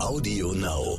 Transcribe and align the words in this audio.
Audio 0.00 0.52
Now. 0.52 0.96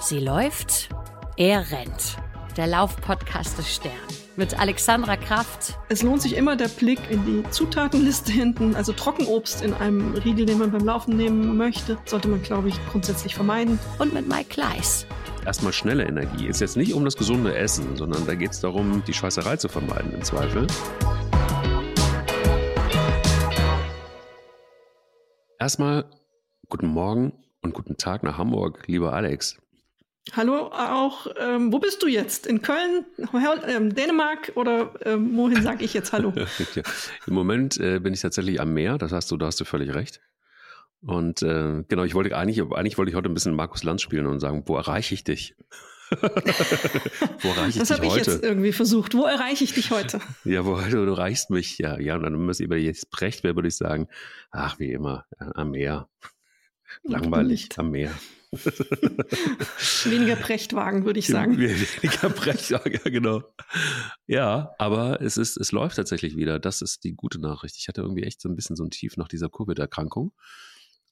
Sie 0.00 0.20
läuft, 0.20 0.88
er 1.36 1.70
rennt. 1.72 2.16
Der 2.56 2.68
Laufpodcast 2.68 3.58
des 3.58 3.74
Stern. 3.74 3.92
Mit 4.36 4.58
Alexandra 4.58 5.16
Kraft. 5.16 5.76
Es 5.88 6.02
lohnt 6.02 6.22
sich 6.22 6.36
immer 6.36 6.54
der 6.54 6.68
Blick 6.68 7.00
in 7.10 7.24
die 7.26 7.50
Zutatenliste 7.50 8.30
hinten. 8.30 8.76
Also 8.76 8.92
Trockenobst 8.92 9.62
in 9.62 9.74
einem 9.74 10.14
Riegel, 10.14 10.46
den 10.46 10.58
man 10.58 10.70
beim 10.70 10.84
Laufen 10.84 11.16
nehmen 11.16 11.56
möchte, 11.56 11.98
sollte 12.04 12.28
man, 12.28 12.40
glaube 12.42 12.68
ich, 12.68 12.76
grundsätzlich 12.90 13.34
vermeiden. 13.34 13.80
Und 13.98 14.14
mit 14.14 14.28
Mike 14.28 14.50
Kleiss. 14.50 15.04
Erstmal 15.44 15.72
schnelle 15.72 16.04
Energie. 16.04 16.46
Ist 16.46 16.60
jetzt 16.60 16.76
nicht 16.76 16.94
um 16.94 17.04
das 17.04 17.16
gesunde 17.16 17.56
Essen, 17.56 17.96
sondern 17.96 18.26
da 18.26 18.36
geht 18.36 18.52
es 18.52 18.60
darum, 18.60 19.02
die 19.06 19.12
Scheißerei 19.12 19.56
zu 19.56 19.68
vermeiden 19.68 20.12
im 20.14 20.22
Zweifel. 20.22 20.68
Erstmal 25.58 26.04
guten 26.68 26.86
Morgen 26.86 27.32
und 27.62 27.74
guten 27.74 27.96
Tag 27.96 28.22
nach 28.22 28.38
Hamburg, 28.38 28.84
lieber 28.86 29.12
Alex. 29.12 29.56
Hallo 30.32 30.68
auch. 30.68 31.26
Ähm, 31.38 31.72
wo 31.72 31.78
bist 31.78 32.02
du 32.02 32.06
jetzt? 32.06 32.46
In 32.46 32.62
Köln, 32.62 33.04
ähm, 33.68 33.94
Dänemark 33.94 34.52
oder 34.54 34.94
ähm, 35.04 35.36
wohin 35.36 35.62
sage 35.62 35.84
ich 35.84 35.92
jetzt 35.92 36.12
Hallo? 36.12 36.32
Im 37.26 37.34
Moment 37.34 37.78
äh, 37.78 37.98
bin 38.00 38.14
ich 38.14 38.20
tatsächlich 38.20 38.60
am 38.60 38.72
Meer, 38.72 38.96
das 38.96 39.12
hast 39.12 39.30
du, 39.30 39.36
da 39.36 39.46
hast 39.46 39.60
du 39.60 39.64
völlig 39.64 39.94
recht. 39.94 40.20
Und 41.02 41.42
äh, 41.42 41.84
genau, 41.88 42.04
ich 42.04 42.14
wollte 42.14 42.34
eigentlich, 42.34 42.62
eigentlich 42.72 42.96
wollte 42.96 43.10
ich 43.10 43.16
heute 43.16 43.28
ein 43.28 43.34
bisschen 43.34 43.54
Markus 43.54 43.82
Lanz 43.82 44.00
spielen 44.00 44.26
und 44.26 44.40
sagen, 44.40 44.62
wo 44.66 44.76
erreiche 44.76 45.12
ich 45.12 45.24
dich? 45.24 45.54
wo 46.20 47.48
erreiche 47.48 47.68
ich 47.68 47.78
das 47.78 47.90
habe 47.90 48.06
ich 48.06 48.14
jetzt 48.14 48.42
irgendwie 48.42 48.72
versucht. 48.72 49.14
Wo 49.14 49.24
erreiche 49.24 49.64
ich 49.64 49.74
dich 49.74 49.90
heute? 49.90 50.20
ja, 50.44 50.64
wo 50.64 50.80
du, 50.80 51.04
du 51.04 51.12
reichst 51.12 51.50
mich, 51.50 51.76
ja, 51.76 51.98
ja. 51.98 52.16
Und 52.16 52.22
dann 52.22 52.48
ich 52.48 52.60
über 52.60 52.76
jetzt 52.76 53.10
Brecht 53.10 53.44
wäre, 53.44 53.54
würde 53.54 53.68
ich 53.68 53.76
sagen, 53.76 54.08
ach, 54.50 54.78
wie 54.78 54.92
immer, 54.92 55.26
am 55.38 55.72
Meer. 55.72 56.08
Langweilig 57.02 57.68
am 57.78 57.90
Meer. 57.90 58.12
Weniger 60.04 60.36
Prechtwagen, 60.36 61.04
würde 61.04 61.18
ich 61.18 61.26
sagen. 61.26 61.58
Weniger 61.58 62.30
Prechtwagen, 62.30 62.92
ja, 62.92 63.10
genau. 63.10 63.42
Ja, 64.26 64.74
aber 64.78 65.20
es 65.20 65.36
ist, 65.36 65.56
es 65.56 65.72
läuft 65.72 65.96
tatsächlich 65.96 66.36
wieder. 66.36 66.58
Das 66.60 66.82
ist 66.82 67.04
die 67.04 67.14
gute 67.14 67.40
Nachricht. 67.40 67.76
Ich 67.78 67.88
hatte 67.88 68.02
irgendwie 68.02 68.22
echt 68.22 68.40
so 68.40 68.48
ein 68.48 68.56
bisschen 68.56 68.76
so 68.76 68.84
ein 68.84 68.90
Tief 68.90 69.16
nach 69.16 69.28
dieser 69.28 69.48
Covid-Erkrankung. 69.48 70.32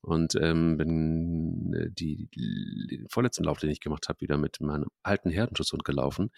Und 0.05 0.34
ähm, 0.34 0.77
bin 0.77 1.72
äh, 1.74 1.89
die, 1.91 2.28
den 2.91 3.08
vorletzten 3.08 3.44
Lauf, 3.44 3.61
den 3.61 3.70
ich 3.70 3.78
gemacht 3.78 4.08
habe, 4.08 4.20
wieder 4.20 4.36
mit 4.36 4.61
meinem 4.61 4.89
alten 5.05 5.30
Herdenschutzhund 5.30 5.84
gelaufen, 5.84 6.30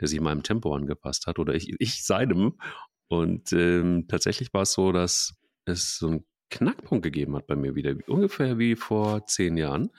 der 0.00 0.08
sich 0.08 0.20
meinem 0.20 0.42
Tempo 0.42 0.74
angepasst 0.74 1.28
hat 1.28 1.38
oder 1.38 1.54
ich, 1.54 1.72
ich 1.78 2.04
seinem. 2.04 2.58
Und 3.06 3.52
ähm, 3.52 4.06
tatsächlich 4.08 4.52
war 4.52 4.62
es 4.62 4.72
so, 4.72 4.90
dass 4.90 5.34
es 5.66 5.98
so 5.98 6.08
einen 6.08 6.24
Knackpunkt 6.52 7.02
gegeben 7.02 7.34
hat 7.34 7.46
bei 7.46 7.56
mir 7.56 7.74
wieder, 7.74 7.94
ungefähr 8.06 8.58
wie 8.58 8.76
vor 8.76 9.26
zehn 9.26 9.56
Jahren. 9.56 9.90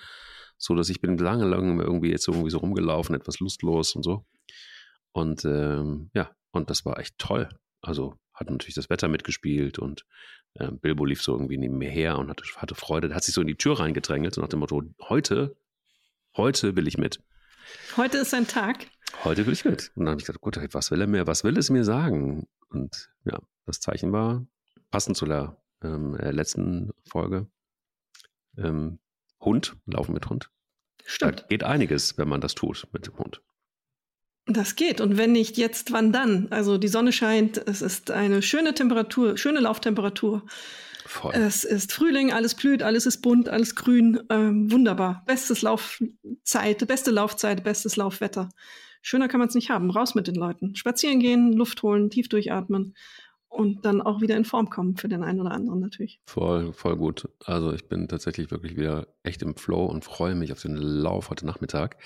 So 0.57 0.75
dass 0.75 0.89
ich 0.89 1.01
bin 1.01 1.17
lange, 1.17 1.45
lange 1.45 1.83
irgendwie 1.83 2.11
jetzt 2.11 2.27
irgendwie 2.27 2.49
so 2.49 2.59
rumgelaufen, 2.59 3.15
etwas 3.15 3.39
lustlos 3.39 3.95
und 3.95 4.03
so. 4.03 4.25
Und 5.11 5.43
ähm, 5.43 6.09
ja, 6.13 6.31
und 6.51 6.69
das 6.69 6.85
war 6.85 6.99
echt 6.99 7.17
toll. 7.17 7.49
Also 7.81 8.15
hat 8.33 8.49
natürlich 8.49 8.75
das 8.75 8.89
Wetter 8.89 9.09
mitgespielt 9.09 9.77
und 9.77 10.05
äh, 10.55 10.71
Bilbo 10.71 11.05
lief 11.05 11.21
so 11.21 11.33
irgendwie 11.33 11.57
neben 11.57 11.77
mir 11.77 11.89
her 11.89 12.17
und 12.17 12.29
hatte, 12.29 12.43
hatte 12.55 12.75
Freude. 12.75 13.13
Hat 13.13 13.23
sich 13.23 13.35
so 13.35 13.41
in 13.41 13.47
die 13.47 13.55
Tür 13.55 13.79
reingedrängelt, 13.79 14.33
so 14.33 14.41
nach 14.41 14.47
dem 14.47 14.59
Motto, 14.59 14.81
heute, 15.01 15.55
heute 16.37 16.75
will 16.75 16.87
ich 16.87 16.97
mit. 16.97 17.19
Heute 17.97 18.19
ist 18.19 18.33
ein 18.33 18.47
Tag. 18.47 18.87
Heute 19.23 19.45
will 19.45 19.53
ich 19.53 19.65
mit. 19.65 19.91
Und 19.95 20.05
dann 20.05 20.11
habe 20.11 20.21
ich 20.21 20.27
gedacht, 20.27 20.41
gut, 20.41 20.57
was 20.73 20.91
will 20.91 21.01
er 21.01 21.07
mir, 21.07 21.27
was 21.27 21.43
will 21.43 21.57
es 21.57 21.69
mir 21.69 21.83
sagen? 21.83 22.47
Und 22.69 23.09
ja, 23.25 23.39
das 23.65 23.79
Zeichen 23.79 24.11
war 24.11 24.45
passend 24.91 25.17
zu 25.17 25.25
der 25.25 25.57
ähm, 25.83 26.15
äh, 26.15 26.31
letzten 26.31 26.91
Folge. 27.05 27.47
Ähm, 28.57 28.99
Hund, 29.39 29.75
laufen 29.85 30.13
mit 30.13 30.29
Hund. 30.29 30.49
Stimmt. 31.05 31.41
Da 31.41 31.47
geht 31.47 31.63
einiges, 31.63 32.17
wenn 32.17 32.29
man 32.29 32.41
das 32.41 32.55
tut 32.55 32.87
mit 32.91 33.07
dem 33.07 33.17
Hund. 33.17 33.41
Das 34.45 34.75
geht. 34.75 34.99
Und 34.99 35.17
wenn 35.17 35.31
nicht 35.31 35.57
jetzt, 35.57 35.91
wann 35.91 36.11
dann? 36.11 36.47
Also 36.49 36.77
die 36.77 36.87
Sonne 36.87 37.11
scheint, 37.11 37.57
es 37.57 37.81
ist 37.81 38.11
eine 38.11 38.41
schöne 38.41 38.73
Temperatur, 38.73 39.37
schöne 39.37 39.59
Lauftemperatur. 39.59 40.45
Voll. 41.05 41.33
Es 41.33 41.63
ist 41.63 41.91
Frühling, 41.91 42.31
alles 42.31 42.55
blüht, 42.55 42.83
alles 42.83 43.05
ist 43.05 43.21
bunt, 43.21 43.49
alles 43.49 43.75
grün. 43.75 44.21
Ähm, 44.29 44.71
wunderbar. 44.71 45.23
Bestes 45.25 45.61
Laufzeit, 45.61 46.87
beste 46.87 47.11
Laufzeit, 47.11 47.63
bestes 47.63 47.95
Laufwetter. 47.95 48.49
Schöner 49.01 49.27
kann 49.27 49.39
man 49.39 49.49
es 49.49 49.55
nicht 49.55 49.69
haben. 49.69 49.91
Raus 49.91 50.15
mit 50.15 50.27
den 50.27 50.35
Leuten. 50.35 50.75
Spazieren 50.75 51.19
gehen, 51.19 51.51
Luft 51.53 51.83
holen, 51.83 52.09
tief 52.09 52.29
durchatmen 52.29 52.95
und 53.53 53.85
dann 53.85 54.01
auch 54.01 54.19
wieder 54.19 54.35
in 54.35 54.45
Form 54.45 54.69
kommen 54.69 54.97
für 54.97 55.07
den 55.07 55.23
einen 55.23 55.39
oder 55.39 55.51
anderen 55.51 55.79
natürlich. 55.79 56.19
Voll, 56.25 56.73
voll 56.73 56.97
gut. 56.97 57.29
Also 57.45 57.71
ich 57.71 57.87
bin 57.87 58.07
tatsächlich 58.07 58.49
wirklich 58.49 58.75
wieder 58.77 59.07
echt 59.21 59.43
im 59.43 59.55
Flow 59.55 59.85
und 59.85 60.03
freue 60.03 60.33
mich 60.33 60.51
auf 60.51 60.61
den 60.61 60.75
Lauf 60.75 61.29
heute 61.29 61.45
Nachmittag. 61.45 61.97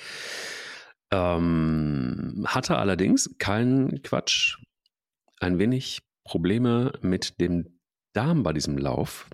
Ähm, 1.10 2.46
hatte 2.48 2.78
allerdings 2.78 3.38
keinen 3.38 4.02
Quatsch, 4.04 4.58
ein 5.40 5.58
wenig 5.58 6.02
Probleme 6.26 6.92
mit 7.02 7.40
dem 7.40 7.80
Darm 8.12 8.44
bei 8.44 8.52
diesem 8.52 8.78
Lauf, 8.78 9.30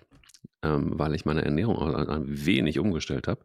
ähm, 0.62 0.92
weil 0.96 1.14
ich 1.16 1.24
meine 1.24 1.44
Ernährung 1.44 1.78
ein 1.82 2.46
wenig 2.46 2.78
umgestellt 2.78 3.26
habe 3.26 3.44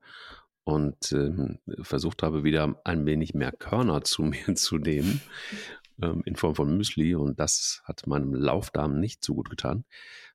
und 0.64 1.12
ähm, 1.12 1.58
versucht 1.82 2.22
habe, 2.22 2.44
wieder 2.44 2.80
ein 2.84 3.08
wenig 3.08 3.34
mehr 3.34 3.52
Körner 3.52 4.04
zu 4.04 4.22
mir 4.24 4.54
zu 4.54 4.78
nehmen 4.78 5.22
ähm, 6.02 6.22
in 6.26 6.36
Form 6.36 6.56
von 6.56 6.76
Müsli 6.76 7.16
und 7.16 7.40
das 7.40 7.82
hat 7.86 8.08
meinem 8.08 8.34
Laufdarm 8.34 9.00
nicht 9.00 9.24
so 9.24 9.36
gut 9.36 9.50
getan. 9.50 9.86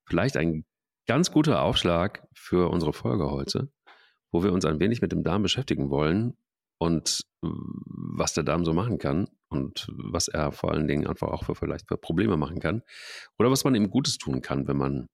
Vielleicht 0.05 0.37
ein 0.37 0.65
ganz 1.07 1.31
guter 1.31 1.63
Aufschlag 1.63 2.27
für 2.33 2.71
unsere 2.71 2.93
Folge 2.93 3.31
heute, 3.31 3.71
wo 4.31 4.43
wir 4.43 4.53
uns 4.53 4.65
ein 4.65 4.81
wenig 4.81 5.01
mit 5.03 5.13
dem 5.13 5.23
Darm 5.23 5.43
beschäftigen 5.43 5.91
wollen 5.91 6.37
und 6.79 7.27
was 7.41 8.33
der 8.35 8.45
Darm 8.45 8.65
so 8.65 8.73
machen 8.73 8.99
kann 8.99 9.29
und 9.49 9.89
was 9.93 10.29
er 10.29 10.53
vor 10.53 10.73
allen 10.73 10.89
Dingen 10.89 11.07
einfach 11.07 11.29
auch 11.29 11.45
für 11.45 11.55
vielleicht 11.55 11.89
für 11.89 11.97
Probleme 11.97 12.37
machen 12.37 12.59
kann 12.59 12.83
oder 13.39 13.51
was 13.51 13.65
man 13.65 13.75
ihm 13.75 13.91
Gutes 13.91 14.19
tun 14.19 14.43
kann, 14.43 14.67
wenn 14.67 14.77
man 14.77 15.09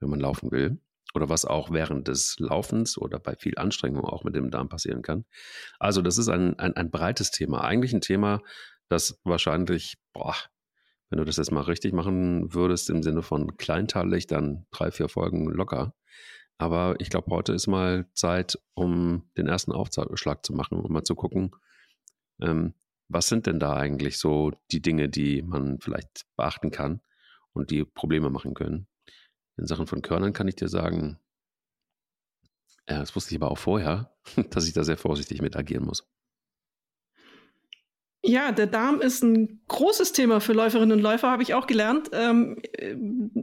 wenn 0.00 0.10
man 0.10 0.20
laufen 0.20 0.50
will 0.50 0.78
oder 1.14 1.28
was 1.28 1.44
auch 1.44 1.70
während 1.70 2.08
des 2.08 2.36
Laufens 2.38 2.98
oder 2.98 3.18
bei 3.18 3.36
viel 3.36 3.56
Anstrengung 3.56 4.04
auch 4.04 4.24
mit 4.24 4.34
dem 4.34 4.50
Darm 4.50 4.68
passieren 4.68 5.02
kann. 5.02 5.24
Also 5.78 6.02
das 6.02 6.18
ist 6.18 6.28
ein, 6.28 6.58
ein, 6.58 6.74
ein 6.74 6.90
breites 6.90 7.30
Thema, 7.30 7.62
eigentlich 7.62 7.94
ein 7.94 8.00
Thema, 8.00 8.40
das 8.94 9.20
wahrscheinlich, 9.24 9.98
boah, 10.12 10.34
wenn 11.10 11.18
du 11.18 11.24
das 11.24 11.36
jetzt 11.36 11.52
mal 11.52 11.62
richtig 11.62 11.92
machen 11.92 12.54
würdest 12.54 12.88
im 12.90 13.02
Sinne 13.02 13.22
von 13.22 13.56
kleinteilig, 13.56 14.26
dann 14.26 14.66
drei, 14.70 14.90
vier 14.90 15.08
Folgen 15.08 15.48
locker. 15.50 15.94
Aber 16.58 16.94
ich 17.00 17.10
glaube, 17.10 17.30
heute 17.30 17.52
ist 17.52 17.66
mal 17.66 18.06
Zeit, 18.14 18.58
um 18.74 19.28
den 19.36 19.46
ersten 19.46 19.72
Aufschlag 19.72 20.46
zu 20.46 20.52
machen, 20.52 20.78
um 20.78 20.92
mal 20.92 21.04
zu 21.04 21.14
gucken, 21.14 21.54
ähm, 22.40 22.74
was 23.08 23.28
sind 23.28 23.46
denn 23.46 23.58
da 23.58 23.74
eigentlich 23.74 24.18
so 24.18 24.52
die 24.70 24.80
Dinge, 24.80 25.08
die 25.08 25.42
man 25.42 25.78
vielleicht 25.80 26.26
beachten 26.36 26.70
kann 26.70 27.00
und 27.52 27.70
die 27.70 27.84
Probleme 27.84 28.30
machen 28.30 28.54
können. 28.54 28.86
In 29.56 29.66
Sachen 29.66 29.86
von 29.86 30.02
Körnern 30.02 30.32
kann 30.32 30.48
ich 30.48 30.56
dir 30.56 30.68
sagen, 30.68 31.18
ja, 32.88 32.98
das 32.98 33.14
wusste 33.14 33.34
ich 33.34 33.40
aber 33.40 33.50
auch 33.50 33.58
vorher, 33.58 34.14
dass 34.50 34.66
ich 34.66 34.72
da 34.72 34.84
sehr 34.84 34.96
vorsichtig 34.96 35.42
mit 35.42 35.56
agieren 35.56 35.84
muss. 35.84 36.06
Ja, 38.26 38.52
der 38.52 38.66
Darm 38.66 39.02
ist 39.02 39.22
ein 39.22 39.60
großes 39.68 40.12
Thema 40.12 40.40
für 40.40 40.54
Läuferinnen 40.54 40.96
und 40.96 41.02
Läufer, 41.02 41.30
habe 41.30 41.42
ich 41.42 41.52
auch 41.52 41.66
gelernt. 41.66 42.08
Ähm, 42.12 42.56
äh, 42.72 42.96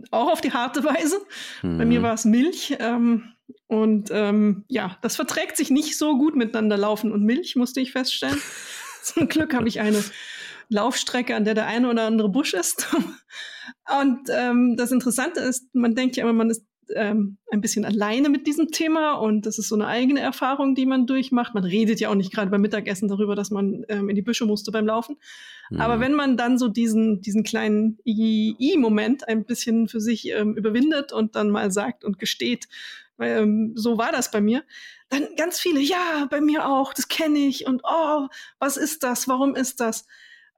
auch 0.09 0.31
auf 0.31 0.41
die 0.41 0.53
harte 0.53 0.83
Weise. 0.83 1.19
Mhm. 1.61 1.77
Bei 1.77 1.85
mir 1.85 1.99
mhm. 1.99 2.03
war 2.03 2.13
es 2.15 2.25
Milch. 2.25 2.75
Ähm, 2.79 3.31
und 3.67 4.09
ähm, 4.11 4.65
ja, 4.67 4.97
das 5.03 5.15
verträgt 5.15 5.55
sich 5.55 5.69
nicht 5.69 5.97
so 5.97 6.17
gut 6.17 6.35
miteinander, 6.35 6.77
Laufen 6.77 7.11
und 7.11 7.23
Milch, 7.23 7.55
musste 7.55 7.79
ich 7.79 7.91
feststellen. 7.91 8.41
Zum 9.03 9.27
Glück 9.27 9.53
habe 9.53 9.67
ich 9.67 9.79
eine 9.79 10.03
Laufstrecke, 10.69 11.35
an 11.35 11.45
der 11.45 11.53
der 11.53 11.67
eine 11.67 11.87
oder 11.87 12.03
andere 12.07 12.29
Busch 12.29 12.55
ist. 12.55 12.87
und 14.01 14.29
ähm, 14.29 14.75
das 14.77 14.91
Interessante 14.91 15.41
ist, 15.41 15.75
man 15.75 15.93
denkt 15.93 16.15
ja 16.15 16.23
immer, 16.23 16.33
man 16.33 16.49
ist 16.49 16.65
ähm, 16.95 17.37
ein 17.51 17.61
bisschen 17.61 17.85
alleine 17.85 18.29
mit 18.29 18.47
diesem 18.47 18.71
Thema 18.71 19.13
und 19.13 19.45
das 19.45 19.57
ist 19.57 19.69
so 19.69 19.75
eine 19.75 19.87
eigene 19.87 20.19
Erfahrung, 20.19 20.75
die 20.75 20.85
man 20.85 21.05
durchmacht. 21.07 21.53
Man 21.53 21.63
redet 21.63 21.99
ja 21.99 22.09
auch 22.09 22.15
nicht 22.15 22.31
gerade 22.31 22.51
beim 22.51 22.61
Mittagessen 22.61 23.07
darüber, 23.07 23.35
dass 23.35 23.51
man 23.51 23.85
ähm, 23.89 24.09
in 24.09 24.15
die 24.15 24.21
Büsche 24.21 24.45
musste 24.45 24.71
beim 24.71 24.85
Laufen. 24.85 25.17
Mhm. 25.69 25.81
Aber 25.81 25.99
wenn 25.99 26.13
man 26.13 26.37
dann 26.37 26.57
so 26.57 26.67
diesen, 26.67 27.21
diesen 27.21 27.43
kleinen 27.43 27.99
I-Moment 28.05 29.27
ein 29.27 29.45
bisschen 29.45 29.87
für 29.87 29.99
sich 29.99 30.29
ähm, 30.29 30.55
überwindet 30.55 31.13
und 31.13 31.35
dann 31.35 31.49
mal 31.49 31.71
sagt 31.71 32.03
und 32.03 32.19
gesteht, 32.19 32.67
ähm, 33.19 33.73
so 33.75 33.97
war 33.97 34.11
das 34.11 34.31
bei 34.31 34.41
mir, 34.41 34.63
dann 35.09 35.35
ganz 35.35 35.59
viele, 35.59 35.79
ja, 35.81 36.27
bei 36.29 36.41
mir 36.41 36.67
auch, 36.67 36.93
das 36.93 37.07
kenne 37.07 37.39
ich 37.39 37.67
und 37.67 37.81
oh, 37.83 38.27
was 38.59 38.77
ist 38.77 39.03
das, 39.03 39.27
warum 39.27 39.55
ist 39.55 39.79
das? 39.79 40.05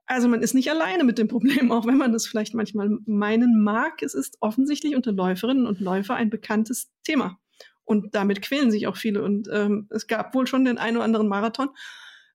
Also 0.06 0.28
man 0.28 0.42
ist 0.42 0.54
nicht 0.54 0.70
alleine 0.70 1.04
mit 1.04 1.18
dem 1.18 1.28
Problem, 1.28 1.72
auch 1.72 1.86
wenn 1.86 1.96
man 1.96 2.12
das 2.12 2.26
vielleicht 2.26 2.54
manchmal 2.54 2.90
meinen 3.06 3.62
mag. 3.62 4.02
Es 4.02 4.14
ist 4.14 4.36
offensichtlich 4.40 4.96
unter 4.96 5.12
Läuferinnen 5.12 5.66
und 5.66 5.80
Läufer 5.80 6.14
ein 6.14 6.30
bekanntes 6.30 6.90
Thema. 7.04 7.38
Und 7.84 8.14
damit 8.14 8.42
quälen 8.42 8.70
sich 8.70 8.86
auch 8.86 8.96
viele. 8.96 9.22
Und 9.22 9.48
ähm, 9.52 9.88
es 9.90 10.06
gab 10.06 10.34
wohl 10.34 10.46
schon 10.46 10.64
den 10.64 10.78
einen 10.78 10.96
oder 10.96 11.04
anderen 11.04 11.28
Marathon, 11.28 11.68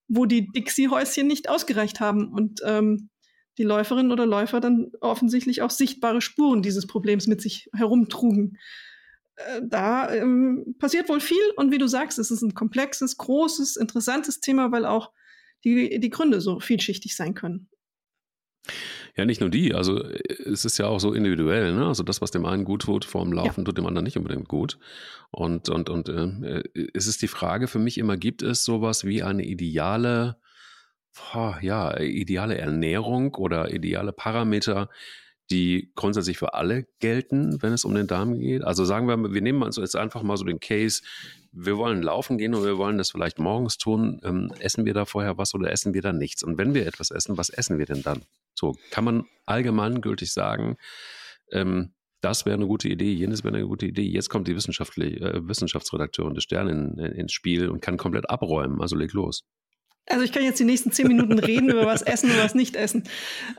wo 0.08 0.26
die 0.26 0.48
Dixie-Häuschen 0.52 1.26
nicht 1.26 1.48
ausgereicht 1.48 2.00
haben 2.00 2.32
und 2.32 2.60
ähm, 2.64 3.10
die 3.58 3.64
Läuferinnen 3.64 4.12
oder 4.12 4.26
Läufer 4.26 4.60
dann 4.60 4.90
offensichtlich 5.00 5.62
auch 5.62 5.70
sichtbare 5.70 6.20
Spuren 6.20 6.62
dieses 6.62 6.86
Problems 6.86 7.26
mit 7.26 7.40
sich 7.40 7.68
herumtrugen. 7.74 8.58
äh, 9.36 9.60
da 9.64 10.12
ähm, 10.12 10.76
passiert 10.78 11.08
wohl 11.08 11.20
viel 11.20 11.42
und 11.56 11.70
wie 11.72 11.78
du 11.78 11.88
sagst, 11.88 12.18
es 12.18 12.30
ist 12.30 12.42
ein 12.42 12.54
komplexes, 12.54 13.16
großes, 13.16 13.76
interessantes 13.76 14.40
Thema, 14.40 14.72
weil 14.72 14.86
auch 14.86 15.12
die, 15.64 16.00
die 16.00 16.10
Gründe 16.10 16.40
so 16.40 16.60
vielschichtig 16.60 17.16
sein 17.16 17.34
können. 17.34 17.68
Ja, 19.16 19.24
nicht 19.24 19.40
nur 19.40 19.50
die. 19.50 19.74
Also 19.74 20.02
es 20.04 20.64
ist 20.64 20.78
ja 20.78 20.86
auch 20.86 21.00
so 21.00 21.12
individuell. 21.12 21.74
Ne? 21.74 21.86
Also 21.86 22.02
das, 22.02 22.20
was 22.20 22.30
dem 22.30 22.46
einen 22.46 22.64
gut 22.64 22.82
tut 22.82 23.04
vor 23.04 23.24
dem 23.24 23.32
Laufen, 23.32 23.60
ja. 23.60 23.64
tut 23.64 23.78
dem 23.78 23.86
anderen 23.86 24.04
nicht 24.04 24.16
unbedingt 24.16 24.48
gut. 24.48 24.78
Und, 25.30 25.68
und, 25.68 25.90
und 25.90 26.08
äh, 26.08 26.62
es 26.94 27.06
ist 27.06 27.22
die 27.22 27.28
Frage 27.28 27.66
für 27.66 27.78
mich 27.78 27.98
immer, 27.98 28.16
gibt 28.16 28.42
es 28.42 28.64
sowas 28.64 29.04
wie 29.04 29.22
eine 29.22 29.44
ideale, 29.44 30.36
oh, 31.34 31.54
ja, 31.60 31.98
ideale 31.98 32.58
Ernährung 32.58 33.34
oder 33.34 33.72
ideale 33.72 34.12
Parameter, 34.12 34.88
die 35.50 35.92
grundsätzlich 35.94 36.38
für 36.38 36.54
alle 36.54 36.86
gelten, 37.00 37.62
wenn 37.62 37.72
es 37.72 37.84
um 37.84 37.94
den 37.94 38.06
Darm 38.06 38.38
geht? 38.38 38.62
Also 38.62 38.84
sagen 38.84 39.08
wir, 39.08 39.32
wir 39.32 39.42
nehmen 39.42 39.62
uns 39.62 39.76
jetzt 39.76 39.96
einfach 39.96 40.22
mal 40.22 40.36
so 40.36 40.44
den 40.44 40.60
Case, 40.60 41.02
wir 41.52 41.76
wollen 41.76 42.02
laufen 42.02 42.38
gehen 42.38 42.54
und 42.54 42.64
wir 42.64 42.78
wollen 42.78 42.98
das 42.98 43.10
vielleicht 43.10 43.38
morgens 43.38 43.76
tun. 43.78 44.20
Ähm, 44.24 44.52
essen 44.60 44.84
wir 44.84 44.94
da 44.94 45.04
vorher 45.04 45.38
was 45.38 45.54
oder 45.54 45.70
essen 45.70 45.94
wir 45.94 46.02
da 46.02 46.12
nichts? 46.12 46.42
Und 46.42 46.58
wenn 46.58 46.74
wir 46.74 46.86
etwas 46.86 47.10
essen, 47.10 47.36
was 47.36 47.50
essen 47.50 47.78
wir 47.78 47.86
denn 47.86 48.02
dann? 48.02 48.22
So, 48.54 48.76
kann 48.90 49.04
man 49.04 49.24
allgemeingültig 49.46 50.32
sagen, 50.32 50.76
ähm, 51.50 51.92
das 52.20 52.44
wäre 52.44 52.54
eine 52.54 52.66
gute 52.66 52.88
Idee, 52.88 53.12
jenes 53.12 53.44
wäre 53.44 53.56
eine 53.56 53.66
gute 53.66 53.86
Idee. 53.86 54.02
Jetzt 54.02 54.28
kommt 54.28 54.46
die 54.46 54.54
Wissenschaftlich, 54.54 55.20
äh, 55.20 55.48
Wissenschaftsredakteurin 55.48 56.34
des 56.34 56.44
Stern 56.44 56.68
in, 56.68 56.98
in, 56.98 57.12
ins 57.12 57.32
Spiel 57.32 57.68
und 57.68 57.80
kann 57.80 57.96
komplett 57.96 58.28
abräumen. 58.28 58.80
Also 58.80 58.96
leg 58.96 59.12
los. 59.12 59.44
Also 60.06 60.24
ich 60.24 60.32
kann 60.32 60.42
jetzt 60.42 60.58
die 60.58 60.64
nächsten 60.64 60.90
zehn 60.90 61.06
Minuten 61.06 61.38
reden 61.38 61.70
über 61.70 61.86
was 61.86 62.02
essen 62.02 62.30
und 62.30 62.38
was 62.38 62.54
nicht 62.54 62.74
essen. 62.74 63.04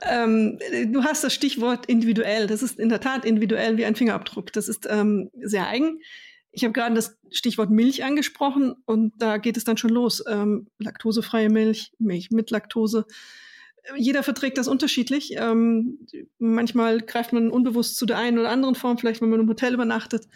Ähm, 0.02 0.60
du 0.88 1.04
hast 1.04 1.24
das 1.24 1.34
Stichwort 1.34 1.86
individuell. 1.86 2.48
Das 2.48 2.62
ist 2.62 2.78
in 2.78 2.90
der 2.90 3.00
Tat 3.00 3.24
individuell 3.24 3.78
wie 3.78 3.86
ein 3.86 3.96
Fingerabdruck. 3.96 4.52
Das 4.52 4.68
ist 4.68 4.88
ähm, 4.90 5.30
sehr 5.42 5.68
eigen. 5.68 6.02
Ich 6.52 6.64
habe 6.64 6.74
gerade 6.74 6.96
das 6.96 7.18
Stichwort 7.30 7.70
Milch 7.70 8.04
angesprochen 8.04 8.76
und 8.86 9.14
da 9.18 9.38
geht 9.38 9.56
es 9.56 9.64
dann 9.64 9.78
schon 9.78 9.92
los. 9.92 10.24
Ähm, 10.28 10.68
laktosefreie 10.80 11.50
Milch, 11.50 11.94
Milch 11.98 12.32
mit 12.32 12.52
Laktose. 12.52 13.06
Jeder 13.96 14.22
verträgt 14.22 14.58
das 14.58 14.68
unterschiedlich. 14.68 15.36
Ähm, 15.38 16.06
manchmal 16.38 17.00
greift 17.00 17.32
man 17.32 17.50
unbewusst 17.50 17.96
zu 17.96 18.06
der 18.06 18.18
einen 18.18 18.38
oder 18.38 18.50
anderen 18.50 18.76
Form, 18.76 18.98
vielleicht 18.98 19.22
wenn 19.22 19.30
man 19.30 19.40
im 19.40 19.48
Hotel 19.48 19.74
übernachtet. 19.74 20.28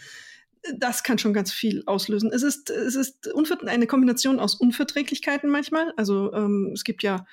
Das 0.78 1.04
kann 1.04 1.18
schon 1.18 1.34
ganz 1.34 1.52
viel 1.52 1.84
auslösen. 1.86 2.32
Es 2.34 2.44
ist, 2.44 2.70
es 2.70 2.96
ist 2.96 3.30
eine 3.66 3.88
Kombination 3.88 4.40
aus 4.40 4.56
Unverträglichkeiten 4.56 5.50
manchmal. 5.50 5.94
Also 5.98 6.34
ähm, 6.34 6.72
es 6.74 6.84
gibt 6.84 7.04
ja 7.04 7.26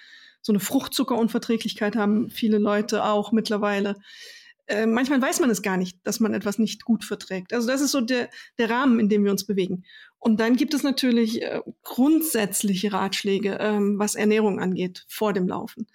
so 0.43 0.53
eine 0.53 0.61
Fruchtzuckerunverträglichkeit 0.61 1.97
haben 1.97 2.29
viele 2.29 2.59
Leute 2.59 3.05
auch 3.05 3.33
mittlerweile. 3.33 3.97
Äh, 4.67 4.87
manchmal 4.87 5.23
weiß 5.23 5.41
man 5.41 5.51
es 5.51 5.63
gar 5.63 5.77
nicht, 5.77 5.99
dass 6.05 6.21
man 6.21 6.35
etwas 6.35 6.59
nicht 6.59 6.85
gut 6.85 7.05
verträgt. 7.05 7.53
Also 7.53 7.69
das 7.69 7.81
ist 7.81 7.93
so 7.93 8.01
der, 8.01 8.29
der 8.59 8.71
Rahmen, 8.71 9.01
in 9.01 9.09
dem 9.09 9.25
wir 9.25 9.31
uns 9.31 9.47
bewegen. 9.47 9.85
Und 10.19 10.41
dann 10.41 10.57
gibt 10.57 10.75
es 10.75 10.83
natürlich 10.83 11.43
äh, 11.43 11.61
grundsätzliche 11.83 12.93
Ratschläge, 12.93 13.59
ähm, 13.61 13.99
was 13.99 14.15
Ernährung 14.15 14.61
angeht, 14.61 15.05
vor 15.09 15.33
dem 15.33 15.49
Laufen. 15.49 15.87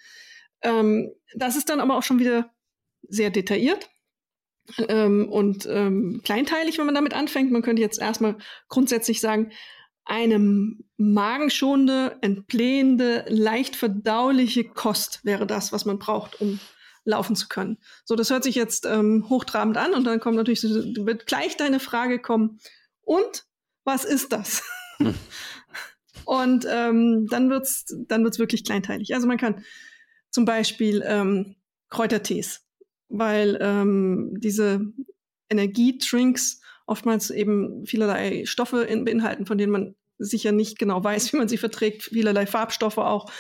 Ähm, 0.61 1.11
das 1.35 1.55
ist 1.55 1.69
dann 1.69 1.79
aber 1.79 1.97
auch 1.97 2.03
schon 2.03 2.19
wieder 2.19 2.51
sehr 3.07 3.29
detailliert 3.29 3.89
ähm, 4.87 5.29
und 5.29 5.67
ähm, 5.69 6.21
kleinteilig, 6.23 6.77
wenn 6.77 6.85
man 6.85 6.95
damit 6.95 7.13
anfängt. 7.13 7.51
Man 7.51 7.61
könnte 7.61 7.81
jetzt 7.81 7.99
erstmal 7.99 8.37
grundsätzlich 8.69 9.21
sagen, 9.21 9.51
eine 10.05 10.39
magenschonende, 10.97 12.17
entblähende, 12.21 13.25
leicht 13.27 13.75
verdauliche 13.75 14.63
Kost 14.63 15.19
wäre 15.23 15.45
das, 15.45 15.73
was 15.73 15.85
man 15.85 15.99
braucht, 15.99 16.39
um 16.39 16.59
laufen 17.03 17.35
zu 17.35 17.47
können. 17.47 17.77
So, 18.05 18.15
das 18.15 18.29
hört 18.29 18.43
sich 18.43 18.55
jetzt 18.55 18.85
ähm, 18.85 19.25
hochtrabend 19.29 19.77
an 19.77 19.93
und 19.93 20.03
dann 20.03 20.19
kommt 20.19 20.37
natürlich, 20.37 20.61
so, 20.61 20.69
wird 20.69 21.25
gleich 21.25 21.55
deine 21.57 21.79
Frage 21.79 22.19
kommen, 22.19 22.59
und 23.07 23.45
was 23.85 24.03
ist 24.03 24.33
das? 24.33 24.63
Hm. 24.97 25.13
und 26.25 26.65
ähm, 26.69 27.27
dann 27.29 27.49
wird's, 27.49 27.85
dann 28.07 28.23
wird's 28.23 28.39
wirklich 28.39 28.65
kleinteilig. 28.65 29.13
Also 29.13 29.27
man 29.27 29.37
kann 29.37 29.63
zum 30.29 30.43
Beispiel 30.43 31.03
ähm, 31.05 31.55
Kräutertees, 31.89 32.66
weil 33.09 33.57
ähm, 33.61 34.33
diese 34.37 34.81
Energiedrinks 35.49 36.61
oftmals 36.85 37.29
eben 37.29 37.85
vielerlei 37.85 38.45
Stoffe 38.45 38.83
in, 38.83 39.05
beinhalten, 39.05 39.45
von 39.45 39.57
denen 39.57 39.71
man 39.71 39.95
sicher 40.17 40.51
nicht 40.51 40.79
genau 40.79 41.03
weiß, 41.03 41.31
wie 41.33 41.37
man 41.37 41.47
sie 41.47 41.57
verträgt, 41.57 42.03
vielerlei 42.03 42.45
Farbstoffe 42.45 42.97
auch 42.97 43.31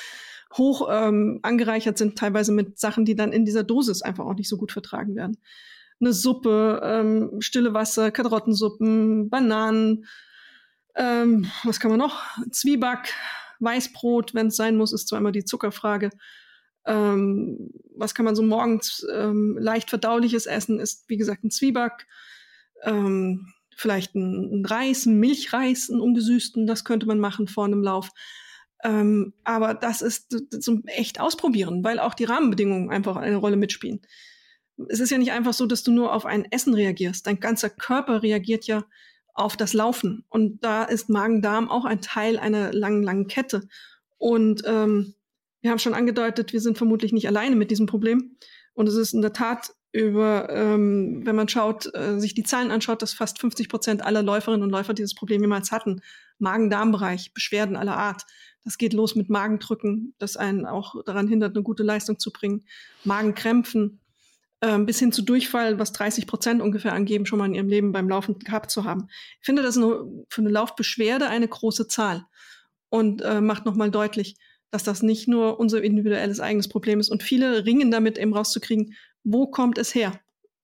hoch 0.55 0.87
ähm, 0.89 1.39
angereichert 1.43 1.97
sind, 1.97 2.17
teilweise 2.17 2.51
mit 2.51 2.79
Sachen, 2.79 3.03
die 3.03 3.15
dann 3.15 3.33
in 3.33 3.45
dieser 3.45 3.63
Dosis 3.63 4.01
einfach 4.01 4.25
auch 4.25 4.35
nicht 4.35 4.47
so 4.47 4.57
gut 4.57 4.71
vertragen 4.71 5.15
werden. 5.15 5.37
Eine 5.99 6.13
Suppe, 6.13 6.79
ähm, 6.83 7.41
stille 7.41 7.73
Wasser, 7.73 8.11
Karottensuppen, 8.11 9.29
Bananen, 9.29 10.05
ähm, 10.95 11.49
was 11.63 11.79
kann 11.79 11.91
man 11.91 11.99
noch? 11.99 12.23
Zwieback, 12.51 13.13
Weißbrot, 13.59 14.33
wenn 14.33 14.47
es 14.47 14.55
sein 14.55 14.77
muss, 14.77 14.93
ist 14.93 15.07
zwar 15.07 15.19
immer 15.19 15.31
die 15.31 15.45
Zuckerfrage. 15.45 16.09
Ähm, 16.87 17.71
was 17.95 18.15
kann 18.15 18.25
man 18.25 18.35
so 18.35 18.41
morgens 18.41 19.05
ähm, 19.13 19.57
leicht 19.59 19.89
verdauliches 19.89 20.45
essen, 20.45 20.79
ist 20.79 21.07
wie 21.09 21.17
gesagt 21.17 21.43
ein 21.43 21.51
Zwieback. 21.51 22.07
Ähm, 22.83 23.53
vielleicht 23.75 24.15
ein, 24.15 24.61
ein 24.61 24.65
Reis, 24.65 25.05
ein 25.05 25.19
Milchreis, 25.19 25.89
einen 25.89 26.01
ungesüßten, 26.01 26.65
das 26.65 26.85
könnte 26.85 27.05
man 27.05 27.19
machen 27.19 27.47
vor 27.47 27.65
einem 27.65 27.83
Lauf. 27.83 28.11
Ähm, 28.83 29.33
aber 29.43 29.73
das 29.73 30.01
ist 30.01 30.35
zum 30.61 30.83
echt 30.85 31.19
ausprobieren, 31.19 31.83
weil 31.83 31.99
auch 31.99 32.13
die 32.13 32.25
Rahmenbedingungen 32.25 32.89
einfach 32.89 33.17
eine 33.17 33.35
Rolle 33.37 33.57
mitspielen. 33.57 34.01
Es 34.89 34.99
ist 34.99 35.09
ja 35.09 35.17
nicht 35.17 35.31
einfach 35.31 35.53
so, 35.53 35.65
dass 35.65 35.83
du 35.83 35.91
nur 35.91 36.13
auf 36.13 36.25
ein 36.25 36.45
Essen 36.51 36.73
reagierst. 36.73 37.25
Dein 37.25 37.39
ganzer 37.39 37.69
Körper 37.69 38.21
reagiert 38.21 38.65
ja 38.65 38.85
auf 39.33 39.57
das 39.57 39.73
Laufen. 39.73 40.25
Und 40.29 40.63
da 40.63 40.83
ist 40.83 41.09
Magen-Darm 41.09 41.69
auch 41.69 41.85
ein 41.85 42.01
Teil 42.01 42.37
einer 42.37 42.71
langen, 42.73 43.03
langen 43.03 43.27
Kette. 43.27 43.67
Und 44.17 44.63
ähm, 44.65 45.15
wir 45.61 45.71
haben 45.71 45.79
schon 45.79 45.93
angedeutet, 45.93 46.53
wir 46.53 46.61
sind 46.61 46.77
vermutlich 46.77 47.13
nicht 47.13 47.27
alleine 47.27 47.55
mit 47.55 47.71
diesem 47.71 47.85
Problem. 47.85 48.37
Und 48.73 48.87
es 48.87 48.95
ist 48.95 49.13
in 49.13 49.21
der 49.21 49.33
Tat 49.33 49.73
über, 49.91 50.49
ähm, 50.49 51.25
wenn 51.25 51.35
man 51.35 51.47
schaut, 51.47 51.91
äh, 51.95 52.19
sich 52.19 52.35
die 52.35 52.43
Zahlen 52.43 52.71
anschaut, 52.71 53.01
dass 53.01 53.13
fast 53.13 53.39
50 53.39 53.69
Prozent 53.69 54.05
aller 54.05 54.21
Läuferinnen 54.21 54.63
und 54.63 54.69
Läufer 54.69 54.93
dieses 54.93 55.15
Problem 55.15 55.41
jemals 55.41 55.71
hatten. 55.71 56.01
Magen-Darm-Bereich, 56.39 57.33
Beschwerden 57.33 57.75
aller 57.75 57.97
Art. 57.97 58.25
Das 58.63 58.77
geht 58.77 58.93
los 58.93 59.15
mit 59.15 59.29
Magendrücken, 59.29 60.13
das 60.19 60.37
einen 60.37 60.65
auch 60.65 61.01
daran 61.05 61.27
hindert, 61.27 61.55
eine 61.55 61.63
gute 61.63 61.83
Leistung 61.83 62.19
zu 62.19 62.31
bringen. 62.31 62.65
Magenkrämpfen, 63.05 64.01
äh, 64.59 64.77
bis 64.79 64.99
hin 64.99 65.11
zu 65.11 65.21
Durchfall, 65.21 65.79
was 65.79 65.93
30 65.93 66.27
Prozent 66.27 66.61
ungefähr 66.61 66.93
angeben, 66.93 67.25
schon 67.25 67.39
mal 67.39 67.45
in 67.45 67.55
ihrem 67.55 67.69
Leben 67.69 67.91
beim 67.91 68.09
Laufen 68.09 68.37
gehabt 68.39 68.69
zu 68.69 68.83
haben. 68.83 69.07
Ich 69.39 69.45
finde 69.45 69.63
das 69.63 69.77
eine, 69.77 70.05
für 70.29 70.41
eine 70.41 70.49
Laufbeschwerde 70.49 71.27
eine 71.27 71.47
große 71.47 71.87
Zahl 71.87 72.25
und 72.89 73.21
äh, 73.21 73.41
macht 73.41 73.65
nochmal 73.65 73.89
deutlich, 73.89 74.35
dass 74.71 74.83
das 74.83 75.01
nicht 75.01 75.27
nur 75.27 75.59
unser 75.59 75.81
individuelles 75.81 76.39
eigenes 76.39 76.67
Problem 76.67 76.99
ist. 76.99 77.09
Und 77.09 77.23
viele 77.23 77.65
ringen 77.65 77.91
damit 77.91 78.17
eben 78.17 78.33
rauszukriegen, 78.33 78.95
wo 79.23 79.47
kommt 79.47 79.77
es 79.77 79.95
her? 79.95 80.19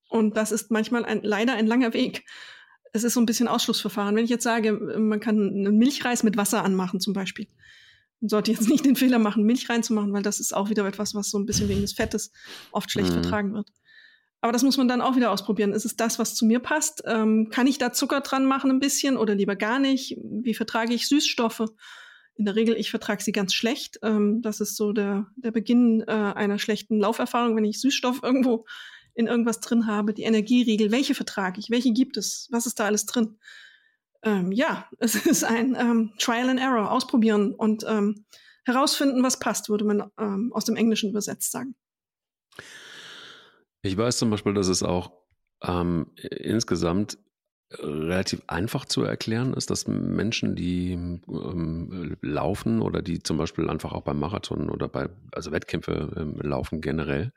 Und 0.08 0.36
das 0.36 0.52
ist 0.52 0.70
manchmal 0.70 1.04
ein, 1.04 1.22
leider 1.22 1.54
ein 1.54 1.66
langer 1.66 1.94
Weg. 1.94 2.24
Es 2.92 3.02
ist 3.02 3.14
so 3.14 3.20
ein 3.20 3.26
bisschen 3.26 3.48
Ausschlussverfahren. 3.48 4.14
Wenn 4.14 4.24
ich 4.24 4.30
jetzt 4.30 4.44
sage, 4.44 4.72
man 4.72 5.20
kann 5.20 5.36
einen 5.36 5.78
Milchreis 5.78 6.22
mit 6.22 6.36
Wasser 6.36 6.62
anmachen 6.64 7.00
zum 7.00 7.12
Beispiel, 7.12 7.48
man 8.20 8.28
sollte 8.28 8.52
jetzt 8.52 8.68
nicht 8.68 8.84
den 8.84 8.96
Fehler 8.96 9.18
machen, 9.18 9.44
Milch 9.44 9.68
reinzumachen, 9.68 10.12
weil 10.12 10.22
das 10.22 10.40
ist 10.40 10.54
auch 10.54 10.70
wieder 10.70 10.86
etwas, 10.86 11.14
was 11.14 11.30
so 11.30 11.38
ein 11.38 11.46
bisschen 11.46 11.68
wegen 11.68 11.80
des 11.80 11.92
Fettes 11.92 12.32
oft 12.72 12.90
schlecht 12.90 13.10
mhm. 13.10 13.14
vertragen 13.14 13.54
wird. 13.54 13.68
Aber 14.40 14.52
das 14.52 14.62
muss 14.62 14.76
man 14.76 14.88
dann 14.88 15.00
auch 15.00 15.16
wieder 15.16 15.30
ausprobieren. 15.30 15.72
Ist 15.72 15.86
es 15.86 15.96
das, 15.96 16.18
was 16.18 16.34
zu 16.34 16.44
mir 16.44 16.58
passt? 16.58 17.02
Ähm, 17.06 17.48
kann 17.50 17.66
ich 17.66 17.78
da 17.78 17.92
Zucker 17.92 18.20
dran 18.20 18.44
machen 18.44 18.70
ein 18.70 18.78
bisschen 18.78 19.16
oder 19.16 19.34
lieber 19.34 19.56
gar 19.56 19.78
nicht? 19.78 20.18
Wie 20.22 20.54
vertrage 20.54 20.92
ich 20.92 21.08
Süßstoffe? 21.08 21.64
In 22.36 22.44
der 22.46 22.56
Regel, 22.56 22.76
ich 22.76 22.90
vertrage 22.90 23.22
sie 23.22 23.32
ganz 23.32 23.54
schlecht. 23.54 23.98
Ähm, 24.02 24.42
das 24.42 24.60
ist 24.60 24.76
so 24.76 24.92
der, 24.92 25.26
der 25.36 25.50
Beginn 25.52 26.02
äh, 26.06 26.12
einer 26.12 26.58
schlechten 26.58 26.98
Lauferfahrung, 26.98 27.56
wenn 27.56 27.64
ich 27.64 27.80
Süßstoff 27.80 28.22
irgendwo 28.22 28.66
in 29.14 29.26
irgendwas 29.28 29.60
drin 29.60 29.86
habe. 29.86 30.12
Die 30.12 30.24
Energieriegel, 30.24 30.90
welche 30.90 31.14
vertrage 31.14 31.60
ich? 31.60 31.70
Welche 31.70 31.92
gibt 31.92 32.16
es? 32.16 32.48
Was 32.50 32.66
ist 32.66 32.80
da 32.80 32.86
alles 32.86 33.06
drin? 33.06 33.36
ähm, 34.24 34.52
ja, 34.52 34.88
es 34.98 35.14
ist 35.14 35.44
ein 35.44 35.76
ähm, 35.78 36.12
Trial 36.18 36.48
and 36.48 36.60
Error, 36.60 36.90
ausprobieren 36.90 37.54
und 37.54 37.84
ähm, 37.86 38.24
herausfinden, 38.64 39.22
was 39.22 39.38
passt, 39.38 39.68
würde 39.68 39.84
man 39.84 40.10
ähm, 40.18 40.52
aus 40.54 40.64
dem 40.64 40.76
Englischen 40.76 41.10
übersetzt 41.10 41.52
sagen. 41.52 41.76
Ich 43.82 43.96
weiß 43.96 44.16
zum 44.16 44.30
Beispiel, 44.30 44.54
dass 44.54 44.68
es 44.68 44.82
auch 44.82 45.12
ähm, 45.62 46.10
insgesamt 46.16 47.18
relativ 47.78 48.42
einfach 48.46 48.84
zu 48.84 49.02
erklären 49.02 49.54
ist, 49.54 49.70
dass 49.70 49.86
Menschen, 49.86 50.56
die 50.56 50.92
ähm, 50.92 52.16
laufen 52.22 52.80
oder 52.80 53.02
die 53.02 53.22
zum 53.22 53.36
Beispiel 53.36 53.68
einfach 53.68 53.92
auch 53.92 54.02
beim 54.02 54.18
Marathon 54.18 54.70
oder 54.70 54.88
bei, 54.88 55.08
also 55.32 55.52
Wettkämpfe 55.52 56.12
ähm, 56.16 56.40
laufen 56.40 56.80
generell, 56.80 57.32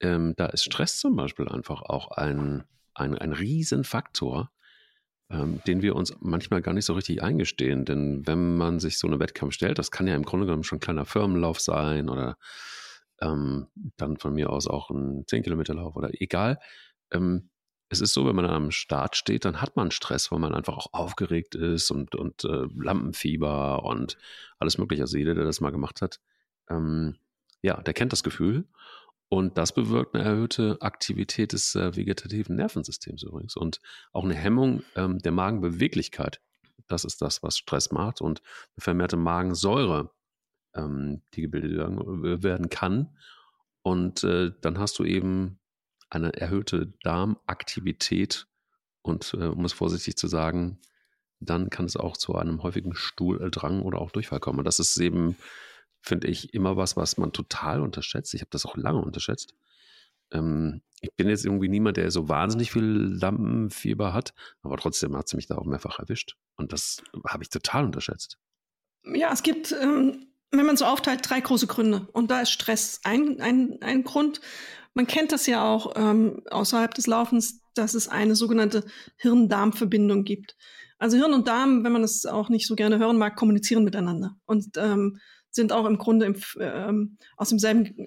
ähm, 0.00 0.34
da 0.36 0.46
ist 0.46 0.64
Stress 0.64 0.98
zum 0.98 1.16
Beispiel 1.16 1.48
einfach 1.48 1.82
auch 1.82 2.10
ein, 2.10 2.64
ein, 2.94 3.16
ein 3.16 3.32
Riesenfaktor, 3.32 4.50
ähm, 5.30 5.60
den 5.66 5.80
wir 5.82 5.96
uns 5.96 6.16
manchmal 6.20 6.60
gar 6.60 6.74
nicht 6.74 6.84
so 6.84 6.94
richtig 6.94 7.22
eingestehen. 7.22 7.84
Denn 7.84 8.26
wenn 8.26 8.56
man 8.56 8.80
sich 8.80 8.98
so 8.98 9.06
einen 9.06 9.20
Wettkampf 9.20 9.54
stellt, 9.54 9.78
das 9.78 9.90
kann 9.90 10.08
ja 10.08 10.16
im 10.16 10.24
Grunde 10.24 10.46
genommen 10.46 10.64
schon 10.64 10.78
ein 10.78 10.80
kleiner 10.80 11.06
Firmenlauf 11.06 11.60
sein 11.60 12.08
oder 12.08 12.36
ähm, 13.20 13.68
dann 13.96 14.16
von 14.16 14.34
mir 14.34 14.50
aus 14.50 14.66
auch 14.66 14.90
ein 14.90 15.24
10-Kilometer-Lauf 15.24 15.94
oder 15.96 16.10
egal. 16.20 16.58
Ähm, 17.12 17.50
es 17.92 18.00
ist 18.00 18.14
so, 18.14 18.26
wenn 18.26 18.34
man 18.34 18.46
am 18.46 18.70
Start 18.70 19.16
steht, 19.16 19.44
dann 19.44 19.60
hat 19.60 19.76
man 19.76 19.90
Stress, 19.90 20.32
weil 20.32 20.38
man 20.38 20.54
einfach 20.54 20.78
auch 20.78 20.94
aufgeregt 20.94 21.54
ist 21.54 21.90
und, 21.90 22.14
und 22.14 22.42
äh, 22.44 22.66
Lampenfieber 22.74 23.84
und 23.84 24.16
alles 24.58 24.78
Mögliche. 24.78 25.02
Also 25.02 25.18
jeder, 25.18 25.34
der 25.34 25.44
das 25.44 25.60
mal 25.60 25.72
gemacht 25.72 26.00
hat, 26.00 26.18
ähm, 26.70 27.16
ja, 27.60 27.82
der 27.82 27.92
kennt 27.92 28.12
das 28.12 28.22
Gefühl. 28.22 28.64
Und 29.28 29.58
das 29.58 29.74
bewirkt 29.74 30.14
eine 30.14 30.24
erhöhte 30.24 30.78
Aktivität 30.80 31.52
des 31.52 31.74
äh, 31.74 31.94
vegetativen 31.94 32.56
Nervensystems 32.56 33.24
übrigens 33.24 33.56
und 33.56 33.80
auch 34.12 34.24
eine 34.24 34.34
Hemmung 34.34 34.82
ähm, 34.96 35.18
der 35.18 35.32
Magenbeweglichkeit. 35.32 36.40
Das 36.88 37.04
ist 37.04 37.20
das, 37.20 37.42
was 37.42 37.58
Stress 37.58 37.92
macht 37.92 38.22
und 38.22 38.40
eine 38.74 38.82
vermehrte 38.82 39.18
Magensäure, 39.18 40.10
ähm, 40.74 41.20
die 41.34 41.42
gebildet 41.42 41.78
werden 42.42 42.70
kann. 42.70 43.18
Und 43.82 44.24
äh, 44.24 44.52
dann 44.62 44.78
hast 44.78 44.98
du 44.98 45.04
eben 45.04 45.58
eine 46.12 46.34
erhöhte 46.34 46.92
Darmaktivität 47.02 48.46
und 49.02 49.34
äh, 49.34 49.46
um 49.46 49.64
es 49.64 49.72
vorsichtig 49.72 50.16
zu 50.16 50.28
sagen, 50.28 50.78
dann 51.40 51.70
kann 51.70 51.86
es 51.86 51.96
auch 51.96 52.16
zu 52.16 52.36
einem 52.36 52.62
häufigen 52.62 52.94
Stuhldrang 52.94 53.82
oder 53.82 54.00
auch 54.00 54.12
Durchfall 54.12 54.40
kommen. 54.40 54.60
Und 54.60 54.64
das 54.64 54.78
ist 54.78 54.96
eben 54.98 55.36
finde 56.02 56.26
ich, 56.26 56.52
immer 56.52 56.76
was, 56.76 56.96
was 56.96 57.16
man 57.16 57.32
total 57.32 57.80
unterschätzt. 57.80 58.34
Ich 58.34 58.40
habe 58.40 58.50
das 58.50 58.66
auch 58.66 58.76
lange 58.76 59.00
unterschätzt. 59.00 59.54
Ähm, 60.32 60.82
ich 61.00 61.14
bin 61.14 61.28
jetzt 61.28 61.44
irgendwie 61.44 61.68
niemand, 61.68 61.96
der 61.96 62.10
so 62.10 62.28
wahnsinnig 62.28 62.72
viel 62.72 62.84
Lampenfieber 62.84 64.12
hat, 64.12 64.34
aber 64.62 64.76
trotzdem 64.76 65.16
hat 65.16 65.28
sie 65.28 65.36
mich 65.36 65.46
da 65.46 65.56
auch 65.56 65.64
mehrfach 65.64 65.98
erwischt. 65.98 66.36
Und 66.56 66.72
das 66.72 67.02
habe 67.26 67.44
ich 67.44 67.50
total 67.50 67.84
unterschätzt. 67.84 68.38
Ja, 69.04 69.32
es 69.32 69.42
gibt, 69.42 69.72
ähm, 69.72 70.26
wenn 70.52 70.66
man 70.66 70.76
so 70.76 70.84
aufteilt, 70.84 71.20
drei 71.28 71.40
große 71.40 71.66
Gründe. 71.66 72.08
Und 72.12 72.30
da 72.30 72.42
ist 72.42 72.50
Stress 72.50 73.00
ein, 73.04 73.40
ein, 73.40 73.78
ein 73.80 74.04
Grund. 74.04 74.40
Man 74.94 75.06
kennt 75.06 75.32
das 75.32 75.46
ja 75.46 75.64
auch 75.64 75.94
ähm, 75.96 76.42
außerhalb 76.50 76.94
des 76.94 77.06
Laufens, 77.06 77.62
dass 77.74 77.94
es 77.94 78.08
eine 78.08 78.34
sogenannte 78.36 78.84
Hirn-Darm-Verbindung 79.16 80.24
gibt. 80.24 80.56
Also 80.98 81.16
Hirn 81.16 81.32
und 81.32 81.48
Darm, 81.48 81.84
wenn 81.84 81.92
man 81.92 82.04
es 82.04 82.26
auch 82.26 82.50
nicht 82.50 82.66
so 82.66 82.76
gerne 82.76 82.98
hören 82.98 83.18
mag, 83.18 83.34
kommunizieren 83.34 83.82
miteinander. 83.82 84.36
Und 84.44 84.76
ähm, 84.76 85.18
sind 85.50 85.72
auch 85.72 85.86
im 85.86 85.98
Grunde 85.98 86.26
im, 86.26 86.36
ähm, 86.60 87.18
aus 87.36 87.50
demselben 87.50 87.86
äh, 87.98 88.06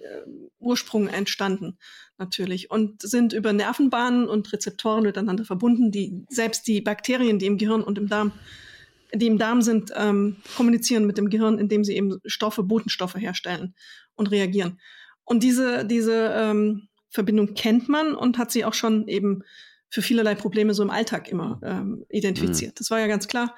Ursprung 0.60 1.08
entstanden, 1.08 1.78
natürlich. 2.18 2.72
Und 2.72 3.02
sind 3.02 3.34
über 3.34 3.54
Nervenbahnen 3.54 4.28
und 4.28 4.52
Rezeptoren 4.54 5.04
miteinander 5.04 5.46
verbunden, 5.46 5.92
die 5.92 6.26
selbst 6.30 6.68
die 6.68 6.82
Bakterien, 6.82 7.40
die 7.40 7.46
im 7.46 7.58
Gehirn 7.58 7.84
und 7.84 7.98
im 7.98 8.08
Darm, 8.08 8.34
die 9.14 9.28
im 9.28 9.38
Darm 9.38 9.62
sind, 9.62 9.92
ähm, 9.96 10.38
kommunizieren 10.56 11.06
mit 11.06 11.18
dem 11.18 11.30
Gehirn, 11.30 11.60
indem 11.60 11.84
sie 11.84 11.96
eben 11.96 12.20
Stoffe, 12.26 12.64
Botenstoffe 12.64 13.16
herstellen 13.16 13.76
und 14.16 14.32
reagieren. 14.32 14.80
Und 15.24 15.44
diese, 15.44 15.86
diese 15.86 16.34
ähm, 16.36 16.88
Verbindung 17.10 17.54
kennt 17.54 17.90
man 17.90 18.16
und 18.16 18.38
hat 18.38 18.52
sie 18.52 18.66
auch 18.66 18.74
schon 18.74 19.08
eben 19.08 19.44
für 19.90 20.02
vielerlei 20.02 20.36
Probleme 20.36 20.74
so 20.74 20.84
im 20.84 20.90
Alltag 20.90 21.30
immer 21.30 21.60
ähm, 21.64 22.06
identifiziert. 22.10 22.72
Mhm. 22.74 22.78
Das 22.78 22.92
war 22.92 23.00
ja 23.00 23.08
ganz 23.08 23.28
klar 23.28 23.56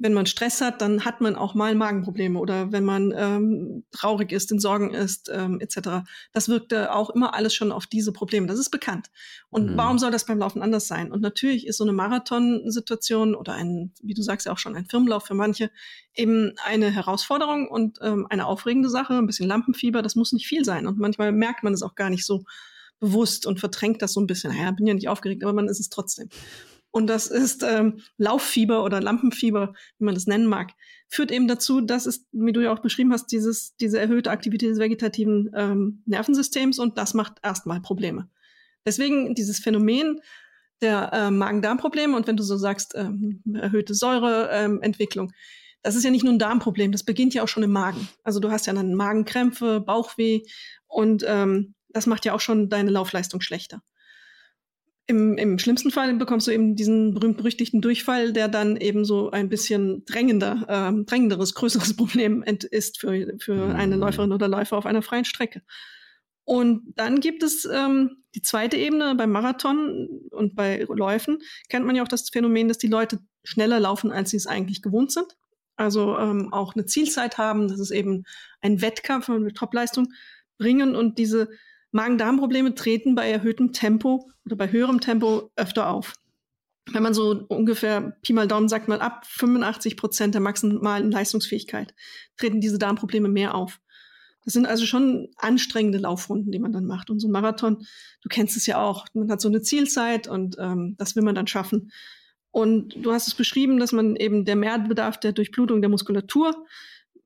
wenn 0.00 0.14
man 0.14 0.24
Stress 0.24 0.62
hat, 0.62 0.80
dann 0.80 1.04
hat 1.04 1.20
man 1.20 1.36
auch 1.36 1.54
mal 1.54 1.74
Magenprobleme 1.74 2.38
oder 2.38 2.72
wenn 2.72 2.84
man 2.84 3.12
ähm, 3.14 3.84
traurig 3.92 4.32
ist, 4.32 4.50
in 4.50 4.58
Sorgen 4.58 4.94
ist, 4.94 5.30
ähm, 5.32 5.60
etc. 5.60 6.08
Das 6.32 6.48
wirkte 6.48 6.94
auch 6.94 7.10
immer 7.10 7.34
alles 7.34 7.54
schon 7.54 7.70
auf 7.70 7.86
diese 7.86 8.10
Probleme. 8.10 8.46
Das 8.46 8.58
ist 8.58 8.70
bekannt. 8.70 9.10
Und 9.50 9.72
mhm. 9.72 9.76
warum 9.76 9.98
soll 9.98 10.10
das 10.10 10.24
beim 10.24 10.38
Laufen 10.38 10.62
anders 10.62 10.88
sein? 10.88 11.12
Und 11.12 11.20
natürlich 11.20 11.66
ist 11.66 11.76
so 11.76 11.84
eine 11.84 11.92
Marathonsituation 11.92 13.34
oder 13.34 13.52
ein, 13.52 13.92
wie 14.02 14.14
du 14.14 14.22
sagst 14.22 14.46
ja 14.46 14.52
auch 14.52 14.58
schon, 14.58 14.74
ein 14.74 14.86
Firmenlauf 14.86 15.26
für 15.26 15.34
manche 15.34 15.70
eben 16.14 16.54
eine 16.64 16.90
Herausforderung 16.90 17.68
und 17.68 17.98
ähm, 18.00 18.26
eine 18.30 18.46
aufregende 18.46 18.88
Sache, 18.88 19.12
ein 19.18 19.26
bisschen 19.26 19.48
Lampenfieber, 19.48 20.00
das 20.00 20.16
muss 20.16 20.32
nicht 20.32 20.46
viel 20.46 20.64
sein. 20.64 20.86
Und 20.86 20.98
manchmal 20.98 21.30
merkt 21.30 21.62
man 21.62 21.74
es 21.74 21.82
auch 21.82 21.94
gar 21.94 22.08
nicht 22.08 22.24
so 22.24 22.44
bewusst 23.00 23.44
und 23.44 23.60
verdrängt 23.60 24.00
das 24.00 24.14
so 24.14 24.20
ein 24.20 24.26
bisschen. 24.26 24.56
Naja, 24.56 24.70
bin 24.70 24.86
ja 24.86 24.94
nicht 24.94 25.08
aufgeregt, 25.08 25.42
aber 25.44 25.52
man 25.52 25.68
ist 25.68 25.78
es 25.78 25.90
trotzdem 25.90 26.30
und 26.90 27.06
das 27.06 27.28
ist 27.28 27.62
ähm, 27.62 28.00
Lauffieber 28.16 28.82
oder 28.84 29.00
Lampenfieber, 29.00 29.72
wie 29.98 30.04
man 30.04 30.14
das 30.14 30.26
nennen 30.26 30.46
mag, 30.46 30.72
führt 31.08 31.30
eben 31.30 31.46
dazu, 31.46 31.80
dass 31.80 32.06
es, 32.06 32.26
wie 32.32 32.52
du 32.52 32.60
ja 32.60 32.72
auch 32.72 32.80
beschrieben 32.80 33.12
hast, 33.12 33.26
dieses, 33.26 33.76
diese 33.76 33.98
erhöhte 33.98 34.30
Aktivität 34.30 34.70
des 34.70 34.78
vegetativen 34.78 35.50
ähm, 35.54 36.02
Nervensystems 36.06 36.78
und 36.78 36.98
das 36.98 37.14
macht 37.14 37.34
erstmal 37.42 37.80
Probleme. 37.80 38.28
Deswegen 38.84 39.34
dieses 39.34 39.58
Phänomen 39.58 40.20
der 40.80 41.12
äh, 41.12 41.30
Magen-Darm-Probleme 41.30 42.16
und 42.16 42.26
wenn 42.26 42.36
du 42.36 42.42
so 42.42 42.56
sagst, 42.56 42.94
ähm, 42.96 43.42
erhöhte 43.54 43.94
Säureentwicklung, 43.94 45.28
ähm, 45.28 45.34
das 45.82 45.94
ist 45.94 46.04
ja 46.04 46.10
nicht 46.10 46.24
nur 46.24 46.32
ein 46.32 46.38
Darmproblem, 46.38 46.92
das 46.92 47.04
beginnt 47.04 47.34
ja 47.34 47.42
auch 47.42 47.48
schon 47.48 47.62
im 47.62 47.72
Magen. 47.72 48.08
Also 48.22 48.40
du 48.40 48.50
hast 48.50 48.66
ja 48.66 48.72
dann 48.72 48.94
Magenkrämpfe, 48.94 49.80
Bauchweh 49.80 50.42
und 50.86 51.24
ähm, 51.26 51.74
das 51.88 52.06
macht 52.06 52.24
ja 52.24 52.34
auch 52.34 52.40
schon 52.40 52.68
deine 52.68 52.90
Laufleistung 52.90 53.40
schlechter. 53.40 53.82
Im, 55.10 55.36
Im 55.38 55.58
schlimmsten 55.58 55.90
Fall 55.90 56.14
bekommst 56.14 56.46
du 56.46 56.52
eben 56.52 56.76
diesen 56.76 57.14
berühmt-berüchtigten 57.14 57.80
Durchfall, 57.80 58.32
der 58.32 58.46
dann 58.46 58.76
eben 58.76 59.04
so 59.04 59.32
ein 59.32 59.48
bisschen 59.48 60.04
drängender, 60.04 60.64
äh, 60.68 61.04
drängenderes, 61.04 61.54
größeres 61.54 61.94
Problem 61.96 62.44
ist 62.44 63.00
für, 63.00 63.34
für 63.40 63.54
mhm. 63.56 63.74
eine 63.74 63.96
Läuferin 63.96 64.30
oder 64.30 64.46
Läufer 64.46 64.76
auf 64.76 64.86
einer 64.86 65.02
freien 65.02 65.24
Strecke. 65.24 65.62
Und 66.44 66.92
dann 66.94 67.18
gibt 67.18 67.42
es 67.42 67.64
ähm, 67.64 68.22
die 68.36 68.42
zweite 68.42 68.76
Ebene 68.76 69.16
beim 69.16 69.32
Marathon 69.32 70.08
und 70.30 70.54
bei 70.54 70.86
Läufen 70.88 71.38
kennt 71.68 71.86
man 71.86 71.96
ja 71.96 72.04
auch 72.04 72.08
das 72.08 72.30
Phänomen, 72.30 72.68
dass 72.68 72.78
die 72.78 72.86
Leute 72.86 73.18
schneller 73.42 73.80
laufen, 73.80 74.12
als 74.12 74.30
sie 74.30 74.36
es 74.36 74.46
eigentlich 74.46 74.80
gewohnt 74.80 75.10
sind. 75.10 75.36
Also 75.74 76.16
ähm, 76.18 76.52
auch 76.52 76.76
eine 76.76 76.86
Zielzeit 76.86 77.36
haben, 77.36 77.66
das 77.66 77.80
ist 77.80 77.90
eben 77.90 78.22
ein 78.60 78.80
Wettkampf 78.80 79.26
mit 79.26 79.56
Topleistung 79.56 80.12
bringen 80.56 80.94
und 80.94 81.18
diese 81.18 81.48
Magen-Darm-Probleme 81.92 82.74
treten 82.74 83.14
bei 83.14 83.30
erhöhtem 83.30 83.72
Tempo 83.72 84.30
oder 84.44 84.56
bei 84.56 84.70
höherem 84.70 85.00
Tempo 85.00 85.50
öfter 85.56 85.88
auf. 85.88 86.14
Wenn 86.92 87.02
man 87.02 87.14
so 87.14 87.44
ungefähr 87.48 88.16
Pi 88.22 88.32
mal 88.32 88.48
Daumen 88.48 88.68
sagt, 88.68 88.88
mal 88.88 89.00
ab 89.00 89.24
85 89.26 89.96
Prozent 89.96 90.34
der 90.34 90.40
maximalen 90.40 91.10
Leistungsfähigkeit 91.10 91.94
treten 92.36 92.60
diese 92.60 92.78
Darmprobleme 92.78 93.28
mehr 93.28 93.54
auf. 93.54 93.80
Das 94.44 94.54
sind 94.54 94.66
also 94.66 94.86
schon 94.86 95.28
anstrengende 95.36 95.98
Laufrunden, 95.98 96.50
die 96.50 96.58
man 96.58 96.72
dann 96.72 96.86
macht. 96.86 97.10
Und 97.10 97.20
so 97.20 97.28
ein 97.28 97.32
Marathon, 97.32 97.86
du 98.22 98.28
kennst 98.28 98.56
es 98.56 98.66
ja 98.66 98.82
auch, 98.82 99.06
man 99.12 99.30
hat 99.30 99.40
so 99.40 99.48
eine 99.48 99.60
Zielzeit 99.60 100.28
und 100.28 100.56
ähm, 100.58 100.96
das 100.98 101.14
will 101.14 101.22
man 101.22 101.34
dann 101.34 101.46
schaffen. 101.46 101.92
Und 102.50 102.94
du 103.04 103.12
hast 103.12 103.28
es 103.28 103.34
beschrieben, 103.34 103.78
dass 103.78 103.92
man 103.92 104.16
eben 104.16 104.44
der 104.44 104.56
Mehrbedarf 104.56 105.20
der 105.20 105.32
Durchblutung 105.32 105.82
der 105.82 105.90
Muskulatur 105.90 106.66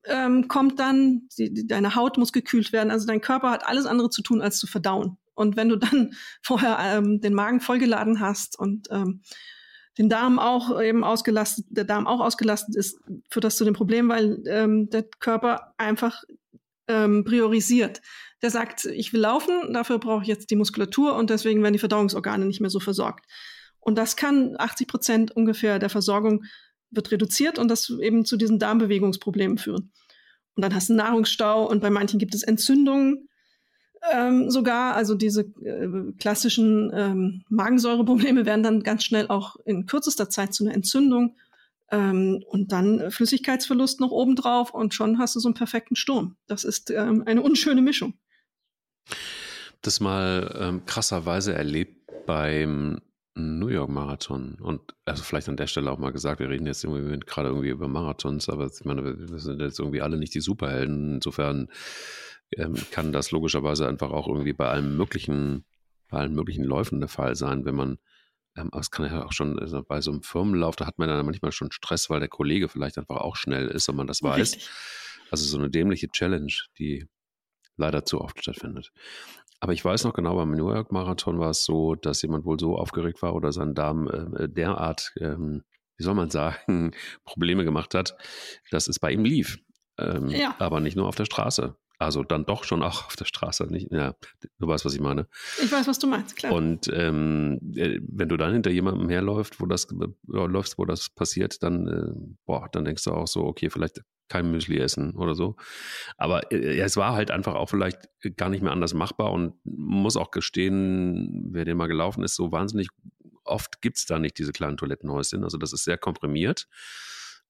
ähm, 0.07 0.49
kommt 0.49 0.79
dann, 0.79 1.29
die, 1.39 1.53
die, 1.53 1.67
deine 1.67 1.95
Haut 1.95 2.19
muss 2.19 2.33
gekühlt 2.33 2.73
werden. 2.73 2.91
Also 2.91 3.07
dein 3.07 3.21
Körper 3.21 3.51
hat 3.51 3.67
alles 3.67 3.87
andere 3.87 4.11
zu 4.11 4.23
tun, 4.23 4.41
als 4.41 4.59
zu 4.59 4.67
verdauen. 4.67 5.17
Und 5.35 5.57
wenn 5.57 5.69
du 5.69 5.77
dann 5.77 6.15
vorher 6.43 6.79
ähm, 6.81 7.21
den 7.21 7.35
Magen 7.35 7.61
vollgeladen 7.61 8.21
hast 8.21 8.59
und 8.59 8.89
ähm, 8.91 9.23
den 9.99 10.09
Darm 10.09 10.39
auch 10.39 10.81
eben 10.81 11.05
ausgelastet, 11.05 11.67
der 11.69 11.85
Darm 11.85 12.07
auch 12.07 12.21
ausgelastet 12.21 12.75
ist, 12.77 12.99
führt 13.31 13.45
das 13.45 13.57
zu 13.57 13.65
dem 13.65 13.75
Problem, 13.75 14.09
weil 14.09 14.43
ähm, 14.47 14.91
der 14.91 15.05
Körper 15.05 15.75
einfach 15.79 16.25
ähm, 16.89 17.25
priorisiert. 17.25 18.03
Der 18.43 18.51
sagt, 18.51 18.87
ich 18.87 19.13
will 19.13 19.21
laufen, 19.21 19.73
dafür 19.73 19.99
brauche 19.99 20.23
ich 20.23 20.29
jetzt 20.29 20.51
die 20.51 20.57
Muskulatur 20.57 21.15
und 21.15 21.31
deswegen 21.31 21.63
werden 21.63 21.73
die 21.73 21.79
Verdauungsorgane 21.79 22.45
nicht 22.45 22.61
mehr 22.61 22.71
so 22.71 22.81
versorgt. 22.81 23.27
Und 23.79 23.97
das 23.97 24.17
kann 24.17 24.57
80 24.59 24.89
Prozent 24.89 25.37
ungefähr 25.37 25.79
der 25.79 25.91
Versorgung 25.91 26.45
wird 26.95 27.11
reduziert 27.11 27.59
und 27.59 27.69
das 27.69 27.91
eben 27.91 28.25
zu 28.25 28.37
diesen 28.37 28.59
Darmbewegungsproblemen 28.59 29.59
führen. 29.59 29.93
Und 30.57 30.63
dann 30.63 30.75
hast 30.75 30.89
du 30.89 30.95
Nahrungsstau 30.95 31.69
und 31.69 31.81
bei 31.81 31.91
manchen 31.91 32.19
gibt 32.19 32.35
es 32.35 32.43
Entzündungen 32.43 33.29
ähm, 34.13 34.51
sogar. 34.51 34.95
Also 34.95 35.15
diese 35.15 35.43
äh, 35.43 36.13
klassischen 36.19 36.91
ähm, 36.95 37.43
Magensäureprobleme 37.49 38.47
werden 38.47 38.63
dann 38.63 38.83
ganz 38.83 39.05
schnell 39.05 39.29
auch 39.29 39.57
in 39.65 39.87
kürzester 39.87 40.29
Zeit 40.31 40.55
zu 40.55 40.65
einer 40.65 40.75
Entzündung 40.75 41.37
ähm, 41.91 42.43
und 42.49 42.73
dann 42.73 43.11
Flüssigkeitsverlust 43.11 44.01
noch 44.01 44.11
obendrauf 44.11 44.73
und 44.73 44.95
schon 44.95 45.19
hast 45.19 45.37
du 45.37 45.41
so 45.41 45.49
einen 45.49 45.55
perfekten 45.55 45.97
Sturm. 45.97 46.37
Das 46.47 46.65
ist 46.65 46.91
ähm, 46.91 47.23
eine 47.27 47.43
unschöne 47.43 47.83
Mischung. 47.83 48.15
Das 49.83 50.01
mal 50.01 50.57
ähm, 50.59 50.87
krasserweise 50.87 51.55
erlebt 51.55 52.11
beim 52.27 53.01
New 53.35 53.69
York 53.69 53.91
Marathon. 53.91 54.57
Und 54.61 54.95
also 55.05 55.23
vielleicht 55.23 55.49
an 55.49 55.57
der 55.57 55.67
Stelle 55.67 55.91
auch 55.91 55.99
mal 55.99 56.13
gesagt, 56.13 56.41
wir 56.41 56.49
reden 56.49 56.67
jetzt 56.67 56.85
irgendwie 56.85 57.19
gerade 57.21 57.49
irgendwie 57.49 57.71
über 57.71 57.89
Marathons, 57.89 58.49
aber 58.49 58.67
ich 58.67 58.85
meine, 58.85 59.05
wir 59.05 59.39
sind 59.39 59.61
jetzt 59.61 59.79
irgendwie 59.79 60.03
alle 60.03 60.17
nicht 60.17 60.35
die 60.35 60.41
Superhelden. 60.41 61.17
Insofern 61.17 61.69
ähm, 62.57 62.77
kann 62.91 63.13
das 63.13 63.31
logischerweise 63.31 63.89
einfach 63.89 64.11
auch 64.11 64.29
irgendwie 64.29 64.53
bei 64.53 64.69
allen 64.69 64.97
möglichen, 64.97 65.65
bei 66.09 66.19
allen 66.19 66.35
möglichen 66.35 66.65
Läufen 66.65 67.01
der 67.01 67.09
Fall 67.09 67.35
sein, 67.35 67.65
wenn 67.65 67.75
man 67.75 67.99
ähm, 68.57 68.69
aber 68.71 68.81
es 68.81 68.91
kann 68.91 69.07
ja 69.07 69.25
auch 69.25 69.33
schon 69.33 69.59
also 69.59 69.83
bei 69.83 70.01
so 70.01 70.13
einem 70.13 70.23
Firmenlauf, 70.23 70.77
da 70.77 70.87
hat 70.87 70.99
man 70.99 71.09
dann 71.09 71.27
manchmal 71.27 71.53
schon 71.53 71.73
Stress, 71.73 72.09
weil 72.11 72.21
der 72.21 72.29
Kollege 72.29 72.69
vielleicht 72.69 72.99
einfach 72.99 73.17
auch 73.17 73.37
schnell 73.37 73.67
ist 73.69 73.89
und 73.89 73.97
man 73.97 74.07
das 74.07 74.23
weiß. 74.23 74.39
Richtig. 74.39 74.69
Also 75.31 75.45
so 75.45 75.59
eine 75.59 75.71
dämliche 75.71 76.09
Challenge, 76.09 76.53
die 76.79 77.09
leider 77.77 78.05
zu 78.05 78.21
oft 78.21 78.41
stattfindet. 78.41 78.93
Aber 79.65 79.73
ich 79.73 79.83
weiß 79.83 80.05
noch 80.05 80.13
genau, 80.13 80.37
beim 80.37 80.51
New 80.51 80.69
York 80.69 80.93
Marathon 80.93 81.39
war 81.39 81.49
es 81.49 81.65
so, 81.65 81.95
dass 81.95 82.21
jemand 82.21 82.45
wohl 82.45 82.61
so 82.61 82.77
aufgeregt 82.77 83.23
war 83.23 83.35
oder 83.35 83.51
sein 83.51 83.75
Darm 83.75 84.09
äh, 84.09 84.47
derart, 84.47 85.15
ähm, 85.19 85.63
wie 85.97 86.05
soll 86.05 86.13
man 86.13 86.29
sagen, 86.29 86.91
Probleme 87.25 87.65
gemacht 87.65 87.95
hat, 87.95 88.15
dass 88.71 88.89
es 88.89 88.99
bei 88.99 89.11
ihm 89.11 89.25
lief. 89.25 89.59
Ähm, 89.97 90.29
ja. 90.29 90.55
Aber 90.59 90.81
nicht 90.81 90.99
nur 90.99 91.09
auf 91.09 91.15
der 91.15 91.25
Straße. 91.25 91.75
Also 91.99 92.23
dann 92.23 92.45
doch 92.45 92.65
schon 92.65 92.83
auch 92.83 93.07
auf 93.07 93.17
der 93.17 93.25
Straße. 93.25 93.65
Nicht, 93.65 93.91
ja, 93.91 94.15
du 94.59 94.69
weißt, 94.69 94.85
was 94.85 94.93
ich 94.93 95.01
meine. 95.01 95.29
Ich 95.63 95.73
weiß, 95.73 95.89
was 95.89 95.99
du 95.99 96.09
meinst, 96.09 96.37
klar. 96.37 96.53
Und 96.53 96.91
ähm, 96.93 97.59
äh, 97.75 98.01
wenn 98.07 98.29
du 98.29 98.37
dann 98.37 98.53
hinter 98.53 98.71
jemandem 98.71 99.09
herläufst, 99.09 99.63
wo 99.63 99.65
das 99.67 99.87
äh, 99.87 100.07
läufst, 100.29 100.77
wo 100.77 100.85
das 100.85 101.09
passiert, 101.09 101.63
dann, 101.63 101.89
äh, 101.89 102.35
boah, 102.45 102.69
dann 102.71 102.85
denkst 102.85 103.05
du 103.05 103.13
auch 103.13 103.29
so, 103.29 103.45
okay, 103.45 103.71
vielleicht 103.71 104.03
kein 104.29 104.51
Müsli 104.51 104.79
essen 104.79 105.15
oder 105.17 105.35
so. 105.35 105.57
Aber 106.17 106.51
äh, 106.53 106.79
es 106.81 106.97
war 106.97 107.15
halt 107.15 107.31
einfach 107.31 107.55
auch 107.55 107.69
vielleicht 107.69 108.09
gar 108.37 108.49
nicht 108.49 108.63
mehr 108.63 108.73
anders 108.73 108.95
machbar 108.95 109.33
und 109.33 109.55
muss 109.65 110.17
auch 110.17 110.31
gestehen, 110.31 111.49
wer 111.51 111.65
den 111.65 111.77
mal 111.77 111.89
gelaufen 111.89 112.25
ist, 112.25 112.35
so 112.35 112.53
wahnsinnig 112.53 112.89
oft 113.45 113.81
gibt 113.83 113.99
es 113.99 114.07
da 114.07 114.19
nicht 114.19 114.39
diese 114.39 114.53
kleinen 114.53 114.77
Toilettenhäuschen. 114.77 115.45
Also 115.45 115.59
das 115.59 115.73
ist 115.73 115.85
sehr 115.85 115.99
komprimiert. 115.99 116.67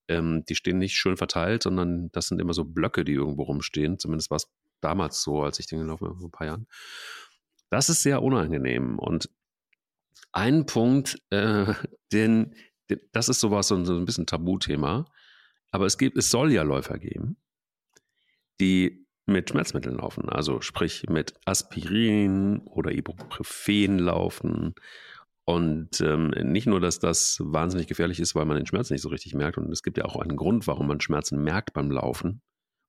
Ähm, 0.09 0.45
die 0.49 0.55
stehen 0.55 0.79
nicht 0.79 0.97
schön 0.97 1.17
verteilt, 1.17 1.63
sondern 1.63 2.11
das 2.13 2.27
sind 2.27 2.41
immer 2.41 2.53
so 2.53 2.65
Blöcke, 2.65 3.05
die 3.05 3.13
irgendwo 3.13 3.45
rumstehen. 3.45 3.99
Zumindest 3.99 4.31
war 4.31 4.37
es 4.37 4.49
damals 4.81 5.23
so, 5.23 5.43
als 5.43 5.59
ich 5.59 5.67
den 5.67 5.79
gelaufen 5.79 6.09
habe, 6.09 6.19
vor 6.19 6.29
ein 6.29 6.33
paar 6.33 6.47
Jahren. 6.47 6.67
Das 7.71 7.89
ist 7.89 8.03
sehr 8.03 8.23
unangenehm. 8.23 8.99
Und 8.99 9.31
ein 10.33 10.67
Punkt, 10.67 11.19
äh, 11.31 11.73
den, 12.13 12.55
den, 12.91 13.01
das 13.13 13.29
ist 13.29 13.41
sowas, 13.41 13.69
so 13.69 13.77
ein 13.77 14.05
bisschen 14.05 14.27
Tabuthema. 14.27 15.07
Aber 15.75 15.87
es 15.87 15.99
gibt, 15.99 16.17
es 16.17 16.31
soll 16.31 16.53
ja 16.53 16.63
Läufer 16.63 17.01
geben, 17.01 17.37
die 18.61 19.09
mit 19.27 19.51
Schmerzmitteln 19.51 19.97
laufen, 19.97 20.29
also 20.29 20.61
sprich 20.61 21.09
mit 21.09 21.35
Aspirin 21.47 22.61
oder 22.61 22.93
Ibuprofen 22.93 23.99
laufen. 23.99 24.77
Und 25.43 26.01
ähm, 26.01 26.29
nicht 26.29 26.69
nur, 26.69 26.79
dass 26.79 27.01
das 27.01 27.39
wahnsinnig 27.43 27.89
gefährlich 27.89 28.21
ist, 28.21 28.37
weil 28.37 28.45
man 28.45 28.57
den 28.57 28.67
Schmerz 28.67 28.91
nicht 28.91 29.03
so 29.03 29.09
richtig 29.09 29.35
merkt. 29.35 29.59
Und 29.59 29.69
es 29.73 29.83
gibt 29.83 29.99
ja 29.99 30.05
auch 30.05 30.15
einen 30.15 30.37
Grund, 30.37 30.69
warum 30.69 30.87
man 30.87 31.01
Schmerzen 31.01 31.43
merkt 31.43 31.73
beim 31.73 31.91
Laufen. 31.91 32.41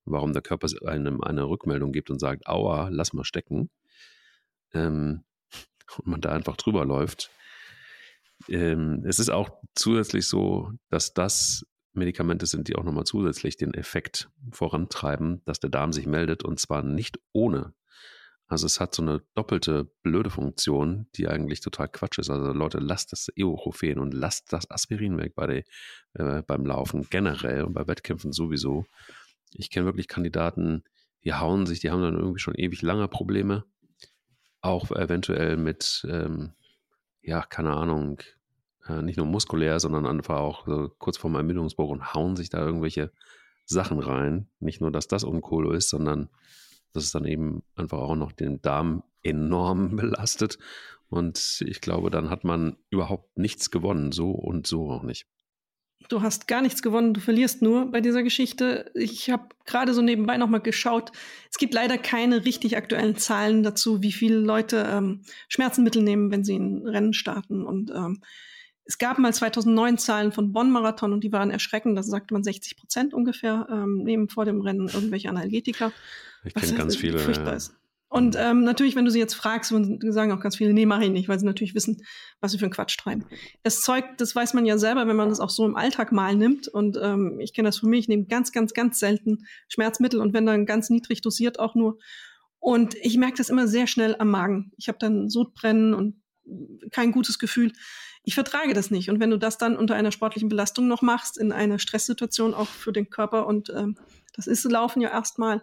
Warum 0.04 0.32
der 0.34 0.44
Körper 0.44 0.68
einem 0.86 1.22
eine 1.22 1.50
Rückmeldung 1.50 1.92
gibt 1.92 2.12
und 2.12 2.20
sagt, 2.20 2.46
aua, 2.46 2.90
lass 2.90 3.14
mal 3.14 3.24
stecken. 3.24 3.72
Ähm, 4.76 5.24
und 5.98 6.06
man 6.06 6.22
da 6.22 6.34
einfach 6.34 6.56
drüber 6.56 6.86
läuft. 6.86 7.32
Ähm, 8.48 9.04
es 9.08 9.18
ist 9.18 9.30
auch 9.30 9.50
zusätzlich 9.74 10.28
so, 10.28 10.72
dass 10.92 11.16
das 11.16 11.66
Medikamente 11.96 12.46
sind, 12.46 12.68
die 12.68 12.76
auch 12.76 12.84
nochmal 12.84 13.06
zusätzlich 13.06 13.58
den 13.58 13.74
Effekt 13.74 14.30
vorantreiben, 14.52 15.42
dass 15.46 15.60
der 15.60 15.70
Darm 15.70 15.94
sich 15.94 16.06
meldet 16.08 16.44
und 16.44 16.60
zwar 16.60 16.84
nicht 16.84 17.20
ohne. 17.32 17.74
Also 18.48 18.68
es 18.68 18.80
hat 18.80 18.94
so 18.94 19.02
eine 19.02 19.24
doppelte 19.34 19.92
blöde 20.04 20.30
Funktion, 20.30 21.08
die 21.16 21.28
eigentlich 21.28 21.62
total 21.62 21.90
Quatsch 21.90 22.20
ist. 22.20 22.30
Also 22.30 22.52
Leute, 22.54 22.78
lasst 22.78 23.12
das 23.12 23.28
Ibuprofen 23.34 23.98
und 23.98 24.14
lasst 24.14 24.54
das 24.54 24.70
Aspirin 24.70 25.18
weg 25.18 25.34
bei 25.36 25.48
der, 25.48 25.64
äh, 26.14 26.44
beim 26.44 26.66
Laufen 26.66 27.08
generell 27.10 27.64
und 27.64 27.74
bei 27.74 27.88
Wettkämpfen 27.88 28.32
sowieso. 28.32 28.86
Ich 29.52 29.72
kenne 29.72 29.88
wirklich 29.88 30.08
Kandidaten, 30.08 30.84
die 31.24 31.34
hauen 31.34 31.66
sich, 31.66 31.80
die 31.80 31.90
haben 31.90 32.04
dann 32.04 32.20
irgendwie 32.20 32.40
schon 32.40 32.56
ewig 32.56 32.84
lange 32.84 33.08
Probleme. 33.08 33.66
Auch 34.62 34.92
eventuell 34.92 35.58
mit, 35.58 36.06
ähm, 36.08 36.54
ja, 37.24 37.42
keine 37.42 37.72
Ahnung, 37.72 38.22
nicht 39.02 39.18
nur 39.18 39.26
muskulär, 39.26 39.80
sondern 39.80 40.06
einfach 40.06 40.38
auch 40.38 40.66
so 40.68 40.92
kurz 41.00 41.18
vor 41.18 41.30
meinem 41.30 41.50
Ermüdungsbruch 41.50 41.90
und 41.90 42.14
hauen 42.14 42.36
sich 42.36 42.50
da 42.50 42.66
irgendwelche 42.66 43.12
Sachen 43.66 44.00
rein. 44.00 44.48
Nicht 44.60 44.82
nur, 44.82 44.92
dass 44.92 45.08
das 45.08 45.24
uncool 45.24 45.76
ist, 45.76 45.90
sondern 45.90 46.30
dass 46.94 47.04
es 47.04 47.12
dann 47.12 47.26
eben 47.26 47.64
einfach 47.76 47.98
auch 47.98 48.16
noch 48.16 48.32
den 48.32 48.62
Darm 48.62 49.04
enorm 49.24 49.96
belastet. 49.96 50.58
Und 51.10 51.64
ich 51.66 51.82
glaube, 51.82 52.10
dann 52.10 52.30
hat 52.30 52.44
man 52.44 52.78
überhaupt 52.90 53.38
nichts 53.38 53.72
gewonnen, 53.72 54.12
so 54.12 54.32
und 54.32 54.68
so 54.68 54.90
auch 54.90 55.04
nicht. 55.04 55.28
Du 56.10 56.22
hast 56.22 56.48
gar 56.48 56.62
nichts 56.62 56.84
gewonnen, 56.84 57.16
du 57.16 57.20
verlierst 57.20 57.64
nur 57.64 57.90
bei 57.90 58.00
dieser 58.00 58.22
Geschichte. 58.22 58.92
Ich 58.94 59.32
habe 59.32 59.50
gerade 59.66 59.94
so 59.94 60.02
nebenbei 60.02 60.38
nochmal 60.38 60.62
geschaut. 60.62 61.12
Es 61.50 61.58
gibt 61.58 61.74
leider 61.74 61.98
keine 61.98 62.46
richtig 62.46 62.78
aktuellen 62.78 63.16
Zahlen 63.16 63.64
dazu, 63.64 64.04
wie 64.04 64.12
viele 64.12 64.38
Leute 64.38 64.86
ähm, 64.88 65.22
Schmerzenmittel 65.48 66.04
nehmen, 66.04 66.30
wenn 66.30 66.44
sie 66.44 66.58
ein 66.58 66.86
Rennen 66.86 67.14
starten. 67.14 67.66
Und 67.66 67.90
ähm, 67.90 68.22
es 68.86 68.98
gab 68.98 69.18
mal 69.18 69.34
2009 69.34 69.98
Zahlen 69.98 70.32
von 70.32 70.54
Bonn-Marathon 70.54 71.12
und 71.12 71.24
die 71.24 71.32
waren 71.32 71.50
erschreckend. 71.50 71.98
Da 71.98 72.04
sagte 72.04 72.34
man 72.34 72.44
60 72.44 72.78
Prozent 72.78 73.14
ungefähr 73.14 73.68
ähm, 73.72 74.04
nehmen 74.04 74.30
vor 74.30 74.46
dem 74.46 74.62
Rennen 74.62 74.88
irgendwelche 74.88 75.30
Analgetika. 75.30 75.92
Ich 76.44 76.54
kenne 76.54 76.74
ganz 76.74 76.96
viele. 76.96 77.20
Ja. 77.20 77.52
ist. 77.52 77.76
Und 78.08 78.38
ähm, 78.40 78.64
natürlich, 78.64 78.96
wenn 78.96 79.04
du 79.04 79.12
sie 79.12 79.20
jetzt 79.20 79.34
fragst, 79.34 79.72
sagen 79.72 80.32
auch 80.32 80.40
ganz 80.40 80.56
viele, 80.56 80.74
nee, 80.74 80.86
mache 80.86 81.06
ich 81.06 81.10
nicht, 81.10 81.28
weil 81.28 81.40
sie 81.40 81.46
natürlich 81.46 81.74
wissen, 81.74 82.04
was 82.40 82.52
sie 82.52 82.60
für 82.60 82.66
einen 82.66 82.74
Quatsch 82.74 82.98
treiben. 82.98 83.26
Das 83.64 83.82
Zeug, 83.82 84.06
das 84.18 84.36
weiß 84.36 84.54
man 84.54 84.66
ja 84.66 84.78
selber, 84.78 85.08
wenn 85.08 85.16
man 85.16 85.30
das 85.30 85.40
auch 85.40 85.50
so 85.50 85.66
im 85.66 85.76
Alltag 85.76 86.12
mal 86.12 86.36
nimmt. 86.36 86.68
Und 86.68 86.98
ähm, 87.02 87.40
ich 87.40 87.54
kenne 87.54 87.68
das 87.68 87.80
von 87.80 87.90
mir, 87.90 87.98
ich 87.98 88.08
nehme 88.08 88.26
ganz, 88.26 88.52
ganz, 88.52 88.74
ganz 88.74 89.00
selten 89.00 89.46
Schmerzmittel 89.68 90.22
und 90.22 90.34
wenn 90.34 90.46
dann 90.46 90.66
ganz 90.66 90.90
niedrig 90.90 91.22
dosiert 91.22 91.60
auch 91.60 91.74
nur. 91.76 91.98
Und 92.60 92.96
ich 92.96 93.18
merke 93.18 93.38
das 93.38 93.50
immer 93.50 93.68
sehr 93.68 93.88
schnell 93.88 94.16
am 94.18 94.30
Magen. 94.30 94.72
Ich 94.78 94.88
habe 94.88 95.00
dann 95.00 95.30
Sodbrennen 95.30 95.94
und 95.94 96.22
kein 96.92 97.12
gutes 97.12 97.40
Gefühl 97.40 97.74
ich 98.26 98.34
vertrage 98.34 98.74
das 98.74 98.92
nicht. 98.92 99.10
Und 99.10 99.20
wenn 99.20 99.30
du 99.30 99.38
das 99.38 99.58
dann 99.58 99.78
unter 99.78 99.96
einer 99.96 100.12
sportlichen 100.12 100.50
Belastung 100.50 100.88
noch 100.88 101.02
machst, 101.02 101.38
in 101.38 101.52
einer 101.52 101.80
Stresssituation 101.80 102.54
auch 102.54 102.68
für 102.68 102.92
den 102.92 103.10
Körper 103.10 103.46
und 103.48 103.70
ähm, 103.70 103.96
das 104.36 104.48
ist 104.48 104.64
Laufen 104.66 105.02
ja 105.02 105.10
erstmal, 105.10 105.62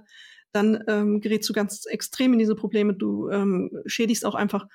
dann 0.52 0.84
ähm, 0.86 1.20
gerätst 1.20 1.48
du 1.48 1.52
ganz 1.52 1.86
extrem 1.86 2.32
in 2.32 2.38
diese 2.38 2.54
Probleme. 2.54 2.94
Du 2.94 3.28
ähm, 3.28 3.82
schädigst 3.86 4.24
auch 4.24 4.34
einfach 4.34 4.68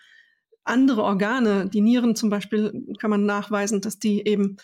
andere 0.66 1.04
Organe. 1.04 1.70
Die 1.70 1.82
Nieren 1.82 2.16
zum 2.16 2.30
Beispiel 2.30 2.86
kann 3.00 3.10
man 3.10 3.26
nachweisen, 3.26 3.80
dass 3.80 4.00
die 4.00 4.28
eben 4.28 4.58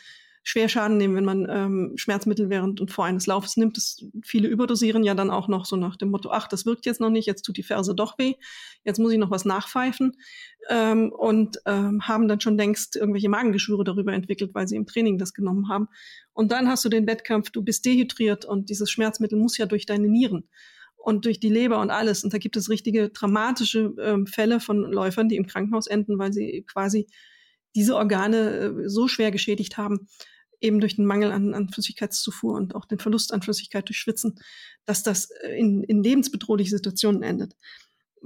schwer 0.43 0.67
Schaden 0.67 0.97
nehmen, 0.97 1.15
wenn 1.15 1.25
man 1.25 1.47
ähm, 1.49 1.93
Schmerzmittel 1.95 2.49
während 2.49 2.81
und 2.81 2.91
vor 2.91 3.05
eines 3.05 3.27
Laufes 3.27 3.55
nimmt. 3.55 3.77
Das, 3.77 4.05
viele 4.23 4.49
überdosieren 4.49 5.03
ja 5.03 5.15
dann 5.15 5.31
auch 5.31 5.47
noch 5.47 5.65
so 5.65 5.77
nach 5.77 5.95
dem 5.95 6.09
Motto, 6.11 6.29
ach, 6.31 6.49
das 6.49 6.65
wirkt 6.65 6.85
jetzt 6.85 6.99
noch 6.99 7.09
nicht, 7.09 7.25
jetzt 7.25 7.43
tut 7.43 7.55
die 7.55 7.63
Ferse 7.63 7.95
doch 7.95 8.17
weh, 8.17 8.35
jetzt 8.83 8.99
muss 8.99 9.13
ich 9.13 9.17
noch 9.17 9.31
was 9.31 9.45
nachpfeifen 9.45 10.17
ähm, 10.69 11.11
und 11.11 11.59
ähm, 11.65 12.07
haben 12.07 12.27
dann 12.27 12.41
schon 12.41 12.57
längst 12.57 12.97
irgendwelche 12.97 13.29
Magengeschwüre 13.29 13.85
darüber 13.85 14.13
entwickelt, 14.13 14.53
weil 14.53 14.67
sie 14.67 14.75
im 14.75 14.85
Training 14.85 15.17
das 15.17 15.33
genommen 15.33 15.69
haben. 15.69 15.87
Und 16.33 16.51
dann 16.51 16.67
hast 16.67 16.83
du 16.83 16.89
den 16.89 17.07
Wettkampf, 17.07 17.49
du 17.49 17.61
bist 17.61 17.85
dehydriert 17.85 18.43
und 18.43 18.69
dieses 18.69 18.91
Schmerzmittel 18.91 19.39
muss 19.39 19.57
ja 19.57 19.65
durch 19.65 19.85
deine 19.85 20.09
Nieren 20.09 20.49
und 20.97 21.23
durch 21.23 21.39
die 21.39 21.49
Leber 21.49 21.79
und 21.79 21.89
alles. 21.89 22.25
Und 22.25 22.33
da 22.33 22.37
gibt 22.37 22.57
es 22.57 22.69
richtige 22.69 23.09
dramatische 23.09 23.93
ähm, 24.01 24.27
Fälle 24.27 24.59
von 24.59 24.81
Läufern, 24.81 25.29
die 25.29 25.37
im 25.37 25.47
Krankenhaus 25.47 25.87
enden, 25.87 26.19
weil 26.19 26.33
sie 26.33 26.65
quasi 26.67 27.07
diese 27.75 27.95
Organe 27.95 28.37
äh, 28.49 28.89
so 28.89 29.07
schwer 29.07 29.31
geschädigt 29.31 29.77
haben, 29.77 30.07
eben 30.61 30.79
durch 30.79 30.95
den 30.95 31.05
Mangel 31.05 31.31
an, 31.31 31.53
an 31.53 31.69
Flüssigkeitszufuhr 31.69 32.55
und 32.55 32.75
auch 32.75 32.85
den 32.85 32.99
Verlust 32.99 33.33
an 33.33 33.41
Flüssigkeit 33.41 33.87
durch 33.87 33.97
Schwitzen, 33.97 34.39
dass 34.85 35.03
das 35.03 35.29
äh, 35.43 35.57
in, 35.59 35.83
in 35.83 36.03
lebensbedrohliche 36.03 36.71
Situationen 36.71 37.23
endet. 37.23 37.55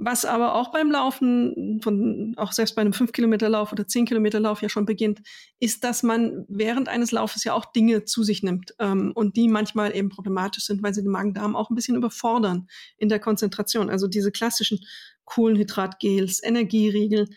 Was 0.00 0.24
aber 0.24 0.54
auch 0.54 0.70
beim 0.70 0.92
Laufen, 0.92 1.80
von, 1.82 2.34
auch 2.36 2.52
selbst 2.52 2.76
bei 2.76 2.82
einem 2.82 2.92
5-Kilometer-Lauf 2.92 3.72
oder 3.72 3.82
10-Kilometer-Lauf 3.82 4.62
ja 4.62 4.68
schon 4.68 4.86
beginnt, 4.86 5.22
ist, 5.58 5.82
dass 5.82 6.04
man 6.04 6.44
während 6.48 6.88
eines 6.88 7.10
Laufes 7.10 7.42
ja 7.42 7.52
auch 7.52 7.72
Dinge 7.72 8.04
zu 8.04 8.22
sich 8.22 8.44
nimmt 8.44 8.76
ähm, 8.78 9.10
und 9.16 9.36
die 9.36 9.48
manchmal 9.48 9.96
eben 9.96 10.08
problematisch 10.08 10.66
sind, 10.66 10.84
weil 10.84 10.94
sie 10.94 11.02
den 11.02 11.10
Magen-Darm 11.10 11.56
auch 11.56 11.68
ein 11.68 11.74
bisschen 11.74 11.96
überfordern 11.96 12.68
in 12.96 13.08
der 13.08 13.18
Konzentration. 13.18 13.90
Also 13.90 14.06
diese 14.06 14.30
klassischen 14.30 14.78
Kohlenhydratgels, 15.24 16.44
Energieriegel, 16.44 17.28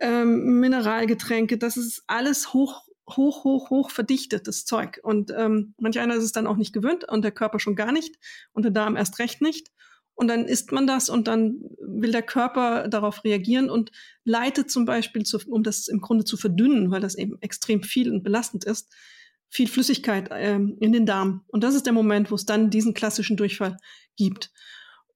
ähm, 0.00 0.60
Mineralgetränke, 0.60 1.58
das 1.58 1.76
ist 1.76 2.02
alles 2.06 2.52
hoch, 2.52 2.88
hoch, 3.08 3.44
hoch, 3.44 3.70
hoch 3.70 3.90
verdichtetes 3.90 4.64
Zeug. 4.64 5.00
Und 5.02 5.32
ähm, 5.36 5.74
manch 5.78 5.98
einer 5.98 6.14
ist 6.14 6.24
es 6.24 6.32
dann 6.32 6.46
auch 6.46 6.56
nicht 6.56 6.72
gewöhnt 6.72 7.04
und 7.08 7.22
der 7.22 7.32
Körper 7.32 7.60
schon 7.60 7.76
gar 7.76 7.92
nicht 7.92 8.16
und 8.52 8.64
der 8.64 8.72
Darm 8.72 8.96
erst 8.96 9.18
recht 9.18 9.40
nicht. 9.40 9.70
Und 10.16 10.28
dann 10.28 10.46
isst 10.46 10.70
man 10.70 10.86
das 10.86 11.08
und 11.08 11.26
dann 11.26 11.56
will 11.80 12.12
der 12.12 12.22
Körper 12.22 12.86
darauf 12.88 13.24
reagieren 13.24 13.68
und 13.68 13.90
leitet 14.24 14.70
zum 14.70 14.84
Beispiel, 14.84 15.24
zu, 15.24 15.38
um 15.48 15.64
das 15.64 15.88
im 15.88 16.00
Grunde 16.00 16.24
zu 16.24 16.36
verdünnen, 16.36 16.92
weil 16.92 17.00
das 17.00 17.16
eben 17.16 17.36
extrem 17.40 17.82
viel 17.82 18.12
und 18.12 18.22
belastend 18.22 18.64
ist, 18.64 18.94
viel 19.50 19.66
Flüssigkeit 19.66 20.28
ähm, 20.32 20.76
in 20.80 20.92
den 20.92 21.04
Darm. 21.04 21.44
Und 21.48 21.64
das 21.64 21.74
ist 21.74 21.86
der 21.86 21.92
Moment, 21.92 22.30
wo 22.30 22.36
es 22.36 22.46
dann 22.46 22.70
diesen 22.70 22.94
klassischen 22.94 23.36
Durchfall 23.36 23.76
gibt. 24.16 24.52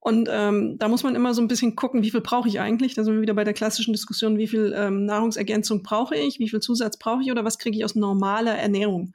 Und 0.01 0.29
ähm, 0.31 0.79
da 0.79 0.89
muss 0.89 1.03
man 1.03 1.17
immer 1.17 1.35
so 1.35 1.43
ein 1.43 1.49
bisschen 1.49 1.75
gucken, 1.75 2.03
wie 2.03 2.11
viel 2.11 2.21
brauche 2.21 2.49
ich 2.49 2.61
eigentlich? 2.61 2.95
Da 2.95 3.03
sind 3.03 3.15
wir 3.15 3.21
wieder 3.21 3.35
bei 3.35 3.45
der 3.45 3.53
klassischen 3.53 3.93
Diskussion, 3.93 4.39
wie 4.39 4.47
viel 4.47 4.73
ähm, 4.77 5.05
Nahrungsergänzung 5.07 5.83
brauche 5.83 6.17
ich, 6.17 6.39
wie 6.39 6.49
viel 6.49 6.61
Zusatz 6.61 6.97
brauche 6.99 7.23
ich 7.23 7.33
oder 7.33 7.45
was 7.45 7.59
kriege 7.59 7.77
ich 7.77 7.85
aus 7.85 7.97
normaler 7.97 8.57
Ernährung? 8.57 9.13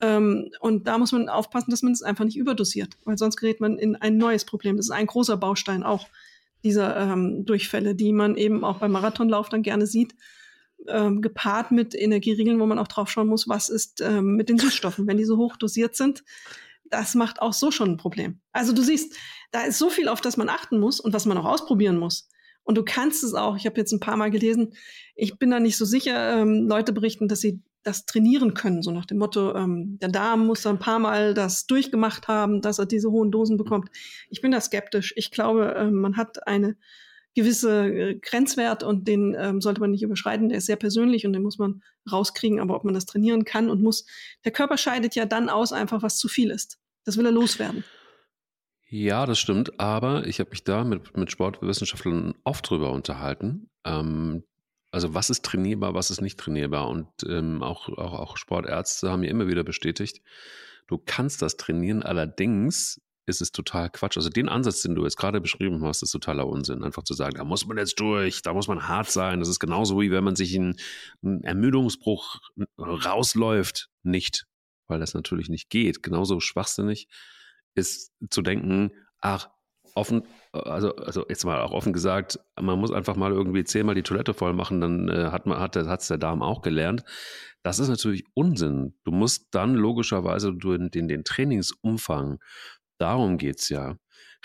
Ähm, 0.00 0.50
und 0.60 0.86
da 0.86 0.98
muss 0.98 1.12
man 1.12 1.28
aufpassen, 1.28 1.70
dass 1.70 1.82
man 1.82 1.92
es 1.92 2.02
einfach 2.02 2.24
nicht 2.24 2.36
überdosiert, 2.36 2.98
weil 3.04 3.16
sonst 3.16 3.36
gerät 3.36 3.60
man 3.60 3.78
in 3.78 3.96
ein 3.96 4.18
neues 4.18 4.44
Problem. 4.44 4.76
Das 4.76 4.86
ist 4.86 4.92
ein 4.92 5.06
großer 5.06 5.38
Baustein 5.38 5.82
auch 5.82 6.08
dieser 6.62 6.96
ähm, 6.96 7.44
Durchfälle, 7.46 7.94
die 7.94 8.12
man 8.12 8.36
eben 8.36 8.64
auch 8.64 8.78
beim 8.78 8.92
Marathonlauf 8.92 9.48
dann 9.48 9.62
gerne 9.62 9.86
sieht, 9.86 10.14
ähm, 10.88 11.22
gepaart 11.22 11.70
mit 11.70 11.94
Energieriegeln, 11.94 12.60
wo 12.60 12.66
man 12.66 12.78
auch 12.78 12.88
drauf 12.88 13.10
schauen 13.10 13.28
muss, 13.28 13.48
was 13.48 13.68
ist 13.68 14.00
ähm, 14.00 14.36
mit 14.36 14.48
den 14.48 14.58
Süßstoffen. 14.58 15.06
Wenn 15.06 15.16
die 15.16 15.24
so 15.24 15.38
hoch 15.38 15.56
dosiert 15.56 15.94
sind, 15.94 16.24
das 16.90 17.14
macht 17.14 17.40
auch 17.40 17.52
so 17.52 17.70
schon 17.70 17.90
ein 17.90 17.96
Problem. 17.96 18.40
Also 18.52 18.72
du 18.72 18.82
siehst, 18.82 19.16
da 19.52 19.62
ist 19.62 19.78
so 19.78 19.90
viel, 19.90 20.08
auf 20.08 20.20
das 20.20 20.36
man 20.36 20.48
achten 20.48 20.78
muss 20.78 21.00
und 21.00 21.12
was 21.12 21.26
man 21.26 21.38
auch 21.38 21.44
ausprobieren 21.44 21.98
muss. 21.98 22.28
Und 22.62 22.76
du 22.76 22.84
kannst 22.84 23.22
es 23.24 23.34
auch. 23.34 23.56
Ich 23.56 23.66
habe 23.66 23.76
jetzt 23.78 23.92
ein 23.92 24.00
paar 24.00 24.16
Mal 24.16 24.30
gelesen, 24.30 24.74
ich 25.14 25.38
bin 25.38 25.50
da 25.50 25.60
nicht 25.60 25.76
so 25.76 25.84
sicher. 25.84 26.40
Ähm, 26.40 26.66
Leute 26.66 26.92
berichten, 26.92 27.28
dass 27.28 27.40
sie 27.40 27.62
das 27.82 28.06
trainieren 28.06 28.54
können, 28.54 28.82
so 28.82 28.90
nach 28.90 29.04
dem 29.04 29.18
Motto, 29.18 29.54
ähm, 29.54 29.98
der 30.00 30.08
Darm 30.08 30.46
muss 30.46 30.66
ein 30.66 30.78
paar 30.78 30.98
Mal 30.98 31.34
das 31.34 31.66
durchgemacht 31.66 32.28
haben, 32.28 32.62
dass 32.62 32.78
er 32.78 32.86
diese 32.86 33.10
hohen 33.10 33.30
Dosen 33.30 33.58
bekommt. 33.58 33.90
Ich 34.30 34.40
bin 34.40 34.52
da 34.52 34.60
skeptisch. 34.60 35.12
Ich 35.16 35.30
glaube, 35.30 35.74
äh, 35.74 35.90
man 35.90 36.16
hat 36.16 36.46
eine 36.46 36.76
gewisse 37.34 37.86
äh, 37.86 38.14
Grenzwert 38.14 38.82
und 38.82 39.08
den 39.08 39.34
ähm, 39.38 39.60
sollte 39.60 39.80
man 39.80 39.90
nicht 39.90 40.02
überschreiten. 40.02 40.48
Der 40.48 40.58
ist 40.58 40.66
sehr 40.66 40.76
persönlich 40.76 41.26
und 41.26 41.32
den 41.32 41.42
muss 41.42 41.58
man 41.58 41.82
rauskriegen. 42.10 42.60
Aber 42.60 42.76
ob 42.76 42.84
man 42.84 42.94
das 42.94 43.06
trainieren 43.06 43.44
kann 43.44 43.70
und 43.70 43.82
muss, 43.82 44.06
der 44.44 44.52
Körper 44.52 44.76
scheidet 44.76 45.14
ja 45.14 45.26
dann 45.26 45.48
aus, 45.48 45.72
einfach 45.72 46.02
was 46.02 46.18
zu 46.18 46.28
viel 46.28 46.50
ist. 46.50 46.78
Das 47.04 47.16
will 47.16 47.26
er 47.26 47.32
loswerden. 47.32 47.84
Ja, 48.88 49.26
das 49.26 49.38
stimmt. 49.38 49.80
Aber 49.80 50.26
ich 50.26 50.40
habe 50.40 50.50
mich 50.50 50.64
da 50.64 50.84
mit, 50.84 51.16
mit 51.16 51.30
Sportwissenschaftlern 51.30 52.34
oft 52.44 52.68
drüber 52.68 52.92
unterhalten. 52.92 53.68
Ähm, 53.84 54.44
also 54.92 55.12
was 55.12 55.28
ist 55.28 55.44
trainierbar, 55.44 55.94
was 55.94 56.12
ist 56.12 56.20
nicht 56.20 56.38
trainierbar? 56.38 56.88
Und 56.88 57.08
ähm, 57.28 57.62
auch, 57.64 57.88
auch, 57.88 58.12
auch 58.12 58.36
Sportärzte 58.36 59.10
haben 59.10 59.20
mir 59.20 59.30
immer 59.30 59.48
wieder 59.48 59.64
bestätigt, 59.64 60.22
du 60.86 60.98
kannst 61.04 61.42
das 61.42 61.56
trainieren, 61.56 62.04
allerdings 62.04 63.00
ist 63.26 63.40
es 63.40 63.52
total 63.52 63.90
Quatsch. 63.90 64.16
Also 64.16 64.28
den 64.28 64.48
Ansatz, 64.48 64.82
den 64.82 64.94
du 64.94 65.04
jetzt 65.04 65.16
gerade 65.16 65.40
beschrieben 65.40 65.84
hast, 65.84 66.02
ist 66.02 66.10
totaler 66.10 66.46
Unsinn. 66.46 66.82
Einfach 66.84 67.02
zu 67.02 67.14
sagen, 67.14 67.36
da 67.36 67.44
muss 67.44 67.66
man 67.66 67.78
jetzt 67.78 67.98
durch, 68.00 68.42
da 68.42 68.52
muss 68.52 68.68
man 68.68 68.88
hart 68.88 69.10
sein. 69.10 69.40
Das 69.40 69.48
ist 69.48 69.60
genauso 69.60 70.00
wie 70.00 70.10
wenn 70.10 70.24
man 70.24 70.36
sich 70.36 70.54
einen, 70.54 70.76
einen 71.22 71.42
Ermüdungsbruch 71.42 72.40
rausläuft. 72.78 73.88
Nicht, 74.02 74.46
weil 74.86 75.00
das 75.00 75.14
natürlich 75.14 75.48
nicht 75.48 75.70
geht. 75.70 76.02
Genauso 76.02 76.40
schwachsinnig 76.40 77.08
ist 77.74 78.12
zu 78.30 78.42
denken, 78.42 78.90
ach, 79.20 79.48
offen, 79.94 80.22
also, 80.52 80.94
also 80.96 81.24
jetzt 81.28 81.44
mal 81.44 81.60
auch 81.60 81.72
offen 81.72 81.92
gesagt, 81.92 82.38
man 82.60 82.78
muss 82.78 82.90
einfach 82.90 83.16
mal 83.16 83.32
irgendwie 83.32 83.64
zehnmal 83.64 83.94
die 83.94 84.02
Toilette 84.02 84.34
voll 84.34 84.52
machen, 84.52 84.80
dann 84.80 85.08
äh, 85.08 85.30
hat 85.30 85.46
man, 85.46 85.58
hat 85.58 85.76
es 85.76 86.08
der 86.08 86.18
Darm 86.18 86.42
auch 86.42 86.62
gelernt. 86.62 87.04
Das 87.62 87.78
ist 87.78 87.88
natürlich 87.88 88.24
Unsinn. 88.34 88.94
Du 89.04 89.12
musst 89.12 89.48
dann 89.52 89.74
logischerweise 89.74 90.52
den, 90.54 90.90
den 90.90 91.24
Trainingsumfang 91.24 92.38
darum 92.98 93.38
geht 93.38 93.60
es 93.60 93.68
ja, 93.68 93.96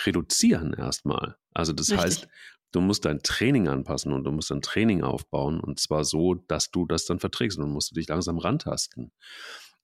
reduzieren 0.05 0.73
erstmal. 0.73 1.35
Also 1.53 1.73
das 1.73 1.89
Richtig. 1.89 2.05
heißt, 2.05 2.27
du 2.71 2.81
musst 2.81 3.05
dein 3.05 3.19
Training 3.19 3.67
anpassen 3.67 4.13
und 4.13 4.23
du 4.23 4.31
musst 4.31 4.51
dein 4.51 4.61
Training 4.61 5.03
aufbauen 5.03 5.59
und 5.59 5.79
zwar 5.79 6.03
so, 6.03 6.35
dass 6.35 6.71
du 6.71 6.85
das 6.85 7.05
dann 7.05 7.19
verträgst 7.19 7.57
und 7.57 7.65
dann 7.65 7.73
musst 7.73 7.91
du 7.91 7.95
dich 7.95 8.07
langsam 8.07 8.37
rantasten. 8.37 9.11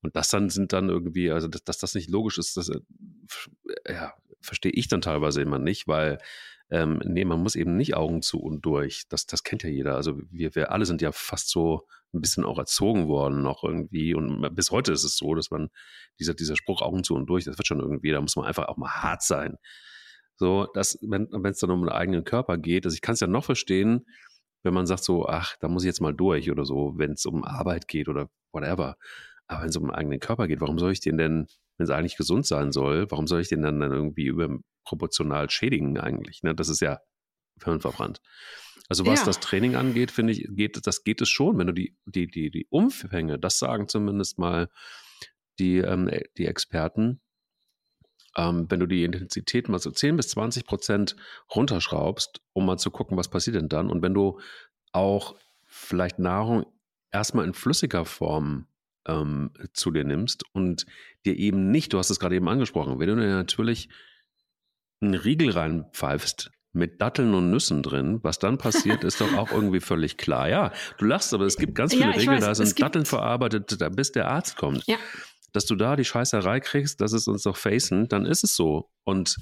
Und 0.02 0.16
das 0.16 0.30
dann 0.30 0.50
sind 0.50 0.72
dann 0.72 0.90
irgendwie, 0.90 1.32
also 1.32 1.48
dass, 1.48 1.64
dass 1.64 1.80
das 1.80 1.96
nicht 1.96 2.10
logisch 2.10 2.38
ist, 2.38 2.58
das 2.58 2.70
äh, 2.70 2.80
ja, 3.88 4.14
verstehe 4.40 4.72
ich 4.72 4.88
dann 4.88 5.02
teilweise 5.02 5.42
immer 5.42 5.58
nicht, 5.60 5.88
weil 5.88 6.20
ähm, 6.70 7.00
nee, 7.04 7.26
man 7.26 7.42
muss 7.42 7.56
eben 7.56 7.76
nicht 7.76 7.96
Augen 7.96 8.22
zu 8.22 8.40
und 8.40 8.66
durch. 8.66 9.04
Das, 9.10 9.26
das 9.26 9.44
kennt 9.44 9.64
ja 9.64 9.70
jeder. 9.70 9.96
Also 9.96 10.20
wir, 10.32 10.56
wir 10.56 10.72
alle 10.72 10.86
sind 10.86 11.02
ja 11.02 11.12
fast 11.12 11.50
so 11.50 11.88
ein 12.16 12.22
bisschen 12.22 12.46
auch 12.46 12.58
erzogen 12.58 13.08
worden 13.08 13.42
noch 13.42 13.64
irgendwie. 13.64 14.16
Und 14.16 14.56
bis 14.56 14.72
heute 14.72 14.92
ist 14.92 15.04
es 15.04 15.18
so, 15.18 15.36
dass 15.36 15.52
man 15.52 15.70
dieser, 16.20 16.34
dieser 16.34 16.56
Spruch 16.56 16.82
Augen 16.82 17.04
zu 17.04 17.16
und 17.16 17.28
durch, 17.28 17.46
das 17.46 17.58
wird 17.58 17.68
schon 17.68 17.80
irgendwie, 17.80 18.12
da 18.12 18.22
muss 18.22 18.36
man 18.36 18.46
einfach 18.46 18.68
auch 18.68 18.78
mal 18.78 18.90
hart 18.90 19.22
sein. 19.22 19.58
So, 20.38 20.68
dass, 20.74 20.98
wenn 21.02 21.30
es 21.46 21.60
dann 21.60 21.72
um 21.72 21.82
den 21.82 21.90
eigenen 21.90 22.24
Körper 22.24 22.58
geht, 22.58 22.86
also 22.86 22.96
ich 22.96 23.02
kann 23.02 23.14
es 23.14 23.22
ja 23.22 23.28
noch 23.28 23.46
verstehen, 23.46 24.06
wenn 24.64 24.74
man 24.74 24.88
sagt 24.88 25.04
so, 25.04 25.28
ach, 25.28 25.56
da 25.60 25.68
muss 25.68 25.84
ich 25.84 25.88
jetzt 25.88 26.02
mal 26.02 26.14
durch 26.14 26.50
oder 26.52 26.66
so, 26.66 26.94
wenn 26.98 27.12
es 27.12 27.26
um 27.26 27.44
Arbeit 27.44 27.88
geht 27.88 28.10
oder 28.10 28.30
whatever. 28.52 28.98
Aber 29.48 29.62
wenn 29.62 29.70
es 29.70 29.78
um 29.78 29.84
den 29.84 29.92
eigenen 29.92 30.20
Körper 30.20 30.48
geht, 30.48 30.60
warum 30.60 30.80
soll 30.80 30.92
ich 30.92 31.00
den 31.00 31.18
denn, 31.18 31.48
wenn 31.78 31.84
es 31.84 31.92
eigentlich 31.92 32.18
gesund 32.18 32.48
sein 32.48 32.72
soll, 32.72 33.10
warum 33.12 33.28
soll 33.28 33.42
ich 33.42 33.50
den 33.50 33.62
dann, 33.62 33.80
dann 33.80 33.92
irgendwie 33.92 34.26
überproportional 34.26 35.50
schädigen 35.50 36.00
eigentlich? 36.00 36.42
Ne? 36.42 36.56
Das 36.56 36.70
ist 36.70 36.82
ja 36.82 37.00
hirnverbrannt. 37.64 38.22
Also 38.90 39.06
was 39.06 39.20
ja. 39.20 39.26
das 39.26 39.40
Training 39.40 39.76
angeht, 39.76 40.12
finde 40.12 40.34
ich, 40.34 40.48
geht, 40.52 40.86
das 40.86 41.04
geht 41.04 41.22
es 41.22 41.30
schon, 41.30 41.58
wenn 41.58 41.68
du 41.68 41.74
die, 41.74 41.98
die, 42.06 42.28
die, 42.28 42.52
die 42.52 42.68
Umfänge, 42.70 43.40
das 43.40 43.58
sagen 43.58 43.88
zumindest 43.88 44.38
mal 44.38 44.70
die, 45.60 45.78
ähm, 45.78 46.10
die 46.38 46.46
Experten, 46.46 47.22
ähm, 48.36 48.66
wenn 48.70 48.80
du 48.80 48.86
die 48.86 49.04
Intensität 49.04 49.70
mal 49.70 49.80
so 49.80 49.92
10 49.92 50.18
bis 50.18 50.30
20 50.30 50.66
Prozent 50.66 51.16
runterschraubst, 51.54 52.42
um 52.54 52.66
mal 52.66 52.78
zu 52.78 52.92
gucken, 52.92 53.18
was 53.18 53.30
passiert 53.30 53.56
denn 53.56 53.70
dann. 53.70 53.90
Und 53.90 54.02
wenn 54.02 54.14
du 54.14 54.40
auch 54.92 55.36
vielleicht 55.66 56.20
Nahrung 56.20 56.66
erstmal 57.12 57.46
in 57.46 57.54
flüssiger 57.54 58.06
Form 58.06 58.68
ähm, 59.08 59.52
zu 59.74 59.92
dir 59.92 60.04
nimmst 60.04 60.44
und 60.54 60.86
dir 61.26 61.38
eben 61.38 61.72
nicht, 61.72 61.94
du 61.94 61.98
hast 61.98 62.10
es 62.10 62.20
gerade 62.20 62.36
eben 62.36 62.50
angesprochen, 62.50 63.00
wenn 63.00 63.08
du 63.08 63.16
dir 63.16 63.28
natürlich 63.28 63.90
einen 65.02 65.14
Riegel 65.14 65.52
reinpfeifst 65.52 66.52
mit 66.76 67.02
Datteln 67.02 67.34
und 67.34 67.50
Nüssen 67.50 67.82
drin, 67.84 68.20
was 68.22 68.40
dann 68.40 68.58
passiert, 68.58 69.04
ist 69.04 69.22
doch 69.22 69.34
auch 69.34 69.52
irgendwie 69.52 69.80
völlig 69.80 70.18
klar. 70.18 70.50
Ja, 70.50 70.72
du 70.98 71.06
lachst, 71.06 71.34
aber 71.34 71.46
es 71.46 71.58
gibt 71.58 71.76
ganz 71.76 71.94
viele 71.94 72.06
ja, 72.06 72.12
Regeln, 72.12 72.42
da 72.42 72.54
sind 72.54 72.82
Datteln 72.82 73.06
verarbeitet, 73.06 73.80
da 73.82 73.90
bis 73.90 74.12
der 74.12 74.28
Arzt 74.28 74.58
kommt. 74.58 74.86
Ja. 74.88 74.98
Dass 75.54 75.66
du 75.66 75.76
da 75.76 75.96
die 75.96 76.04
Scheißerei 76.04 76.60
kriegst, 76.60 77.00
das 77.00 77.14
ist 77.14 77.28
uns 77.28 77.44
doch 77.44 77.56
facen, 77.56 78.10
dann 78.10 78.26
ist 78.26 78.44
es 78.44 78.56
so. 78.56 78.90
Und 79.04 79.38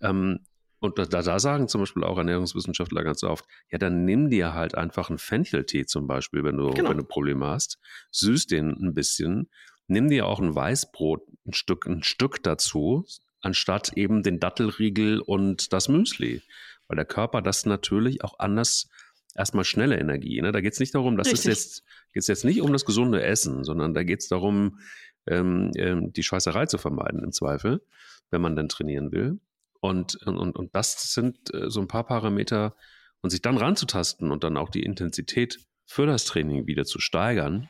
ähm, 0.00 0.40
und 0.80 0.98
da, 0.98 1.04
da 1.04 1.38
sagen 1.38 1.68
zum 1.68 1.82
Beispiel 1.82 2.04
auch 2.04 2.16
Ernährungswissenschaftler 2.16 3.04
ganz 3.04 3.22
oft, 3.22 3.44
ja, 3.70 3.76
dann 3.76 4.06
nimm 4.06 4.30
dir 4.30 4.54
halt 4.54 4.74
einfach 4.74 5.10
einen 5.10 5.18
Fencheltee 5.18 5.84
zum 5.84 6.06
Beispiel, 6.06 6.42
wenn 6.42 6.56
du, 6.56 6.70
genau. 6.70 6.88
wenn 6.88 6.96
du 6.96 7.04
Probleme 7.04 7.46
hast, 7.46 7.78
süß 8.12 8.46
den 8.46 8.70
ein 8.70 8.94
bisschen, 8.94 9.50
nimm 9.88 10.08
dir 10.08 10.26
auch 10.26 10.40
ein 10.40 10.54
Weißbrot, 10.54 11.20
ein 11.46 11.52
Stück, 11.52 11.86
ein 11.86 12.02
Stück 12.02 12.42
dazu, 12.42 13.04
anstatt 13.40 13.92
eben 13.96 14.22
den 14.22 14.40
Dattelriegel 14.40 15.20
und 15.20 15.72
das 15.72 15.88
Müsli. 15.88 16.42
Weil 16.88 16.96
der 16.96 17.04
Körper 17.04 17.42
das 17.42 17.66
natürlich 17.66 18.24
auch 18.24 18.38
anders 18.38 18.88
erstmal 19.34 19.64
schnelle 19.64 19.98
Energie. 19.98 20.40
Ne? 20.40 20.52
Da 20.52 20.60
geht 20.60 20.72
es 20.72 20.80
nicht 20.80 20.94
darum, 20.94 21.16
das 21.16 21.28
Richtig. 21.28 21.40
ist 21.40 21.46
jetzt, 21.46 21.84
geht's 22.12 22.26
jetzt 22.26 22.44
nicht 22.44 22.60
um 22.60 22.72
das 22.72 22.84
gesunde 22.84 23.22
Essen, 23.22 23.64
sondern 23.64 23.94
da 23.94 24.02
geht 24.02 24.20
es 24.20 24.28
darum, 24.28 24.78
ähm, 25.26 25.70
ähm, 25.76 26.12
die 26.12 26.22
Scheißerei 26.22 26.66
zu 26.66 26.78
vermeiden 26.78 27.22
im 27.22 27.32
Zweifel, 27.32 27.82
wenn 28.30 28.40
man 28.40 28.56
dann 28.56 28.68
trainieren 28.68 29.12
will. 29.12 29.40
Und, 29.80 30.16
und, 30.26 30.56
und 30.56 30.74
das 30.74 31.12
sind 31.14 31.54
äh, 31.54 31.70
so 31.70 31.80
ein 31.80 31.88
paar 31.88 32.04
Parameter 32.04 32.76
und 33.22 33.30
sich 33.30 33.40
dann 33.40 33.56
ranzutasten 33.56 34.30
und 34.30 34.44
dann 34.44 34.56
auch 34.56 34.68
die 34.68 34.82
Intensität 34.82 35.60
für 35.86 36.06
das 36.06 36.24
Training 36.24 36.66
wieder 36.66 36.84
zu 36.84 37.00
steigern 37.00 37.68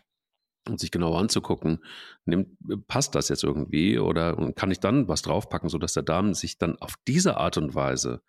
und 0.69 0.79
sich 0.79 0.91
genau 0.91 1.15
anzugucken, 1.15 1.85
nimmt, 2.25 2.49
passt 2.87 3.15
das 3.15 3.29
jetzt 3.29 3.45
irgendwie 3.45 3.99
oder 3.99 4.53
kann 4.55 4.71
ich 4.71 4.81
dann 4.81 5.09
was 5.09 5.23
draufpacken, 5.23 5.69
sodass 5.69 5.95
der 5.95 6.03
Darm 6.03 6.35
sich 6.35 6.59
dann 6.59 6.77
auf 6.77 6.95
diese 7.07 7.37
Art 7.37 7.57
und 7.57 7.75
Weise 7.75 8.23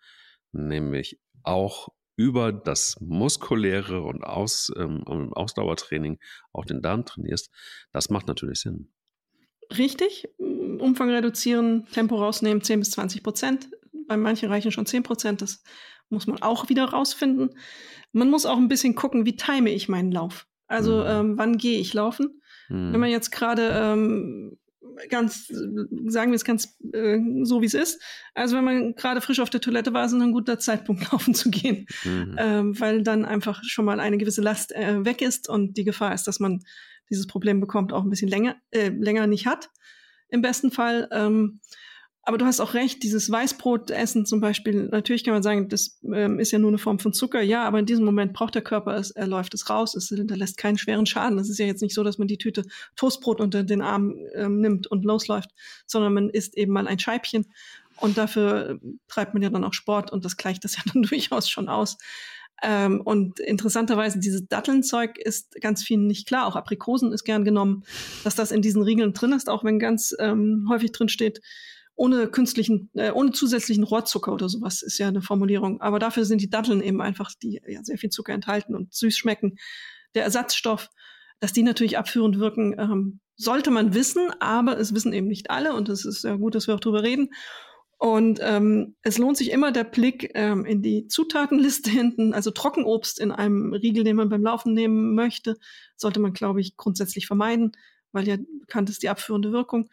nämlich 0.52 1.20
auch 1.42 1.88
über 2.16 2.52
das 2.52 2.98
muskuläre 3.00 4.02
und 4.02 4.22
Aus, 4.22 4.70
ähm, 4.76 5.32
Ausdauertraining 5.32 6.18
auch 6.52 6.64
den 6.64 6.82
Darm 6.82 7.04
trainierst, 7.04 7.50
das 7.90 8.10
macht 8.10 8.28
natürlich 8.28 8.60
Sinn. 8.60 8.92
Richtig, 9.76 10.28
Umfang 10.38 11.10
reduzieren, 11.10 11.86
Tempo 11.86 12.16
rausnehmen, 12.16 12.62
10 12.62 12.80
bis 12.80 12.90
20 12.90 13.22
Prozent. 13.22 13.70
Bei 14.06 14.16
manchen 14.16 14.50
reichen 14.50 14.72
schon 14.72 14.84
10 14.84 15.02
Prozent, 15.02 15.40
das 15.40 15.62
muss 16.10 16.26
man 16.26 16.42
auch 16.42 16.68
wieder 16.68 16.84
rausfinden. 16.84 17.56
Man 18.12 18.30
muss 18.30 18.44
auch 18.44 18.58
ein 18.58 18.68
bisschen 18.68 18.94
gucken, 18.94 19.24
wie 19.24 19.36
time 19.36 19.70
ich 19.70 19.88
meinen 19.88 20.12
Lauf. 20.12 20.46
Also 20.72 21.00
mhm. 21.00 21.06
ähm, 21.06 21.38
wann 21.38 21.58
gehe 21.58 21.78
ich 21.78 21.92
laufen? 21.92 22.40
Mhm. 22.68 22.92
Wenn 22.92 23.00
man 23.00 23.10
jetzt 23.10 23.30
gerade 23.30 23.70
ähm, 23.74 24.56
ganz, 25.10 25.48
sagen 25.48 26.32
wir 26.32 26.36
es 26.36 26.44
ganz 26.44 26.78
äh, 26.92 27.18
so, 27.42 27.60
wie 27.60 27.66
es 27.66 27.74
ist. 27.74 28.02
Also 28.34 28.56
wenn 28.56 28.64
man 28.64 28.94
gerade 28.94 29.20
frisch 29.20 29.40
auf 29.40 29.50
der 29.50 29.60
Toilette 29.60 29.92
war, 29.92 30.06
ist 30.06 30.12
es 30.12 30.20
ein 30.20 30.32
guter 30.32 30.58
Zeitpunkt, 30.58 31.02
laufen 31.12 31.34
zu 31.34 31.50
gehen, 31.50 31.86
mhm. 32.04 32.36
ähm, 32.38 32.80
weil 32.80 33.02
dann 33.02 33.24
einfach 33.24 33.62
schon 33.64 33.84
mal 33.84 34.00
eine 34.00 34.16
gewisse 34.16 34.40
Last 34.40 34.72
äh, 34.72 35.04
weg 35.04 35.20
ist 35.20 35.48
und 35.48 35.76
die 35.76 35.84
Gefahr 35.84 36.14
ist, 36.14 36.24
dass 36.24 36.40
man 36.40 36.62
dieses 37.10 37.26
Problem 37.26 37.60
bekommt, 37.60 37.92
auch 37.92 38.02
ein 38.02 38.10
bisschen 38.10 38.28
länger, 38.28 38.56
äh, 38.70 38.88
länger 38.88 39.26
nicht 39.26 39.46
hat, 39.46 39.70
im 40.28 40.40
besten 40.40 40.70
Fall. 40.70 41.08
Ähm, 41.12 41.60
aber 42.24 42.38
du 42.38 42.44
hast 42.44 42.60
auch 42.60 42.74
recht, 42.74 43.02
dieses 43.02 43.30
Weißbrotessen 43.30 44.26
zum 44.26 44.40
Beispiel, 44.40 44.88
natürlich 44.92 45.24
kann 45.24 45.34
man 45.34 45.42
sagen, 45.42 45.68
das 45.68 45.98
ähm, 46.04 46.38
ist 46.38 46.52
ja 46.52 46.60
nur 46.60 46.70
eine 46.70 46.78
Form 46.78 47.00
von 47.00 47.12
Zucker, 47.12 47.42
ja, 47.42 47.64
aber 47.64 47.80
in 47.80 47.86
diesem 47.86 48.04
Moment 48.04 48.32
braucht 48.32 48.54
der 48.54 48.62
Körper 48.62 48.96
es, 48.96 49.10
er 49.10 49.26
läuft 49.26 49.54
es 49.54 49.68
raus, 49.68 49.96
es 49.96 50.08
hinterlässt 50.08 50.56
keinen 50.56 50.78
schweren 50.78 51.06
Schaden. 51.06 51.36
Das 51.36 51.48
ist 51.48 51.58
ja 51.58 51.66
jetzt 51.66 51.82
nicht 51.82 51.94
so, 51.94 52.04
dass 52.04 52.18
man 52.18 52.28
die 52.28 52.38
Tüte 52.38 52.62
Toastbrot 52.94 53.40
unter 53.40 53.64
den 53.64 53.82
Arm 53.82 54.14
ähm, 54.34 54.60
nimmt 54.60 54.86
und 54.86 55.04
losläuft, 55.04 55.50
sondern 55.86 56.14
man 56.14 56.30
isst 56.30 56.56
eben 56.56 56.72
mal 56.72 56.86
ein 56.86 57.00
Scheibchen 57.00 57.46
und 57.96 58.16
dafür 58.16 58.78
treibt 59.08 59.34
man 59.34 59.42
ja 59.42 59.50
dann 59.50 59.64
auch 59.64 59.74
Sport 59.74 60.12
und 60.12 60.24
das 60.24 60.36
gleicht 60.36 60.62
das 60.62 60.76
ja 60.76 60.82
dann 60.92 61.02
durchaus 61.02 61.48
schon 61.48 61.68
aus. 61.68 61.98
Ähm, 62.62 63.00
und 63.00 63.40
interessanterweise, 63.40 64.20
dieses 64.20 64.46
Dattelnzeug 64.46 65.18
ist 65.18 65.60
ganz 65.60 65.82
vielen 65.82 66.06
nicht 66.06 66.28
klar. 66.28 66.46
Auch 66.46 66.54
Aprikosen 66.54 67.12
ist 67.12 67.24
gern 67.24 67.44
genommen, 67.44 67.82
dass 68.22 68.36
das 68.36 68.52
in 68.52 68.62
diesen 68.62 68.82
Riegeln 68.82 69.12
drin 69.12 69.32
ist, 69.32 69.50
auch 69.50 69.64
wenn 69.64 69.80
ganz 69.80 70.14
ähm, 70.20 70.68
häufig 70.70 70.92
drin 70.92 71.08
steht, 71.08 71.40
ohne 71.94 72.28
künstlichen, 72.28 72.90
äh, 72.94 73.10
ohne 73.10 73.32
zusätzlichen 73.32 73.84
Rohrzucker 73.84 74.32
oder 74.32 74.48
sowas 74.48 74.82
ist 74.82 74.98
ja 74.98 75.08
eine 75.08 75.22
Formulierung. 75.22 75.80
Aber 75.80 75.98
dafür 75.98 76.24
sind 76.24 76.40
die 76.40 76.50
Datteln 76.50 76.80
eben 76.80 77.00
einfach, 77.00 77.32
die 77.42 77.60
ja 77.66 77.82
sehr 77.84 77.98
viel 77.98 78.10
Zucker 78.10 78.32
enthalten 78.32 78.74
und 78.74 78.92
süß 78.94 79.16
schmecken. 79.16 79.56
Der 80.14 80.24
Ersatzstoff, 80.24 80.88
dass 81.40 81.52
die 81.52 81.62
natürlich 81.62 81.98
abführend 81.98 82.38
wirken, 82.38 82.74
ähm, 82.78 83.20
sollte 83.36 83.70
man 83.70 83.94
wissen, 83.94 84.30
aber 84.40 84.78
es 84.78 84.94
wissen 84.94 85.12
eben 85.12 85.26
nicht 85.26 85.50
alle 85.50 85.74
und 85.74 85.88
es 85.88 86.04
ist 86.04 86.24
ja 86.24 86.36
gut, 86.36 86.54
dass 86.54 86.66
wir 86.66 86.74
auch 86.74 86.80
drüber 86.80 87.02
reden. 87.02 87.30
Und 87.98 88.40
ähm, 88.42 88.96
es 89.02 89.18
lohnt 89.18 89.36
sich 89.36 89.52
immer 89.52 89.70
der 89.70 89.84
Blick 89.84 90.32
ähm, 90.34 90.64
in 90.64 90.82
die 90.82 91.06
Zutatenliste 91.06 91.88
hinten. 91.90 92.34
Also 92.34 92.50
Trockenobst 92.50 93.20
in 93.20 93.30
einem 93.30 93.72
Riegel, 93.74 94.02
den 94.02 94.16
man 94.16 94.28
beim 94.28 94.42
Laufen 94.42 94.74
nehmen 94.74 95.14
möchte, 95.14 95.56
sollte 95.96 96.18
man, 96.18 96.32
glaube 96.32 96.60
ich, 96.60 96.76
grundsätzlich 96.76 97.28
vermeiden, 97.28 97.72
weil 98.10 98.26
ja 98.26 98.36
bekannt 98.60 98.90
ist 98.90 99.04
die 99.04 99.08
abführende 99.08 99.52
Wirkung. 99.52 99.88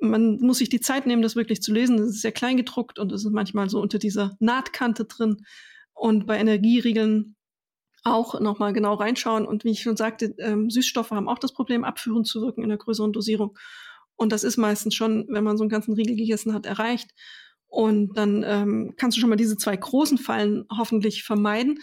Man 0.00 0.38
muss 0.40 0.58
sich 0.58 0.68
die 0.68 0.80
Zeit 0.80 1.06
nehmen, 1.06 1.22
das 1.22 1.36
wirklich 1.36 1.60
zu 1.60 1.72
lesen. 1.72 1.98
Es 1.98 2.10
ist 2.10 2.22
sehr 2.22 2.32
klein 2.32 2.56
gedruckt 2.56 2.98
und 2.98 3.12
es 3.12 3.24
ist 3.24 3.32
manchmal 3.32 3.68
so 3.68 3.80
unter 3.80 3.98
dieser 3.98 4.36
Nahtkante 4.40 5.04
drin. 5.04 5.44
Und 5.92 6.26
bei 6.26 6.38
Energieriegeln 6.38 7.36
auch 8.04 8.40
nochmal 8.40 8.72
genau 8.72 8.94
reinschauen. 8.94 9.46
Und 9.46 9.64
wie 9.64 9.70
ich 9.70 9.82
schon 9.82 9.96
sagte, 9.96 10.34
ähm, 10.38 10.70
Süßstoffe 10.70 11.10
haben 11.10 11.28
auch 11.28 11.38
das 11.38 11.52
Problem, 11.52 11.84
abführend 11.84 12.26
zu 12.26 12.40
wirken 12.40 12.62
in 12.62 12.70
einer 12.70 12.78
größeren 12.78 13.12
Dosierung. 13.12 13.56
Und 14.16 14.32
das 14.32 14.44
ist 14.44 14.56
meistens 14.56 14.94
schon, 14.94 15.26
wenn 15.28 15.44
man 15.44 15.56
so 15.56 15.62
einen 15.62 15.70
ganzen 15.70 15.94
Riegel 15.94 16.16
gegessen 16.16 16.54
hat, 16.54 16.66
erreicht. 16.66 17.10
Und 17.68 18.16
dann 18.16 18.42
ähm, 18.46 18.94
kannst 18.96 19.16
du 19.16 19.20
schon 19.20 19.30
mal 19.30 19.36
diese 19.36 19.56
zwei 19.56 19.76
großen 19.76 20.18
Fallen 20.18 20.64
hoffentlich 20.76 21.22
vermeiden. 21.22 21.78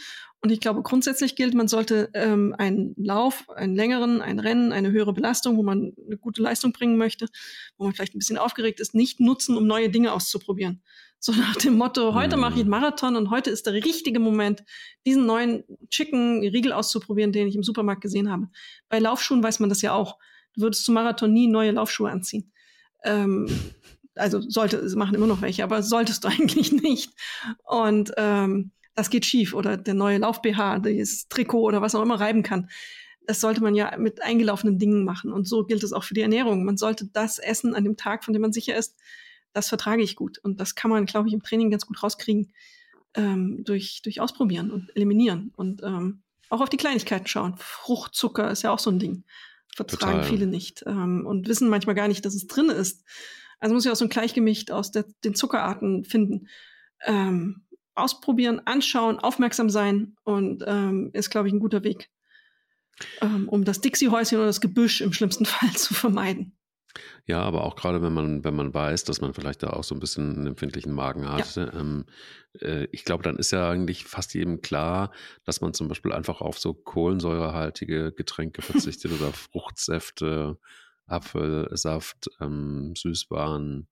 Und 0.46 0.52
ich 0.52 0.60
glaube, 0.60 0.84
grundsätzlich 0.84 1.36
gilt, 1.36 1.56
man 1.56 1.68
sollte 1.68 2.12
ähm, 2.14 2.54
einen 2.60 2.94
Lauf, 3.00 3.50
einen 3.50 3.76
längeren, 3.76 4.22
ein 4.22 4.38
Rennen, 4.38 4.74
eine 4.74 4.92
höhere 4.92 5.12
Belastung, 5.12 5.58
wo 5.58 5.64
man 5.64 5.94
eine 6.06 6.18
gute 6.18 6.44
Leistung 6.44 6.72
bringen 6.72 6.98
möchte, 6.98 7.26
wo 7.80 7.86
man 7.86 7.96
vielleicht 7.96 8.14
ein 8.14 8.20
bisschen 8.20 8.38
aufgeregt 8.38 8.80
ist, 8.80 8.94
nicht 8.94 9.20
nutzen, 9.20 9.58
um 9.58 9.66
neue 9.66 9.90
Dinge 9.90 10.14
auszuprobieren. 10.14 10.84
So 11.18 11.32
nach 11.32 11.56
dem 11.56 11.80
Motto, 11.80 12.14
heute 12.14 12.38
mache 12.38 12.54
ich 12.54 12.60
einen 12.60 12.66
mhm. 12.66 12.70
Marathon 12.70 13.16
und 13.16 13.32
heute 13.32 13.50
ist 13.50 13.66
der 13.66 13.74
richtige 13.74 14.20
Moment, 14.20 14.64
diesen 15.08 15.26
neuen 15.26 15.64
Chicken 15.90 16.42
Riegel 16.42 16.74
auszuprobieren, 16.74 17.32
den 17.32 17.48
ich 17.48 17.56
im 17.56 17.64
Supermarkt 17.64 18.02
gesehen 18.02 18.30
habe. 18.30 18.48
Bei 18.88 19.00
Laufschuhen 19.00 19.42
weiß 19.42 19.60
man 19.60 19.70
das 19.70 19.82
ja 19.82 19.94
auch. 19.94 20.20
Du 20.54 20.62
würdest 20.62 20.86
zum 20.86 20.94
Marathon 20.94 21.34
nie 21.34 21.48
neue 21.48 21.72
Laufschuhe 21.72 22.12
anziehen. 22.12 22.52
Ähm, 23.04 23.48
also 24.14 24.42
sollte, 24.42 24.88
machen 24.96 25.16
immer 25.16 25.28
noch 25.28 25.42
welche, 25.42 25.64
aber 25.64 25.82
solltest 25.82 26.24
du 26.24 26.28
eigentlich 26.28 26.72
nicht. 26.72 27.14
Und 27.64 28.12
ähm, 28.18 28.70
das 28.96 29.10
geht 29.10 29.26
schief. 29.26 29.54
Oder 29.54 29.78
der 29.78 29.94
neue 29.94 30.18
Lauf-BH, 30.18 30.80
das 30.80 31.28
Trikot 31.28 31.62
oder 31.62 31.82
was 31.82 31.96
auch 31.96 32.02
immer 32.02 32.20
reiben 32.20 32.44
kann. 32.44 32.70
Das 33.28 33.42
sollte 33.42 33.62
man 33.62 33.76
ja 33.76 33.98
mit 33.98 34.22
eingelaufenen 34.22 34.78
Dingen 34.78 35.04
machen. 35.04 35.32
Und 35.32 35.48
so 35.48 35.66
gilt 35.66 35.84
es 35.84 35.94
auch 35.94 36.04
für 36.04 36.14
die 36.14 36.22
Ernährung. 36.22 36.64
Man 36.64 36.78
sollte 36.78 37.08
das 37.08 37.40
essen 37.40 37.76
an 37.76 37.84
dem 37.84 37.98
Tag, 37.98 38.24
von 38.24 38.34
dem 38.34 38.42
man 38.42 38.54
sicher 38.54 38.76
ist, 38.76 38.96
das 39.54 39.70
vertrage 39.70 40.04
ich 40.04 40.16
gut. 40.16 40.38
Und 40.40 40.60
das 40.60 40.76
kann 40.76 40.92
man, 40.92 41.06
glaube 41.06 41.28
ich, 41.28 41.34
im 41.34 41.42
Training 41.42 41.72
ganz 41.72 41.86
gut 41.86 42.02
rauskriegen 42.04 42.54
ähm, 43.16 43.64
durch, 43.64 44.02
durch 44.04 44.22
Ausprobieren 44.22 44.72
und 44.72 44.96
Eliminieren. 44.96 45.52
Und 45.56 45.82
ähm, 45.84 46.22
auch 46.50 46.62
auf 46.62 46.70
die 46.70 46.78
Kleinigkeiten 46.78 47.28
schauen. 47.28 47.56
Fruchtzucker 47.58 48.52
ist 48.52 48.62
ja 48.62 48.72
auch 48.72 48.80
so 48.80 48.92
ein 48.92 49.00
Ding 49.00 49.24
vertragen 49.76 50.22
Total. 50.22 50.30
viele 50.30 50.48
nicht 50.48 50.84
ähm, 50.88 51.26
und 51.26 51.48
wissen 51.48 51.70
manchmal 51.70 51.96
gar 51.96 52.08
nicht, 52.08 52.26
dass 52.26 52.34
es 52.34 52.48
drin 52.48 52.70
ist. 52.70 53.04
Also 53.60 53.76
muss 53.76 53.86
ich 53.86 53.92
auch 53.92 53.96
so 53.96 54.06
ein 54.06 54.10
Gleichgewicht 54.10 54.72
aus 54.72 54.92
der, 54.92 55.06
den 55.24 55.36
Zuckerarten 55.36 56.06
finden. 56.06 56.48
Ähm, 57.06 57.65
ausprobieren, 57.96 58.62
anschauen, 58.66 59.20
aufmerksam 59.20 59.70
sein 59.70 60.16
und 60.24 60.64
ähm, 60.68 61.12
ist, 61.14 61.30
glaube 61.30 61.48
ich, 61.48 61.54
ein 61.54 61.60
guter 61.60 61.84
Weg, 61.84 62.10
ähm, 63.22 63.50
um 63.50 63.64
das 63.64 63.82
Dixie-Häuschen 63.82 64.38
oder 64.38 64.48
das 64.48 64.62
Gebüsch 64.62 65.02
im 65.02 65.14
schlimmsten 65.14 65.46
Fall 65.46 65.72
zu 65.72 65.94
vermeiden. 65.94 66.58
Ja, 67.26 67.42
aber 67.42 67.64
auch 67.64 67.76
gerade 67.76 68.02
wenn 68.02 68.14
man, 68.14 68.44
wenn 68.44 68.56
man 68.56 68.74
weiß, 68.74 69.04
dass 69.04 69.20
man 69.20 69.34
vielleicht 69.34 69.64
da 69.64 69.72
auch 69.72 69.84
so 69.84 69.96
ein 69.96 70.00
bisschen 70.00 70.36
einen 70.36 70.48
empfindlichen 70.48 70.94
Magen 70.94 71.28
hat, 71.28 71.56
ja. 71.56 71.74
ähm, 71.74 72.06
äh, 72.62 72.88
ich 72.92 73.04
glaube, 73.04 73.24
dann 73.24 73.38
ist 73.38 73.52
ja 73.52 73.70
eigentlich 73.70 74.06
fast 74.06 74.34
jedem 74.34 74.62
klar, 74.62 75.12
dass 75.44 75.62
man 75.62 75.74
zum 75.74 75.88
Beispiel 75.88 76.14
einfach 76.14 76.42
auf 76.42 76.60
so 76.60 76.74
kohlensäurehaltige 76.74 78.14
Getränke 78.14 78.62
verzichtet 78.62 79.12
oder 79.20 79.32
Fruchtsäfte, 79.34 80.58
Apfelsaft, 81.08 82.30
ähm, 82.40 82.94
Süßwaren. 82.96 83.88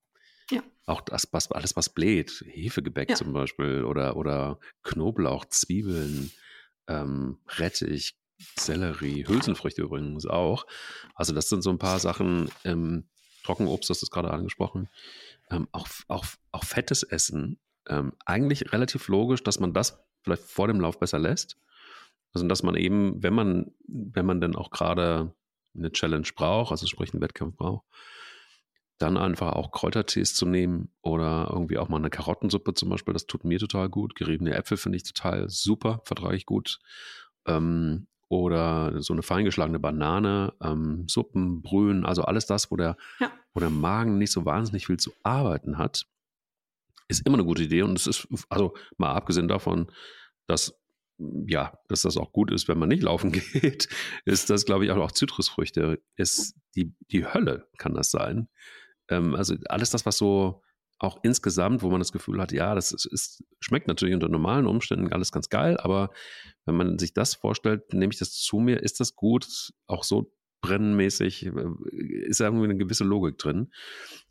Auch 0.86 1.00
das, 1.00 1.28
was, 1.32 1.50
alles, 1.50 1.76
was 1.76 1.88
bläht, 1.88 2.44
Hefegebäck 2.46 3.10
ja. 3.10 3.16
zum 3.16 3.32
Beispiel 3.32 3.84
oder, 3.84 4.16
oder 4.16 4.58
Knoblauch, 4.82 5.46
Zwiebeln, 5.46 6.30
ähm, 6.88 7.38
Rettich, 7.56 8.16
Sellerie, 8.58 9.26
Hülsenfrüchte 9.26 9.82
übrigens 9.82 10.26
auch. 10.26 10.66
Also 11.14 11.32
das 11.32 11.48
sind 11.48 11.62
so 11.62 11.70
ein 11.70 11.78
paar 11.78 11.98
Sachen, 11.98 12.50
ähm, 12.64 13.08
Trockenobst, 13.44 13.88
das 13.90 14.02
ist 14.02 14.10
gerade 14.10 14.30
angesprochen, 14.30 14.88
ähm, 15.50 15.68
auch, 15.72 15.88
auch, 16.08 16.24
auch 16.52 16.64
fettes 16.64 17.02
Essen. 17.02 17.58
Ähm, 17.86 18.14
eigentlich 18.24 18.72
relativ 18.72 19.08
logisch, 19.08 19.42
dass 19.42 19.60
man 19.60 19.72
das 19.72 20.02
vielleicht 20.22 20.42
vor 20.42 20.68
dem 20.68 20.80
Lauf 20.80 20.98
besser 20.98 21.18
lässt. 21.18 21.58
Also 22.32 22.46
dass 22.48 22.62
man 22.62 22.74
eben, 22.74 23.22
wenn 23.22 23.34
man, 23.34 23.72
wenn 23.86 24.26
man 24.26 24.40
dann 24.40 24.56
auch 24.56 24.70
gerade 24.70 25.34
eine 25.76 25.92
Challenge 25.92 26.28
braucht, 26.34 26.72
also 26.72 26.86
sprich 26.86 27.12
einen 27.12 27.22
Wettkampf 27.22 27.56
braucht, 27.56 27.84
dann 28.98 29.16
einfach 29.16 29.52
auch 29.52 29.72
Kräutertees 29.72 30.34
zu 30.34 30.46
nehmen 30.46 30.90
oder 31.02 31.48
irgendwie 31.50 31.78
auch 31.78 31.88
mal 31.88 31.96
eine 31.96 32.10
Karottensuppe 32.10 32.74
zum 32.74 32.88
Beispiel, 32.90 33.12
das 33.12 33.26
tut 33.26 33.44
mir 33.44 33.58
total 33.58 33.88
gut. 33.88 34.14
Geriebene 34.14 34.54
Äpfel 34.54 34.76
finde 34.76 34.96
ich 34.96 35.02
total 35.02 35.48
super, 35.48 36.00
vertrage 36.04 36.36
ich 36.36 36.46
gut. 36.46 36.78
Ähm, 37.46 38.06
oder 38.28 39.00
so 39.02 39.12
eine 39.12 39.22
feingeschlagene 39.22 39.78
Banane, 39.78 40.54
ähm, 40.62 41.06
Suppen, 41.08 41.62
Brühen, 41.62 42.06
also 42.06 42.22
alles 42.22 42.46
das, 42.46 42.70
wo 42.70 42.76
der, 42.76 42.96
ja. 43.20 43.30
wo 43.52 43.60
der 43.60 43.70
Magen 43.70 44.18
nicht 44.18 44.32
so 44.32 44.44
wahnsinnig 44.44 44.86
viel 44.86 44.96
zu 44.96 45.12
arbeiten 45.22 45.78
hat, 45.78 46.06
ist 47.08 47.26
immer 47.26 47.36
eine 47.36 47.44
gute 47.44 47.64
Idee. 47.64 47.82
Und 47.82 47.98
es 47.98 48.06
ist, 48.06 48.28
also 48.48 48.74
mal 48.96 49.12
abgesehen 49.12 49.48
davon, 49.48 49.90
dass 50.46 50.80
ja, 51.46 51.78
dass 51.88 52.02
das 52.02 52.16
auch 52.16 52.32
gut 52.32 52.50
ist, 52.50 52.66
wenn 52.66 52.78
man 52.78 52.88
nicht 52.88 53.02
laufen 53.02 53.30
geht, 53.52 53.88
ist 54.24 54.50
das, 54.50 54.64
glaube 54.64 54.84
ich, 54.84 54.90
auch, 54.90 54.96
auch 54.96 55.12
Zitrusfrüchte. 55.12 56.02
Ist 56.16 56.56
die, 56.74 56.92
die 57.10 57.26
Hölle 57.26 57.68
kann 57.78 57.94
das 57.94 58.10
sein. 58.10 58.48
Ähm, 59.08 59.34
also 59.34 59.54
alles 59.68 59.90
das, 59.90 60.06
was 60.06 60.18
so 60.18 60.62
auch 60.98 61.18
insgesamt, 61.22 61.82
wo 61.82 61.90
man 61.90 62.00
das 62.00 62.12
Gefühl 62.12 62.40
hat, 62.40 62.52
ja, 62.52 62.74
das 62.74 62.92
ist, 62.92 63.04
ist, 63.06 63.44
schmeckt 63.60 63.88
natürlich 63.88 64.14
unter 64.14 64.28
normalen 64.28 64.66
Umständen 64.66 65.12
alles 65.12 65.32
ganz 65.32 65.48
geil, 65.48 65.76
aber 65.78 66.10
wenn 66.64 66.76
man 66.76 66.98
sich 66.98 67.12
das 67.12 67.34
vorstellt, 67.34 67.92
nehme 67.92 68.12
ich 68.12 68.18
das 68.18 68.32
zu 68.32 68.58
mir, 68.58 68.82
ist 68.82 69.00
das 69.00 69.16
gut, 69.16 69.72
auch 69.86 70.04
so 70.04 70.32
brennenmäßig, 70.64 71.46
äh, 71.46 71.50
ist 72.26 72.40
irgendwie 72.40 72.64
eine 72.64 72.76
gewisse 72.76 73.04
Logik 73.04 73.36
drin. 73.38 73.70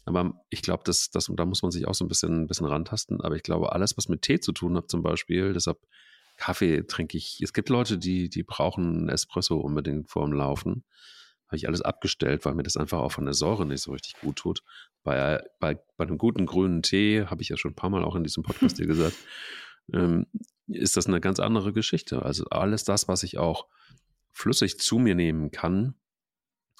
Aber 0.05 0.33
ich 0.49 0.63
glaube, 0.63 0.83
das, 0.85 1.11
das, 1.11 1.31
da 1.33 1.45
muss 1.45 1.61
man 1.61 1.71
sich 1.71 1.87
auch 1.87 1.93
so 1.93 2.03
ein 2.03 2.07
bisschen, 2.07 2.43
ein 2.43 2.47
bisschen 2.47 2.65
rantasten. 2.65 3.21
Aber 3.21 3.35
ich 3.35 3.43
glaube, 3.43 3.71
alles, 3.71 3.95
was 3.97 4.09
mit 4.09 4.23
Tee 4.23 4.39
zu 4.39 4.51
tun 4.51 4.75
hat, 4.75 4.89
zum 4.89 5.03
Beispiel, 5.03 5.53
deshalb 5.53 5.77
Kaffee 6.37 6.83
trinke 6.83 7.17
ich. 7.17 7.39
Es 7.41 7.53
gibt 7.53 7.69
Leute, 7.69 7.99
die, 7.99 8.29
die 8.29 8.43
brauchen 8.43 9.09
Espresso 9.09 9.57
unbedingt 9.57 10.09
vor 10.09 10.25
dem 10.25 10.33
Laufen 10.33 10.83
habe 11.53 11.57
ich 11.57 11.67
alles 11.67 11.83
abgestellt, 11.83 12.45
weil 12.45 12.55
mir 12.55 12.63
das 12.63 12.77
einfach 12.77 12.97
auch 12.97 13.11
von 13.11 13.25
der 13.25 13.35
Säure 13.35 13.67
nicht 13.67 13.83
so 13.83 13.91
richtig 13.91 14.15
gut 14.19 14.37
tut. 14.37 14.63
Bei, 15.03 15.39
bei, 15.59 15.75
bei 15.97 16.03
einem 16.03 16.17
guten 16.17 16.47
grünen 16.47 16.81
Tee, 16.81 17.25
habe 17.27 17.43
ich 17.43 17.49
ja 17.49 17.57
schon 17.57 17.71
ein 17.71 17.75
paar 17.75 17.91
Mal 17.91 18.03
auch 18.03 18.15
in 18.15 18.23
diesem 18.23 18.41
Podcast 18.41 18.77
hier 18.77 18.87
gesagt, 18.87 19.15
ähm, 19.93 20.25
ist 20.65 20.97
das 20.97 21.05
eine 21.05 21.21
ganz 21.21 21.39
andere 21.39 21.71
Geschichte. 21.71 22.23
Also 22.23 22.45
alles 22.45 22.85
das, 22.85 23.07
was 23.07 23.21
ich 23.21 23.37
auch 23.37 23.67
flüssig 24.31 24.79
zu 24.79 24.97
mir 24.97 25.13
nehmen 25.13 25.51
kann, 25.51 25.93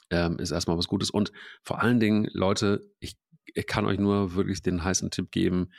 ähm, 0.10 0.40
ist 0.40 0.50
erstmal 0.50 0.80
was 0.80 0.88
Gutes. 0.88 1.12
Und 1.12 1.32
vor 1.62 1.84
allen 1.84 2.00
Dingen, 2.00 2.28
Leute, 2.34 2.82
ich, 3.00 3.16
ich 3.54 3.68
kann 3.68 3.86
euch 3.86 4.00
nur 4.00 4.34
wirklich 4.34 4.64
den 4.64 4.84
heißen 4.84 5.12
Tipp 5.12 5.30
geben, 5.30 5.70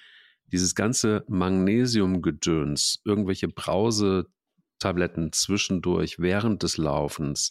dieses 0.52 0.76
ganze 0.76 1.24
Magnesiumgedöns, 1.26 3.00
irgendwelche 3.04 3.48
Brausetabletten 3.48 5.32
zwischendurch 5.32 6.20
während 6.20 6.62
des 6.62 6.76
Laufens, 6.76 7.50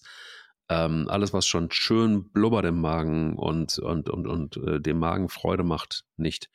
ähm, 0.70 1.08
alles, 1.10 1.34
was 1.34 1.46
schon 1.46 1.72
schön 1.72 2.30
blubbert 2.30 2.66
im 2.66 2.80
Magen 2.80 3.36
und, 3.36 3.80
und, 3.80 4.10
und, 4.10 4.28
und 4.28 4.58
äh, 4.58 4.80
dem 4.80 5.00
Magen 5.00 5.30
Freude 5.30 5.64
macht, 5.64 6.06
nicht. 6.18 6.50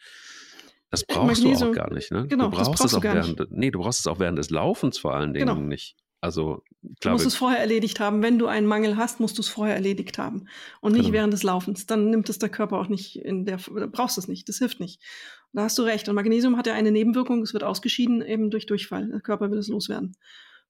Das 0.91 1.03
äh, 1.03 1.07
brauchst 1.09 1.43
Magnesium, 1.43 1.73
du 1.73 1.81
auch 1.81 1.85
gar 1.85 1.93
nicht, 1.93 2.11
ne? 2.11 2.27
Genau, 2.27 2.45
du 2.45 2.57
brauchst, 2.57 2.71
brauchst 2.71 2.85
es 2.85 2.95
auch 2.95 3.03
während, 3.03 3.39
nicht. 3.39 3.51
nee, 3.51 3.71
du 3.71 3.81
brauchst 3.81 4.01
es 4.01 4.07
auch 4.07 4.19
während 4.19 4.39
des 4.39 4.51
Laufens 4.51 4.99
vor 4.99 5.15
allen 5.15 5.35
Dingen 5.35 5.47
genau. 5.47 5.61
nicht. 5.61 5.97
Also 6.21 6.65
klar, 7.01 7.13
du 7.13 7.23
musst 7.23 7.27
es 7.27 7.37
vorher 7.37 7.61
erledigt 7.61 8.01
haben. 8.01 8.23
Wenn 8.23 8.39
du 8.39 8.47
einen 8.47 8.67
Mangel 8.67 8.97
hast, 8.97 9.21
musst 9.21 9.39
du 9.39 9.43
es 9.43 9.49
vorher 9.49 9.77
erledigt 9.77 10.19
haben 10.19 10.49
und 10.81 10.93
nicht 10.93 11.03
genau. 11.03 11.13
während 11.13 11.33
des 11.33 11.45
Laufens. 11.45 11.87
Dann 11.87 12.11
nimmt 12.11 12.29
es 12.29 12.39
der 12.39 12.49
Körper 12.49 12.79
auch 12.79 12.89
nicht 12.89 13.17
in 13.17 13.45
der, 13.45 13.59
brauchst 13.59 14.19
es 14.19 14.27
nicht. 14.27 14.49
Das 14.49 14.59
hilft 14.59 14.81
nicht. 14.81 15.01
Da 15.53 15.63
hast 15.63 15.79
du 15.79 15.83
recht. 15.83 16.09
Und 16.09 16.17
Magnesium 16.17 16.57
hat 16.57 16.67
ja 16.67 16.75
eine 16.75 16.91
Nebenwirkung. 16.91 17.43
Es 17.43 17.53
wird 17.53 17.63
ausgeschieden 17.63 18.21
eben 18.23 18.51
durch 18.51 18.67
Durchfall. 18.67 19.09
Der 19.09 19.21
Körper 19.21 19.51
will 19.51 19.59
es 19.59 19.69
loswerden 19.69 20.17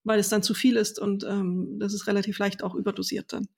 weil 0.05 0.19
es 0.19 0.29
dann 0.29 0.43
zu 0.43 0.55
viel 0.55 0.77
ist 0.77 0.99
und 0.99 1.25
ähm, 1.25 1.77
das 1.79 1.93
ist 1.93 2.07
relativ 2.07 2.39
leicht 2.39 2.63
auch 2.63 2.75
überdosiert 2.75 3.33
dann. 3.33 3.49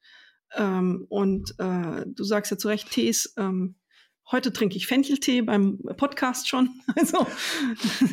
Ähm, 0.56 1.06
und 1.08 1.54
äh, 1.58 2.04
du 2.06 2.24
sagst 2.24 2.50
ja 2.50 2.58
zu 2.58 2.68
Recht, 2.68 2.90
Tees. 2.90 3.34
Ähm, 3.36 3.76
heute 4.30 4.52
trinke 4.52 4.76
ich 4.76 4.86
Fencheltee 4.86 5.42
beim 5.42 5.78
Podcast 5.96 6.48
schon. 6.48 6.70
Also 6.96 7.26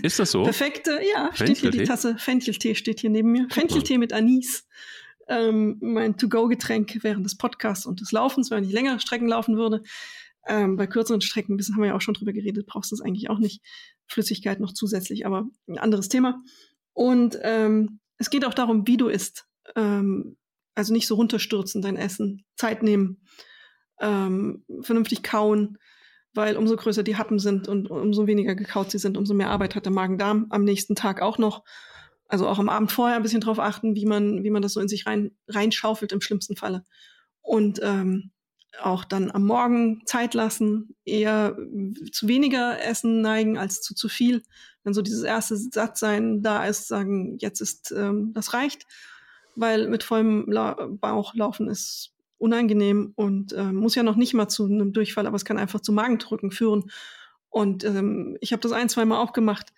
ist 0.03 0.19
das 0.19 0.31
so? 0.31 0.43
Perfekte, 0.43 0.99
ja, 1.13 1.31
steht 1.33 1.57
hier 1.57 1.71
die 1.71 1.83
Tasse 1.83 2.15
Fencheltee 2.17 2.75
steht 2.75 2.99
hier 2.99 3.09
neben 3.09 3.31
mir. 3.31 3.47
Fencheltee 3.49 3.97
mit 3.97 4.13
Anis. 4.13 4.67
Ähm, 5.29 5.77
mein 5.81 6.15
To-Go-Getränk 6.15 6.99
während 7.01 7.25
des 7.25 7.35
Podcasts 7.35 7.85
und 7.85 7.99
des 7.99 8.11
Laufens, 8.11 8.49
wenn 8.49 8.63
ich 8.63 8.71
längere 8.71 8.99
Strecken 8.99 9.27
laufen 9.27 9.57
würde. 9.57 9.83
Ähm, 10.47 10.77
bei 10.77 10.87
kürzeren 10.87 11.19
Strecken, 11.19 11.57
das 11.57 11.69
haben 11.69 11.81
wir 11.81 11.87
ja 11.87 11.95
auch 11.95 12.01
schon 12.01 12.13
drüber 12.13 12.31
geredet, 12.31 12.65
brauchst 12.65 12.91
du 12.91 12.95
es 12.95 13.01
eigentlich 13.01 13.29
auch 13.29 13.39
nicht. 13.39 13.61
Flüssigkeit 14.07 14.61
noch 14.61 14.71
zusätzlich, 14.71 15.25
aber 15.25 15.49
ein 15.67 15.77
anderes 15.77 16.07
Thema. 16.07 16.41
Und 16.93 17.37
ähm, 17.41 17.99
es 18.17 18.29
geht 18.29 18.45
auch 18.45 18.53
darum, 18.53 18.87
wie 18.87 18.97
du 18.97 19.07
isst. 19.07 19.47
Ähm, 19.75 20.37
also 20.75 20.93
nicht 20.93 21.07
so 21.07 21.15
runterstürzen, 21.15 21.81
dein 21.81 21.97
Essen. 21.97 22.45
Zeit 22.55 22.83
nehmen, 22.83 23.21
ähm, 23.99 24.63
vernünftig 24.81 25.23
kauen, 25.23 25.77
weil 26.33 26.55
umso 26.55 26.75
größer 26.75 27.03
die 27.03 27.17
Happen 27.17 27.39
sind 27.39 27.67
und 27.67 27.89
umso 27.89 28.27
weniger 28.27 28.55
gekaut 28.55 28.91
sie 28.91 28.99
sind, 28.99 29.17
umso 29.17 29.33
mehr 29.33 29.49
Arbeit 29.49 29.75
hat 29.75 29.85
der 29.85 29.91
Magen-Darm 29.91 30.47
am 30.49 30.63
nächsten 30.63 30.95
Tag 30.95 31.21
auch 31.21 31.37
noch. 31.37 31.63
Also 32.27 32.47
auch 32.47 32.59
am 32.59 32.69
Abend 32.69 32.91
vorher 32.91 33.15
ein 33.15 33.23
bisschen 33.23 33.41
drauf 33.41 33.57
achten, 33.57 33.95
wie 33.95 34.05
man, 34.05 34.43
wie 34.43 34.49
man 34.49 34.61
das 34.61 34.73
so 34.73 34.79
in 34.79 34.87
sich 34.87 35.07
rein, 35.07 35.31
reinschaufelt 35.47 36.11
im 36.11 36.21
schlimmsten 36.21 36.55
Falle. 36.55 36.85
Und 37.41 37.79
ähm, 37.81 38.31
auch 38.81 39.03
dann 39.03 39.31
am 39.31 39.45
Morgen 39.45 40.01
Zeit 40.05 40.33
lassen, 40.33 40.95
eher 41.05 41.57
zu 42.11 42.27
weniger 42.27 42.81
Essen 42.83 43.21
neigen 43.21 43.57
als 43.57 43.81
zu 43.81 43.95
zu 43.95 44.09
viel. 44.09 44.43
Wenn 44.83 44.93
so 44.93 45.01
dieses 45.01 45.23
erste 45.23 45.57
Sattsein 45.57 46.41
da 46.41 46.65
ist, 46.65 46.87
sagen, 46.87 47.37
jetzt 47.39 47.61
ist, 47.61 47.91
ähm, 47.91 48.31
das 48.33 48.53
reicht, 48.53 48.85
weil 49.55 49.87
mit 49.87 50.03
vollem 50.03 50.45
La 50.49 50.73
Bauch 50.89 51.33
laufen 51.35 51.67
ist 51.67 52.13
unangenehm 52.37 53.13
und 53.15 53.53
äh, 53.53 53.63
muss 53.63 53.95
ja 53.95 54.03
noch 54.03 54.15
nicht 54.15 54.33
mal 54.33 54.47
zu 54.47 54.65
einem 54.65 54.93
Durchfall, 54.93 55.27
aber 55.27 55.35
es 55.35 55.45
kann 55.45 55.57
einfach 55.57 55.81
zu 55.81 55.91
Magendrücken 55.91 56.51
führen. 56.51 56.91
Und 57.49 57.83
ähm, 57.83 58.37
ich 58.41 58.51
habe 58.51 58.61
das 58.61 58.71
ein, 58.71 58.89
zwei 58.89 59.05
Mal 59.05 59.19
auch 59.19 59.33
gemacht. 59.33 59.73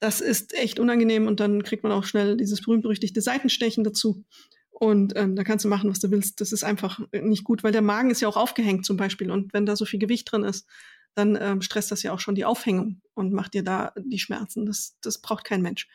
Das 0.00 0.20
ist 0.20 0.54
echt 0.54 0.80
unangenehm 0.80 1.26
und 1.26 1.38
dann 1.38 1.62
kriegt 1.62 1.82
man 1.82 1.92
auch 1.92 2.04
schnell 2.04 2.36
dieses 2.36 2.62
berühmt-berüchtigte 2.62 3.20
Seitenstechen 3.20 3.84
dazu. 3.84 4.24
Und 4.72 5.12
ähm, 5.16 5.36
da 5.36 5.44
kannst 5.44 5.64
du 5.64 5.68
machen, 5.68 5.90
was 5.90 6.00
du 6.00 6.10
willst. 6.10 6.40
Das 6.40 6.50
ist 6.50 6.64
einfach 6.64 7.00
nicht 7.12 7.44
gut, 7.44 7.62
weil 7.62 7.72
der 7.72 7.82
Magen 7.82 8.10
ist 8.10 8.20
ja 8.20 8.28
auch 8.28 8.36
aufgehängt 8.36 8.84
zum 8.84 8.96
Beispiel. 8.96 9.30
Und 9.30 9.52
wenn 9.52 9.66
da 9.66 9.76
so 9.76 9.84
viel 9.84 10.00
Gewicht 10.00 10.30
drin 10.32 10.44
ist, 10.44 10.66
dann 11.14 11.38
ähm, 11.40 11.62
stresst 11.62 11.90
das 11.90 12.02
ja 12.02 12.12
auch 12.12 12.20
schon 12.20 12.34
die 12.34 12.44
Aufhängung 12.44 13.00
und 13.14 13.32
macht 13.32 13.54
dir 13.54 13.62
da 13.62 13.92
die 13.96 14.18
Schmerzen. 14.18 14.66
Das, 14.66 14.96
das 15.02 15.18
braucht 15.18 15.44
kein 15.44 15.62
Mensch. 15.62 15.88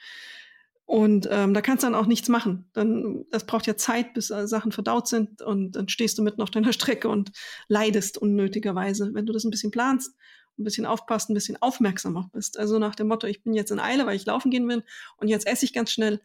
Und 0.85 1.27
ähm, 1.29 1.53
da 1.53 1.59
kannst 1.59 1.83
du 1.83 1.87
dann 1.87 1.95
auch 1.95 2.05
nichts 2.05 2.29
machen. 2.29 2.69
Dann, 2.71 3.25
das 3.29 3.45
braucht 3.45 3.67
ja 3.67 3.75
Zeit, 3.75 4.13
bis 4.13 4.29
äh, 4.29 4.47
Sachen 4.47 4.71
verdaut 4.71 5.09
sind 5.09 5.41
und 5.41 5.73
dann 5.73 5.89
stehst 5.89 6.17
du 6.17 6.23
mitten 6.23 6.41
auf 6.41 6.49
deiner 6.49 6.71
Strecke 6.73 7.09
und 7.09 7.31
leidest 7.67 8.17
unnötigerweise. 8.17 9.13
Wenn 9.13 9.25
du 9.25 9.33
das 9.33 9.43
ein 9.43 9.51
bisschen 9.51 9.71
planst, 9.71 10.15
ein 10.57 10.63
bisschen 10.63 10.85
aufpasst, 10.85 11.29
ein 11.29 11.33
bisschen 11.33 11.61
aufmerksamer 11.61 12.29
bist. 12.31 12.57
Also 12.57 12.79
nach 12.79 12.95
dem 12.95 13.07
Motto, 13.09 13.27
ich 13.27 13.43
bin 13.43 13.53
jetzt 13.53 13.71
in 13.71 13.79
Eile, 13.79 14.05
weil 14.05 14.15
ich 14.15 14.25
laufen 14.25 14.49
gehen 14.49 14.67
will 14.69 14.83
und 15.17 15.27
jetzt 15.27 15.45
esse 15.45 15.65
ich 15.65 15.73
ganz 15.73 15.91
schnell. 15.91 16.21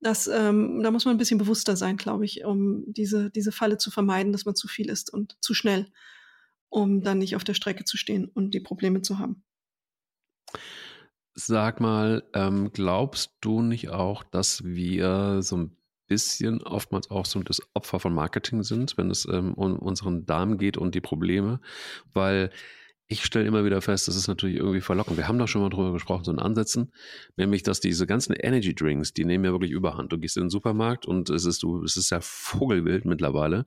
Das, 0.00 0.26
ähm, 0.26 0.82
da 0.82 0.90
muss 0.90 1.04
man 1.04 1.14
ein 1.14 1.18
bisschen 1.18 1.38
bewusster 1.38 1.76
sein, 1.76 1.96
glaube 1.96 2.24
ich, 2.24 2.44
um 2.44 2.84
diese, 2.86 3.30
diese 3.30 3.52
Falle 3.52 3.76
zu 3.76 3.90
vermeiden, 3.90 4.32
dass 4.32 4.46
man 4.46 4.54
zu 4.54 4.66
viel 4.66 4.88
isst 4.88 5.12
und 5.12 5.36
zu 5.40 5.52
schnell, 5.52 5.92
um 6.70 7.02
dann 7.02 7.18
nicht 7.18 7.36
auf 7.36 7.44
der 7.44 7.54
Strecke 7.54 7.84
zu 7.84 7.98
stehen 7.98 8.26
und 8.26 8.54
die 8.54 8.60
Probleme 8.60 9.02
zu 9.02 9.18
haben. 9.18 9.44
Sag 11.34 11.80
mal, 11.80 12.24
ähm, 12.34 12.72
glaubst 12.72 13.36
du 13.40 13.62
nicht 13.62 13.90
auch, 13.90 14.24
dass 14.24 14.64
wir 14.64 15.42
so 15.42 15.56
ein 15.56 15.76
bisschen 16.06 16.60
oftmals 16.62 17.10
auch 17.10 17.24
so 17.24 17.40
das 17.42 17.62
Opfer 17.72 18.00
von 18.00 18.12
Marketing 18.12 18.62
sind, 18.62 18.96
wenn 18.96 19.10
es 19.10 19.26
ähm, 19.26 19.54
um 19.54 19.78
unseren 19.78 20.26
Darm 20.26 20.58
geht 20.58 20.76
und 20.76 20.94
die 20.94 21.00
Probleme? 21.00 21.60
Weil 22.12 22.50
ich 23.10 23.24
stelle 23.24 23.46
immer 23.46 23.64
wieder 23.64 23.82
fest, 23.82 24.06
das 24.06 24.14
ist 24.14 24.28
natürlich 24.28 24.56
irgendwie 24.56 24.80
verlockend. 24.80 25.16
Wir 25.16 25.26
haben 25.26 25.38
doch 25.38 25.48
schon 25.48 25.62
mal 25.62 25.68
drüber 25.68 25.92
gesprochen, 25.92 26.22
so 26.22 26.30
in 26.30 26.38
Ansätzen, 26.38 26.92
nämlich, 27.36 27.64
dass 27.64 27.80
diese 27.80 28.06
ganzen 28.06 28.34
Energy 28.34 28.72
Drinks, 28.72 29.12
die 29.12 29.24
nehmen 29.24 29.44
ja 29.44 29.50
wirklich 29.50 29.72
überhand. 29.72 30.12
Du 30.12 30.18
gehst 30.18 30.36
in 30.36 30.44
den 30.44 30.50
Supermarkt 30.50 31.06
und 31.06 31.28
es 31.28 31.44
ist, 31.44 31.64
du, 31.64 31.82
es 31.82 31.96
ist 31.96 32.10
ja 32.10 32.20
Vogelwild 32.20 33.06
mittlerweile. 33.06 33.66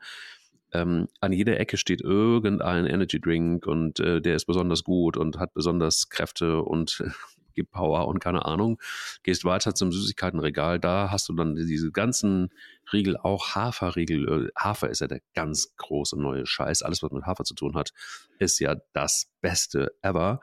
Ähm, 0.72 1.10
an 1.20 1.34
jeder 1.34 1.60
Ecke 1.60 1.76
steht 1.76 2.00
irgendein 2.00 2.86
Energy 2.86 3.20
Drink 3.20 3.68
und 3.68 4.00
äh, 4.00 4.22
der 4.22 4.36
ist 4.38 4.46
besonders 4.46 4.86
gut 4.86 5.18
und 5.18 5.38
hat 5.38 5.54
besonders 5.54 6.08
Kräfte 6.08 6.64
und 6.64 7.04
Power 7.62 8.08
und 8.08 8.18
keine 8.18 8.46
Ahnung. 8.46 8.82
Gehst 9.22 9.46
weiter 9.46 9.76
zum 9.76 9.92
Süßigkeitenregal, 9.92 10.80
da 10.80 11.12
hast 11.12 11.30
du 11.30 11.34
dann 11.34 11.56
diese 11.56 11.92
ganzen 11.92 12.50
Riegel, 12.92 13.18
auch 13.18 13.54
Haferriegel. 13.54 14.48
Äh, 14.48 14.52
Hafer 14.58 14.90
ist 14.90 15.02
ja 15.02 15.08
der 15.08 15.22
ganz 15.36 15.76
große 15.78 16.20
neue 16.20 16.48
Scheiß. 16.48 16.82
Alles, 16.82 17.04
was 17.04 17.12
mit 17.12 17.26
Hafer 17.26 17.44
zu 17.44 17.54
tun 17.54 17.76
hat, 17.76 17.94
ist 18.40 18.60
ja 18.60 18.76
das 18.94 19.32
Beste 19.42 19.96
ever. 20.02 20.40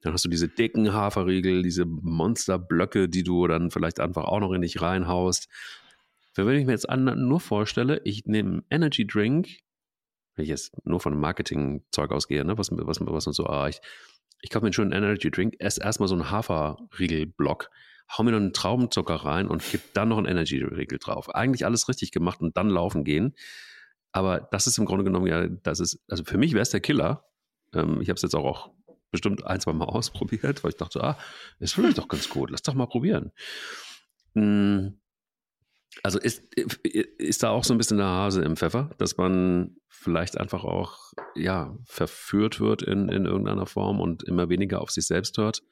Dann 0.00 0.12
hast 0.12 0.24
du 0.24 0.28
diese 0.28 0.48
dicken 0.48 0.92
Haferriegel, 0.92 1.62
diese 1.62 1.84
Monsterblöcke, 1.84 3.08
die 3.08 3.22
du 3.22 3.46
dann 3.46 3.70
vielleicht 3.70 4.00
einfach 4.00 4.24
auch 4.24 4.40
noch 4.40 4.52
in 4.52 4.62
dich 4.62 4.80
reinhaust. 4.80 5.48
Wenn 6.34 6.58
ich 6.58 6.66
mir 6.66 6.72
jetzt 6.72 6.88
nur 6.90 7.40
vorstelle, 7.40 8.00
ich 8.04 8.26
nehme 8.26 8.50
einen 8.50 8.64
Energy 8.70 9.06
Drink, 9.06 9.48
wenn 10.34 10.42
ich 10.42 10.48
jetzt 10.48 10.74
nur 10.84 11.00
von 11.00 11.12
dem 11.12 11.20
Marketing-Zeug 11.20 12.10
ausgehe, 12.10 12.44
ne, 12.44 12.58
was, 12.58 12.70
was, 12.70 13.00
was 13.00 13.26
man 13.26 13.32
so 13.32 13.44
erreicht, 13.44 13.82
ich 14.44 14.50
kaufe 14.50 14.62
mir 14.62 14.68
einen 14.68 14.74
schönen 14.74 14.92
Energy 14.92 15.30
Drink, 15.30 15.54
esse 15.58 15.82
erstmal 15.82 16.06
so 16.06 16.14
einen 16.14 16.30
Haferriegelblock, 16.30 17.70
hau 18.12 18.22
mir 18.22 18.32
noch 18.32 18.38
einen 18.38 18.52
Traubenzucker 18.52 19.14
rein 19.14 19.48
und 19.48 19.68
gebe 19.70 19.82
dann 19.94 20.10
noch 20.10 20.18
einen 20.18 20.26
Energy 20.26 20.62
Riegel 20.62 20.98
drauf. 20.98 21.34
Eigentlich 21.34 21.64
alles 21.64 21.88
richtig 21.88 22.12
gemacht 22.12 22.42
und 22.42 22.54
dann 22.54 22.68
laufen 22.68 23.04
gehen. 23.04 23.34
Aber 24.12 24.40
das 24.40 24.66
ist 24.66 24.76
im 24.76 24.84
Grunde 24.84 25.02
genommen 25.02 25.26
ja, 25.26 25.48
das 25.48 25.80
ist, 25.80 25.98
also 26.08 26.24
für 26.24 26.36
mich 26.36 26.52
wäre 26.52 26.60
es 26.60 26.68
der 26.68 26.80
Killer. 26.80 27.24
Ähm, 27.72 28.02
ich 28.02 28.10
habe 28.10 28.16
es 28.16 28.22
jetzt 28.22 28.34
auch, 28.34 28.44
auch 28.44 28.70
bestimmt 29.10 29.46
ein, 29.46 29.60
zwei 29.60 29.72
Mal 29.72 29.84
ausprobiert, 29.88 30.62
weil 30.62 30.72
ich 30.72 30.76
dachte, 30.76 31.02
ah, 31.02 31.18
ist 31.58 31.72
vielleicht 31.72 31.96
doch 31.96 32.08
ganz 32.08 32.28
gut, 32.28 32.50
lass 32.50 32.60
doch 32.60 32.74
mal 32.74 32.86
probieren. 32.86 33.32
Hm, 34.34 35.00
also 36.04 36.18
ist, 36.18 36.42
ist 36.54 37.42
da 37.42 37.48
auch 37.48 37.64
so 37.64 37.72
ein 37.72 37.78
bisschen 37.78 37.96
der 37.96 38.06
Hase 38.06 38.42
im 38.42 38.56
Pfeffer, 38.56 38.90
dass 38.98 39.16
man 39.16 39.76
vielleicht 39.88 40.38
einfach 40.38 40.62
auch 40.62 41.14
ja, 41.34 41.74
verführt 41.86 42.60
wird 42.60 42.82
in, 42.82 43.08
in 43.08 43.24
irgendeiner 43.24 43.64
Form 43.64 44.00
und 44.00 44.22
immer 44.22 44.50
weniger 44.50 44.82
auf 44.82 44.90
sich 44.90 45.06
selbst 45.06 45.38
hört. 45.38 45.62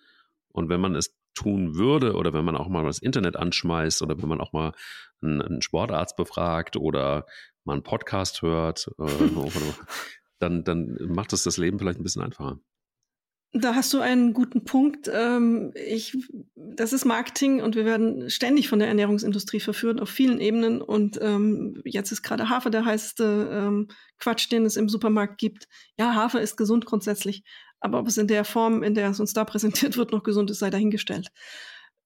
Und 0.48 0.70
wenn 0.70 0.80
man 0.80 0.96
es 0.96 1.14
tun 1.34 1.76
würde 1.76 2.14
oder 2.14 2.32
wenn 2.32 2.46
man 2.46 2.56
auch 2.56 2.68
mal 2.68 2.82
das 2.84 2.98
Internet 2.98 3.36
anschmeißt 3.36 4.00
oder 4.00 4.20
wenn 4.22 4.28
man 4.28 4.40
auch 4.40 4.54
mal 4.54 4.72
einen, 5.20 5.42
einen 5.42 5.62
Sportarzt 5.62 6.16
befragt 6.16 6.78
oder 6.78 7.26
mal 7.64 7.74
einen 7.74 7.82
Podcast 7.82 8.40
hört, 8.40 8.90
äh, 8.98 9.04
dann, 10.38 10.64
dann 10.64 10.96
macht 11.08 11.34
es 11.34 11.42
das 11.42 11.58
Leben 11.58 11.78
vielleicht 11.78 12.00
ein 12.00 12.04
bisschen 12.04 12.22
einfacher. 12.22 12.58
Da 13.54 13.74
hast 13.74 13.92
du 13.92 14.00
einen 14.00 14.32
guten 14.32 14.64
Punkt. 14.64 15.10
Ähm, 15.12 15.72
ich, 15.74 16.16
das 16.54 16.94
ist 16.94 17.04
Marketing 17.04 17.60
und 17.60 17.76
wir 17.76 17.84
werden 17.84 18.30
ständig 18.30 18.68
von 18.68 18.78
der 18.78 18.88
Ernährungsindustrie 18.88 19.60
verführt 19.60 20.00
auf 20.00 20.08
vielen 20.08 20.40
Ebenen. 20.40 20.80
Und 20.80 21.18
ähm, 21.20 21.82
jetzt 21.84 22.12
ist 22.12 22.22
gerade 22.22 22.48
Hafer 22.48 22.70
der 22.70 22.86
heißeste 22.86 23.50
ähm, 23.52 23.88
Quatsch, 24.18 24.50
den 24.50 24.64
es 24.64 24.76
im 24.76 24.88
Supermarkt 24.88 25.36
gibt. 25.36 25.68
Ja, 25.98 26.14
Hafer 26.14 26.40
ist 26.40 26.56
gesund 26.56 26.86
grundsätzlich, 26.86 27.44
aber 27.78 27.98
ob 27.98 28.08
es 28.08 28.16
in 28.16 28.26
der 28.26 28.46
Form, 28.46 28.82
in 28.82 28.94
der 28.94 29.10
es 29.10 29.20
uns 29.20 29.34
da 29.34 29.44
präsentiert 29.44 29.98
wird, 29.98 30.12
noch 30.12 30.22
gesund 30.22 30.50
ist, 30.50 30.60
sei 30.60 30.70
dahingestellt. 30.70 31.28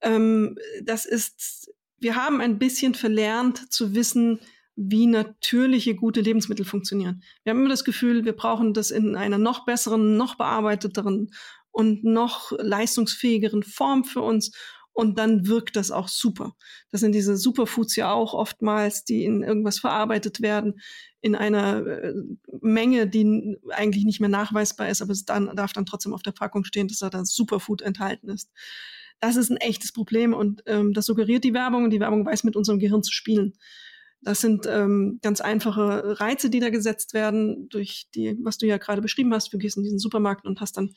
Ähm, 0.00 0.58
das 0.82 1.04
ist, 1.04 1.70
wir 1.98 2.16
haben 2.16 2.40
ein 2.40 2.58
bisschen 2.58 2.94
verlernt 2.94 3.72
zu 3.72 3.94
wissen, 3.94 4.40
wie 4.76 5.06
natürliche, 5.06 5.94
gute 5.94 6.20
Lebensmittel 6.20 6.66
funktionieren. 6.66 7.22
Wir 7.42 7.50
haben 7.50 7.60
immer 7.60 7.70
das 7.70 7.84
Gefühl, 7.84 8.24
wir 8.24 8.34
brauchen 8.34 8.74
das 8.74 8.90
in 8.90 9.16
einer 9.16 9.38
noch 9.38 9.64
besseren, 9.64 10.16
noch 10.16 10.36
bearbeiteteren 10.36 11.30
und 11.70 12.04
noch 12.04 12.52
leistungsfähigeren 12.58 13.62
Form 13.62 14.04
für 14.04 14.20
uns. 14.20 14.52
Und 14.92 15.18
dann 15.18 15.46
wirkt 15.46 15.76
das 15.76 15.90
auch 15.90 16.08
super. 16.08 16.56
Das 16.90 17.02
sind 17.02 17.14
diese 17.14 17.36
Superfoods 17.36 17.96
ja 17.96 18.12
auch 18.12 18.32
oftmals, 18.32 19.04
die 19.04 19.24
in 19.24 19.42
irgendwas 19.42 19.78
verarbeitet 19.78 20.40
werden, 20.40 20.80
in 21.20 21.34
einer 21.34 21.86
äh, 21.86 22.14
Menge, 22.62 23.06
die 23.06 23.58
eigentlich 23.70 24.04
nicht 24.04 24.20
mehr 24.20 24.30
nachweisbar 24.30 24.88
ist, 24.88 25.02
aber 25.02 25.12
es 25.12 25.26
dann, 25.26 25.54
darf 25.54 25.74
dann 25.74 25.84
trotzdem 25.84 26.14
auf 26.14 26.22
der 26.22 26.32
Packung 26.32 26.64
stehen, 26.64 26.88
dass 26.88 27.00
da 27.00 27.10
das 27.10 27.34
Superfood 27.34 27.82
enthalten 27.82 28.30
ist. 28.30 28.50
Das 29.20 29.36
ist 29.36 29.50
ein 29.50 29.58
echtes 29.58 29.92
Problem 29.92 30.32
und 30.32 30.62
ähm, 30.66 30.94
das 30.94 31.06
suggeriert 31.06 31.44
die 31.44 31.54
Werbung 31.54 31.84
und 31.84 31.90
die 31.90 32.00
Werbung 32.00 32.24
weiß 32.24 32.44
mit 32.44 32.56
unserem 32.56 32.78
Gehirn 32.78 33.02
zu 33.02 33.12
spielen. 33.12 33.54
Das 34.22 34.40
sind 34.40 34.66
ähm, 34.66 35.18
ganz 35.22 35.40
einfache 35.40 36.20
Reize, 36.20 36.50
die 36.50 36.58
da 36.58 36.70
gesetzt 36.70 37.14
werden 37.14 37.68
durch 37.68 38.08
die, 38.14 38.36
was 38.42 38.58
du 38.58 38.66
ja 38.66 38.78
gerade 38.78 39.02
beschrieben 39.02 39.32
hast. 39.32 39.52
Du 39.52 39.58
gehst 39.58 39.76
in 39.76 39.82
diesen 39.82 39.98
Supermarkt 39.98 40.46
und 40.46 40.60
hast 40.60 40.76
dann 40.76 40.94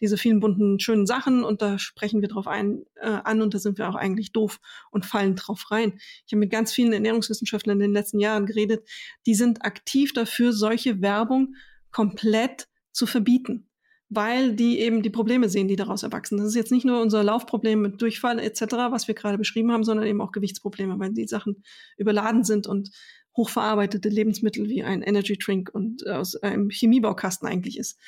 diese 0.00 0.16
vielen 0.16 0.40
bunten, 0.40 0.80
schönen 0.80 1.06
Sachen 1.06 1.44
und 1.44 1.62
da 1.62 1.78
sprechen 1.78 2.22
wir 2.22 2.28
drauf 2.28 2.48
ein, 2.48 2.82
äh, 2.96 3.08
an 3.08 3.40
und 3.40 3.54
da 3.54 3.58
sind 3.58 3.78
wir 3.78 3.88
auch 3.88 3.94
eigentlich 3.94 4.32
doof 4.32 4.58
und 4.90 5.06
fallen 5.06 5.36
drauf 5.36 5.70
rein. 5.70 5.98
Ich 6.26 6.32
habe 6.32 6.40
mit 6.40 6.50
ganz 6.50 6.72
vielen 6.72 6.92
Ernährungswissenschaftlern 6.92 7.76
in 7.76 7.88
den 7.88 7.92
letzten 7.92 8.18
Jahren 8.18 8.46
geredet, 8.46 8.88
die 9.26 9.34
sind 9.34 9.64
aktiv 9.64 10.12
dafür, 10.12 10.52
solche 10.52 11.00
Werbung 11.00 11.54
komplett 11.90 12.68
zu 12.90 13.06
verbieten 13.06 13.68
weil 14.14 14.54
die 14.54 14.78
eben 14.80 15.02
die 15.02 15.10
Probleme 15.10 15.48
sehen, 15.48 15.68
die 15.68 15.76
daraus 15.76 16.02
erwachsen. 16.02 16.36
Das 16.36 16.46
ist 16.46 16.54
jetzt 16.54 16.72
nicht 16.72 16.84
nur 16.84 17.00
unser 17.00 17.24
Laufproblem 17.24 17.80
mit 17.80 18.02
Durchfall 18.02 18.38
etc., 18.38 18.62
was 18.90 19.08
wir 19.08 19.14
gerade 19.14 19.38
beschrieben 19.38 19.72
haben, 19.72 19.84
sondern 19.84 20.06
eben 20.06 20.20
auch 20.20 20.32
Gewichtsprobleme, 20.32 20.98
weil 20.98 21.12
die 21.12 21.26
Sachen 21.26 21.62
überladen 21.96 22.44
sind 22.44 22.66
und 22.66 22.90
hochverarbeitete 23.36 24.10
Lebensmittel 24.10 24.68
wie 24.68 24.82
ein 24.82 25.00
Energy 25.02 25.38
Drink 25.38 25.70
und 25.72 26.06
äh, 26.06 26.10
aus 26.10 26.36
einem 26.36 26.68
Chemiebaukasten 26.68 27.48
eigentlich 27.48 27.78
ist 27.78 27.98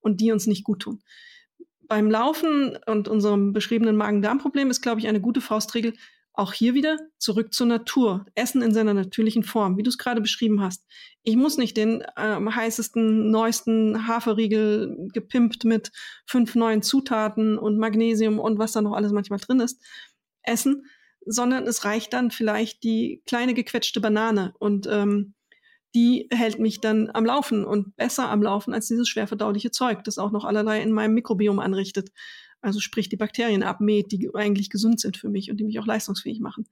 und 0.00 0.20
die 0.20 0.32
uns 0.32 0.46
nicht 0.46 0.64
gut 0.64 0.80
tun. 0.80 1.00
Beim 1.88 2.10
Laufen 2.10 2.76
und 2.86 3.08
unserem 3.08 3.52
beschriebenen 3.52 3.96
Magen-Darm-Problem 3.96 4.70
ist, 4.70 4.82
glaube 4.82 5.00
ich, 5.00 5.08
eine 5.08 5.20
gute 5.20 5.40
Faustregel, 5.40 5.94
auch 6.34 6.52
hier 6.52 6.74
wieder 6.74 6.98
zurück 7.18 7.54
zur 7.54 7.68
Natur. 7.68 8.26
Essen 8.34 8.60
in 8.60 8.74
seiner 8.74 8.92
natürlichen 8.92 9.44
Form, 9.44 9.78
wie 9.78 9.84
du 9.84 9.88
es 9.88 9.98
gerade 9.98 10.20
beschrieben 10.20 10.60
hast. 10.60 10.84
Ich 11.22 11.36
muss 11.36 11.56
nicht 11.56 11.76
den 11.76 12.04
ähm, 12.18 12.54
heißesten, 12.54 13.30
neuesten 13.30 14.08
Haferriegel 14.08 15.08
gepimpt 15.12 15.64
mit 15.64 15.92
fünf 16.26 16.56
neuen 16.56 16.82
Zutaten 16.82 17.56
und 17.56 17.78
Magnesium 17.78 18.40
und 18.40 18.58
was 18.58 18.72
da 18.72 18.82
noch 18.82 18.94
alles 18.94 19.12
manchmal 19.12 19.38
drin 19.38 19.60
ist, 19.60 19.80
essen, 20.42 20.86
sondern 21.24 21.66
es 21.68 21.84
reicht 21.84 22.12
dann 22.12 22.32
vielleicht 22.32 22.82
die 22.82 23.22
kleine 23.26 23.54
gequetschte 23.54 24.00
Banane 24.00 24.54
und 24.58 24.88
ähm, 24.90 25.34
die 25.94 26.26
hält 26.32 26.58
mich 26.58 26.80
dann 26.80 27.10
am 27.14 27.24
Laufen 27.24 27.64
und 27.64 27.94
besser 27.94 28.28
am 28.28 28.42
Laufen 28.42 28.74
als 28.74 28.88
dieses 28.88 29.08
schwer 29.08 29.28
verdauliche 29.28 29.70
Zeug, 29.70 30.02
das 30.02 30.18
auch 30.18 30.32
noch 30.32 30.44
allerlei 30.44 30.82
in 30.82 30.90
meinem 30.90 31.14
Mikrobiom 31.14 31.60
anrichtet. 31.60 32.10
Also 32.64 32.80
sprich 32.80 33.08
die 33.08 33.16
Bakterien 33.16 33.62
abmäht, 33.62 34.10
die 34.12 34.30
eigentlich 34.34 34.70
gesund 34.70 35.00
sind 35.00 35.16
für 35.16 35.28
mich 35.28 35.50
und 35.50 35.58
die 35.58 35.64
mich 35.64 35.78
auch 35.78 35.86
leistungsfähig 35.86 36.40
machen. 36.40 36.66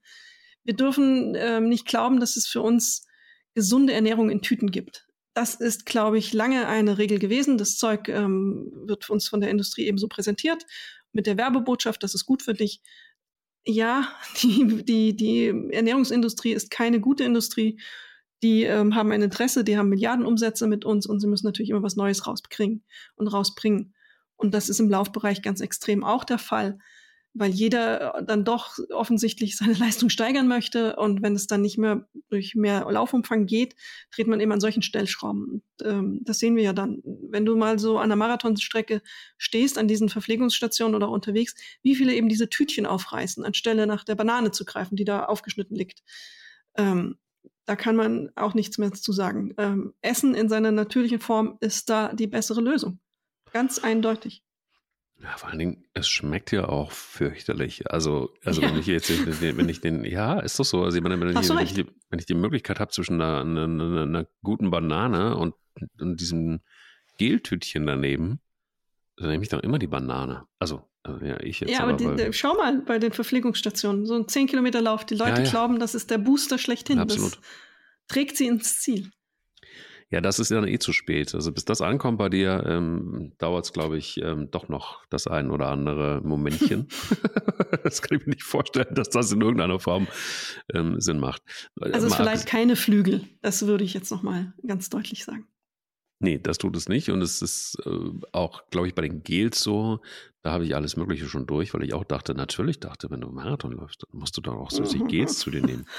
Wir 0.63 0.75
dürfen 0.75 1.35
ähm, 1.37 1.69
nicht 1.69 1.85
glauben, 1.85 2.19
dass 2.19 2.35
es 2.35 2.47
für 2.47 2.61
uns 2.61 3.05
gesunde 3.53 3.93
Ernährung 3.93 4.29
in 4.29 4.41
Tüten 4.41 4.71
gibt. 4.71 5.07
Das 5.33 5.55
ist, 5.55 5.85
glaube 5.85 6.17
ich, 6.17 6.33
lange 6.33 6.67
eine 6.67 6.97
Regel 6.97 7.19
gewesen. 7.19 7.57
Das 7.57 7.77
Zeug 7.77 8.07
ähm, 8.07 8.71
wird 8.85 9.09
uns 9.09 9.27
von 9.27 9.41
der 9.41 9.49
Industrie 9.49 9.87
ebenso 9.87 10.07
präsentiert 10.07 10.65
mit 11.13 11.27
der 11.27 11.37
Werbebotschaft, 11.37 12.03
das 12.03 12.15
ist 12.15 12.25
gut 12.25 12.41
für 12.41 12.53
dich. 12.53 12.81
Ja, 13.65 14.09
die, 14.41 14.83
die, 14.83 15.15
die 15.15 15.47
Ernährungsindustrie 15.71 16.51
ist 16.51 16.69
keine 16.69 16.99
gute 16.99 17.23
Industrie. 17.23 17.79
Die 18.41 18.63
ähm, 18.63 18.93
haben 18.93 19.11
ein 19.13 19.21
Interesse, 19.21 19.63
die 19.63 19.77
haben 19.77 19.87
Milliardenumsätze 19.87 20.67
mit 20.67 20.83
uns 20.83 21.05
und 21.05 21.21
sie 21.21 21.27
müssen 21.27 21.45
natürlich 21.45 21.69
immer 21.69 21.83
was 21.83 21.95
Neues 21.95 22.27
rauskriegen 22.27 22.83
und 23.15 23.27
rausbringen. 23.27 23.92
Und 24.43 24.53
das 24.53 24.69
ist 24.69 24.79
im 24.79 24.89
Laufbereich 24.89 25.41
ganz 25.41 25.61
extrem 25.61 26.03
auch 26.03 26.23
der 26.23 26.37
Fall 26.37 26.77
weil 27.33 27.51
jeder 27.51 28.15
äh, 28.15 28.25
dann 28.25 28.45
doch 28.45 28.77
offensichtlich 28.91 29.57
seine 29.57 29.73
Leistung 29.73 30.09
steigern 30.09 30.47
möchte. 30.47 30.95
Und 30.95 31.21
wenn 31.21 31.35
es 31.35 31.47
dann 31.47 31.61
nicht 31.61 31.77
mehr 31.77 32.07
durch 32.29 32.55
mehr 32.55 32.85
Laufumfang 32.89 33.45
geht, 33.45 33.75
dreht 34.13 34.27
man 34.27 34.39
eben 34.39 34.51
an 34.51 34.61
solchen 34.61 34.81
Stellschrauben. 34.81 35.45
Und, 35.45 35.63
ähm, 35.83 36.19
das 36.23 36.39
sehen 36.39 36.55
wir 36.55 36.63
ja 36.63 36.73
dann. 36.73 37.01
Wenn 37.03 37.45
du 37.45 37.55
mal 37.55 37.79
so 37.79 37.97
an 37.97 38.09
der 38.09 38.15
Marathonstrecke 38.15 39.01
stehst, 39.37 39.77
an 39.77 39.87
diesen 39.87 40.09
Verpflegungsstationen 40.09 40.95
oder 40.95 41.09
unterwegs, 41.09 41.55
wie 41.81 41.95
viele 41.95 42.13
eben 42.13 42.29
diese 42.29 42.49
Tütchen 42.49 42.85
aufreißen, 42.85 43.43
anstelle 43.43 43.87
nach 43.87 44.03
der 44.03 44.15
Banane 44.15 44.51
zu 44.51 44.65
greifen, 44.65 44.95
die 44.95 45.05
da 45.05 45.25
aufgeschnitten 45.25 45.75
liegt. 45.75 46.03
Ähm, 46.77 47.17
da 47.65 47.75
kann 47.75 47.95
man 47.95 48.29
auch 48.35 48.53
nichts 48.53 48.77
mehr 48.77 48.91
zu 48.91 49.13
sagen. 49.13 49.53
Ähm, 49.57 49.93
Essen 50.01 50.35
in 50.35 50.49
seiner 50.49 50.71
natürlichen 50.71 51.19
Form 51.19 51.57
ist 51.61 51.89
da 51.89 52.13
die 52.13 52.27
bessere 52.27 52.59
Lösung. 52.59 52.99
Ganz 53.53 53.79
eindeutig. 53.79 54.43
Ja, 55.21 55.37
vor 55.37 55.49
allen 55.49 55.59
Dingen, 55.59 55.85
es 55.93 56.09
schmeckt 56.09 56.51
ja 56.51 56.67
auch 56.67 56.91
fürchterlich. 56.91 57.89
Also, 57.89 58.33
also 58.43 58.61
ja. 58.61 58.69
wenn 58.69 58.79
ich 58.79 58.87
jetzt, 58.87 59.09
wenn 59.39 59.69
ich 59.69 59.79
den, 59.79 60.03
ja, 60.03 60.39
ist 60.39 60.59
doch 60.59 60.65
so. 60.65 60.83
Also, 60.83 60.97
ich 60.97 61.03
meine, 61.03 61.19
wenn, 61.19 61.29
ich, 61.29 61.49
wenn, 61.49 61.59
ich, 61.59 61.73
die, 61.73 61.85
wenn 62.09 62.19
ich 62.19 62.25
die 62.25 62.33
Möglichkeit 62.33 62.79
habe 62.81 62.91
zwischen 62.91 63.21
einer, 63.21 63.41
einer, 63.41 64.01
einer, 64.01 64.27
guten 64.41 64.69
Banane 64.69 65.37
und, 65.37 65.55
und 65.99 66.19
diesem 66.19 66.59
Geltütchen 67.17 67.85
daneben, 67.85 68.41
dann 69.15 69.29
nehme 69.29 69.43
ich 69.43 69.49
doch 69.49 69.61
immer 69.61 69.79
die 69.79 69.87
Banane. 69.87 70.45
Also, 70.59 70.89
also 71.03 71.23
ja, 71.23 71.39
ich 71.39 71.61
jetzt. 71.61 71.71
Ja, 71.71 71.81
aber, 71.81 71.93
aber 71.93 72.15
die, 72.15 72.33
schau 72.33 72.55
mal 72.55 72.81
bei 72.81 72.99
den 72.99 73.13
Verpflegungsstationen, 73.13 74.05
so 74.05 74.15
ein 74.15 74.27
10 74.27 74.47
Kilometer 74.47 74.81
Lauf, 74.81 75.05
die 75.05 75.15
Leute 75.15 75.37
ja, 75.37 75.43
ja. 75.43 75.49
glauben, 75.49 75.79
das 75.79 75.95
ist 75.95 76.09
der 76.09 76.17
Booster 76.17 76.57
schlechthin. 76.57 76.99
Absolut. 76.99 77.35
Das 77.35 77.41
trägt 78.07 78.35
sie 78.35 78.47
ins 78.47 78.81
Ziel. 78.81 79.11
Ja, 80.13 80.21
das 80.21 80.37
ist 80.37 80.51
dann 80.51 80.67
eh 80.67 80.77
zu 80.77 80.93
spät. 80.93 81.33
Also 81.33 81.51
bis 81.51 81.65
das 81.65 81.81
ankommt 81.81 82.19
bei 82.19 82.29
dir, 82.29 82.63
ähm, 82.67 83.31
dauert 83.39 83.65
es, 83.65 83.73
glaube 83.73 83.97
ich, 83.97 84.21
ähm, 84.21 84.51
doch 84.51 84.69
noch 84.69 85.03
das 85.09 85.25
ein 85.25 85.49
oder 85.49 85.69
andere 85.69 86.21
Momentchen. 86.23 86.87
das 87.83 88.03
kann 88.03 88.19
ich 88.19 88.27
mir 88.27 88.33
nicht 88.33 88.43
vorstellen, 88.43 88.93
dass 88.93 89.09
das 89.09 89.31
in 89.31 89.41
irgendeiner 89.41 89.79
Form 89.79 90.07
ähm, 90.71 91.01
Sinn 91.01 91.19
macht. 91.19 91.41
Also 91.81 91.97
es 91.97 92.03
ist 92.03 92.15
vielleicht 92.15 92.45
keine 92.45 92.75
Flügel. 92.75 93.27
Das 93.41 93.65
würde 93.65 93.83
ich 93.83 93.95
jetzt 93.95 94.11
nochmal 94.11 94.53
ganz 94.67 94.91
deutlich 94.91 95.25
sagen. 95.25 95.47
Nee, 96.19 96.37
das 96.37 96.59
tut 96.59 96.77
es 96.77 96.87
nicht. 96.87 97.09
Und 97.09 97.23
es 97.23 97.41
ist 97.41 97.81
äh, 97.83 98.11
auch, 98.33 98.69
glaube 98.69 98.87
ich, 98.87 98.93
bei 98.93 99.01
den 99.01 99.23
Gels 99.23 99.63
so, 99.63 99.99
da 100.43 100.51
habe 100.51 100.63
ich 100.63 100.75
alles 100.75 100.95
Mögliche 100.95 101.25
schon 101.25 101.47
durch, 101.47 101.73
weil 101.73 101.83
ich 101.85 101.95
auch 101.95 102.03
dachte, 102.03 102.35
natürlich 102.35 102.79
dachte, 102.79 103.09
wenn 103.09 103.21
du 103.21 103.29
Marathon 103.29 103.71
läufst, 103.71 104.03
dann 104.03 104.19
musst 104.19 104.37
du 104.37 104.41
doch 104.41 104.57
auch 104.57 104.69
so 104.69 104.85
sich 104.85 105.03
Gels 105.07 105.39
zu 105.39 105.49
dir 105.49 105.63
nehmen. 105.63 105.87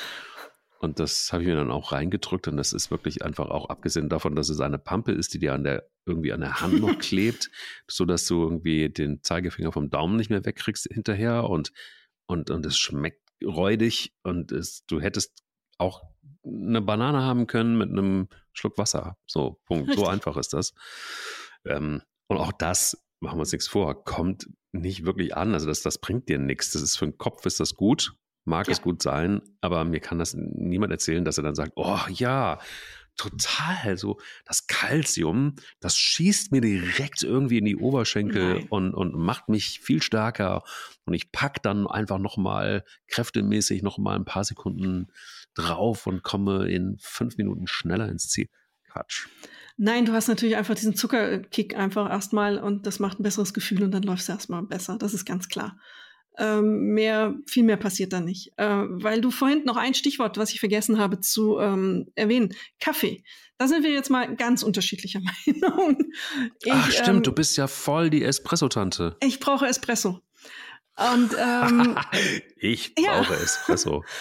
Und 0.85 1.01
das 1.01 1.33
habe 1.33 1.43
ich 1.43 1.49
mir 1.49 1.57
dann 1.57 1.71
auch 1.71 1.93
reingedrückt 1.93 2.47
und 2.47 2.57
das 2.57 2.73
ist 2.73 2.91
wirklich 2.91 3.25
einfach 3.25 3.49
auch 3.49 3.71
abgesehen 3.71 4.09
davon, 4.09 4.37
dass 4.37 4.49
es 4.49 4.61
eine 4.61 4.79
Pampe 4.79 5.13
ist, 5.13 5.35
die 5.35 5.39
dir 5.39 5.55
an 5.55 5.65
der 5.65 5.89
irgendwie 6.07 6.33
an 6.33 6.41
der 6.41 6.61
Hand 6.61 6.81
noch 6.81 6.99
klebt, 6.99 7.51
so 7.89 8.05
dass 8.05 8.27
du 8.27 8.43
irgendwie 8.43 8.91
den 8.91 9.23
Zeigefinger 9.23 9.73
vom 9.73 9.91
Daumen 9.91 10.17
nicht 10.17 10.31
mehr 10.31 10.45
wegkriegst 10.45 10.89
hinterher 10.93 11.45
und 11.45 11.73
und 12.27 12.51
und 12.51 12.65
es 12.67 12.77
schmeckt 12.79 13.23
räudig 13.43 14.15
und 14.23 14.53
es, 14.53 14.85
du 14.87 15.01
hättest 15.01 15.43
auch 15.79 16.03
eine 16.45 16.83
Banane 16.83 17.23
haben 17.23 17.47
können 17.47 17.77
mit 17.77 17.91
einem 17.91 18.29
Schluck 18.53 18.79
Wasser. 18.79 19.17
So 19.27 19.61
Punkt. 19.65 19.89
Richtig. 19.89 20.05
So 20.05 20.09
einfach 20.09 20.37
ist 20.37 20.53
das. 20.53 20.75
Ähm, 21.65 22.03
und 22.29 22.37
auch 22.37 22.53
das 22.53 23.03
machen 23.21 23.37
wir 23.37 23.41
uns 23.41 23.53
nichts 23.53 23.69
vor, 23.69 24.05
kommt 24.05 24.49
nicht 24.73 25.05
wirklich 25.05 25.37
an. 25.37 25.55
Also 25.55 25.67
das, 25.67 25.83
das 25.83 25.99
bringt 25.99 26.29
dir 26.29 26.39
nichts. 26.39 26.73
Das 26.73 26.83
ist 26.83 26.97
für 26.97 27.07
den 27.07 27.19
Kopf 27.19 27.47
ist 27.47 27.61
das 27.61 27.75
gut, 27.75 28.15
Mag 28.45 28.67
ja. 28.67 28.73
es 28.73 28.83
gut 28.83 29.03
sein, 29.03 29.41
aber 29.61 29.85
mir 29.85 30.01
kann 30.01 30.19
das 30.19 30.35
niemand 30.35 30.93
erzählen, 30.93 31.25
dass 31.25 31.39
er 31.39 31.45
dann 31.45 31.55
sagt, 31.55 31.73
oh 31.77 32.01
ja, 32.11 32.59
total, 33.17 33.97
so 33.97 34.19
das 34.45 34.67
Kalzium, 34.67 35.55
das 35.81 35.97
schießt 35.97 36.53
mir 36.53 36.61
direkt 36.61 37.23
irgendwie 37.23 37.59
in 37.59 37.65
die 37.65 37.77
Oberschenkel 37.77 38.67
und, 38.71 38.93
und 38.93 39.15
macht 39.15 39.49
mich 39.49 39.81
viel 39.81 40.03
stärker 40.03 40.63
und 41.05 41.15
ich 41.15 41.31
pack 41.33 41.63
dann 41.63 41.87
einfach 41.87 42.19
nochmal 42.19 42.85
kräftemäßig 43.09 43.83
nochmal 43.83 44.17
ein 44.17 44.25
paar 44.25 44.45
Sekunden 44.45 45.09
drauf 45.55 46.07
und 46.07 46.23
komme 46.23 46.69
in 46.69 46.97
fünf 47.01 47.37
Minuten 47.37 47.67
schneller 47.67 48.09
ins 48.09 48.29
Ziel. 48.29 48.49
Quatsch. 48.91 49.27
Nein, 49.77 50.05
du 50.05 50.13
hast 50.13 50.29
natürlich 50.29 50.57
einfach 50.57 50.77
diesen 50.77 50.95
Zuckerkick 50.95 51.77
einfach 51.77 52.09
erstmal 52.09 52.59
und 52.59 52.87
das 52.87 53.01
macht 53.01 53.19
ein 53.19 53.25
besseres 53.25 53.55
Gefühl 53.55 53.83
und 53.83 53.91
dann 53.91 54.05
läufst 54.05 54.29
du 54.29 54.33
erstmal 54.33 54.63
besser. 54.63 54.99
Das 54.99 55.15
ist 55.15 55.25
ganz 55.25 55.49
klar. 55.49 55.79
Ähm, 56.37 56.95
mehr, 56.95 57.35
viel 57.47 57.63
mehr 57.63 57.77
passiert 57.77 58.13
da 58.13 58.21
nicht. 58.21 58.53
Äh, 58.57 58.67
weil 58.67 59.21
du 59.21 59.31
vorhin 59.31 59.65
noch 59.65 59.77
ein 59.77 59.95
Stichwort, 59.95 60.37
was 60.37 60.53
ich 60.53 60.61
vergessen 60.61 60.99
habe 60.99 61.21
zu 61.21 61.59
ähm, 61.59 62.11
erwähnen, 62.15 62.55
Kaffee. 62.81 63.23
Da 63.59 63.69
sind 63.69 63.85
wir 63.85 63.93
jetzt 63.93 64.11
mal 64.11 64.35
ganz 64.35 64.63
unterschiedlicher 64.63 65.21
Meinung. 65.47 65.99
Ich, 66.63 66.73
Ach 66.73 66.91
stimmt, 66.91 67.09
ähm, 67.09 67.23
du 67.23 67.33
bist 67.33 67.57
ja 67.57 67.67
voll 67.69 68.11
die 68.11 68.25
Espresso-Tante. 68.25 69.17
Ich 69.23 69.39
brauche 69.39 69.67
Espresso. 69.67 70.21
Und 70.97 71.37
ähm, 71.39 71.97
ich 72.57 72.95
brauche 72.95 73.35
ja. 73.35 73.41
Espresso. 73.41 74.05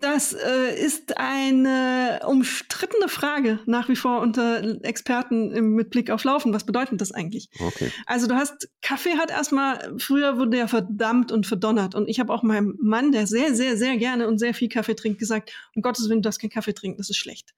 das 0.00 0.32
äh, 0.32 0.74
ist 0.78 1.18
eine 1.18 2.20
umstrittene 2.26 3.08
Frage 3.08 3.60
nach 3.66 3.88
wie 3.88 3.96
vor 3.96 4.20
unter 4.20 4.84
Experten 4.84 5.52
im, 5.52 5.74
mit 5.74 5.90
Blick 5.90 6.10
auf 6.10 6.24
Laufen. 6.24 6.52
Was 6.52 6.64
bedeutet 6.64 7.00
das 7.00 7.12
eigentlich? 7.12 7.48
Okay. 7.58 7.90
Also 8.06 8.26
du 8.26 8.34
hast, 8.34 8.68
Kaffee 8.82 9.16
hat 9.18 9.30
erstmal, 9.30 9.94
früher 9.98 10.38
wurde 10.38 10.58
er 10.58 10.68
verdammt 10.68 11.32
und 11.32 11.46
verdonnert. 11.46 11.94
Und 11.94 12.08
ich 12.08 12.20
habe 12.20 12.32
auch 12.32 12.42
meinem 12.42 12.76
Mann, 12.80 13.12
der 13.12 13.26
sehr, 13.26 13.54
sehr, 13.54 13.76
sehr 13.76 13.96
gerne 13.96 14.28
und 14.28 14.38
sehr 14.38 14.54
viel 14.54 14.68
Kaffee 14.68 14.94
trinkt, 14.94 15.18
gesagt, 15.18 15.52
um 15.74 15.82
Gottes 15.82 16.08
Willen, 16.08 16.22
du 16.22 16.26
darfst 16.26 16.40
keinen 16.40 16.50
Kaffee 16.50 16.74
trinken, 16.74 16.98
das 16.98 17.10
ist 17.10 17.16
schlecht. 17.16 17.54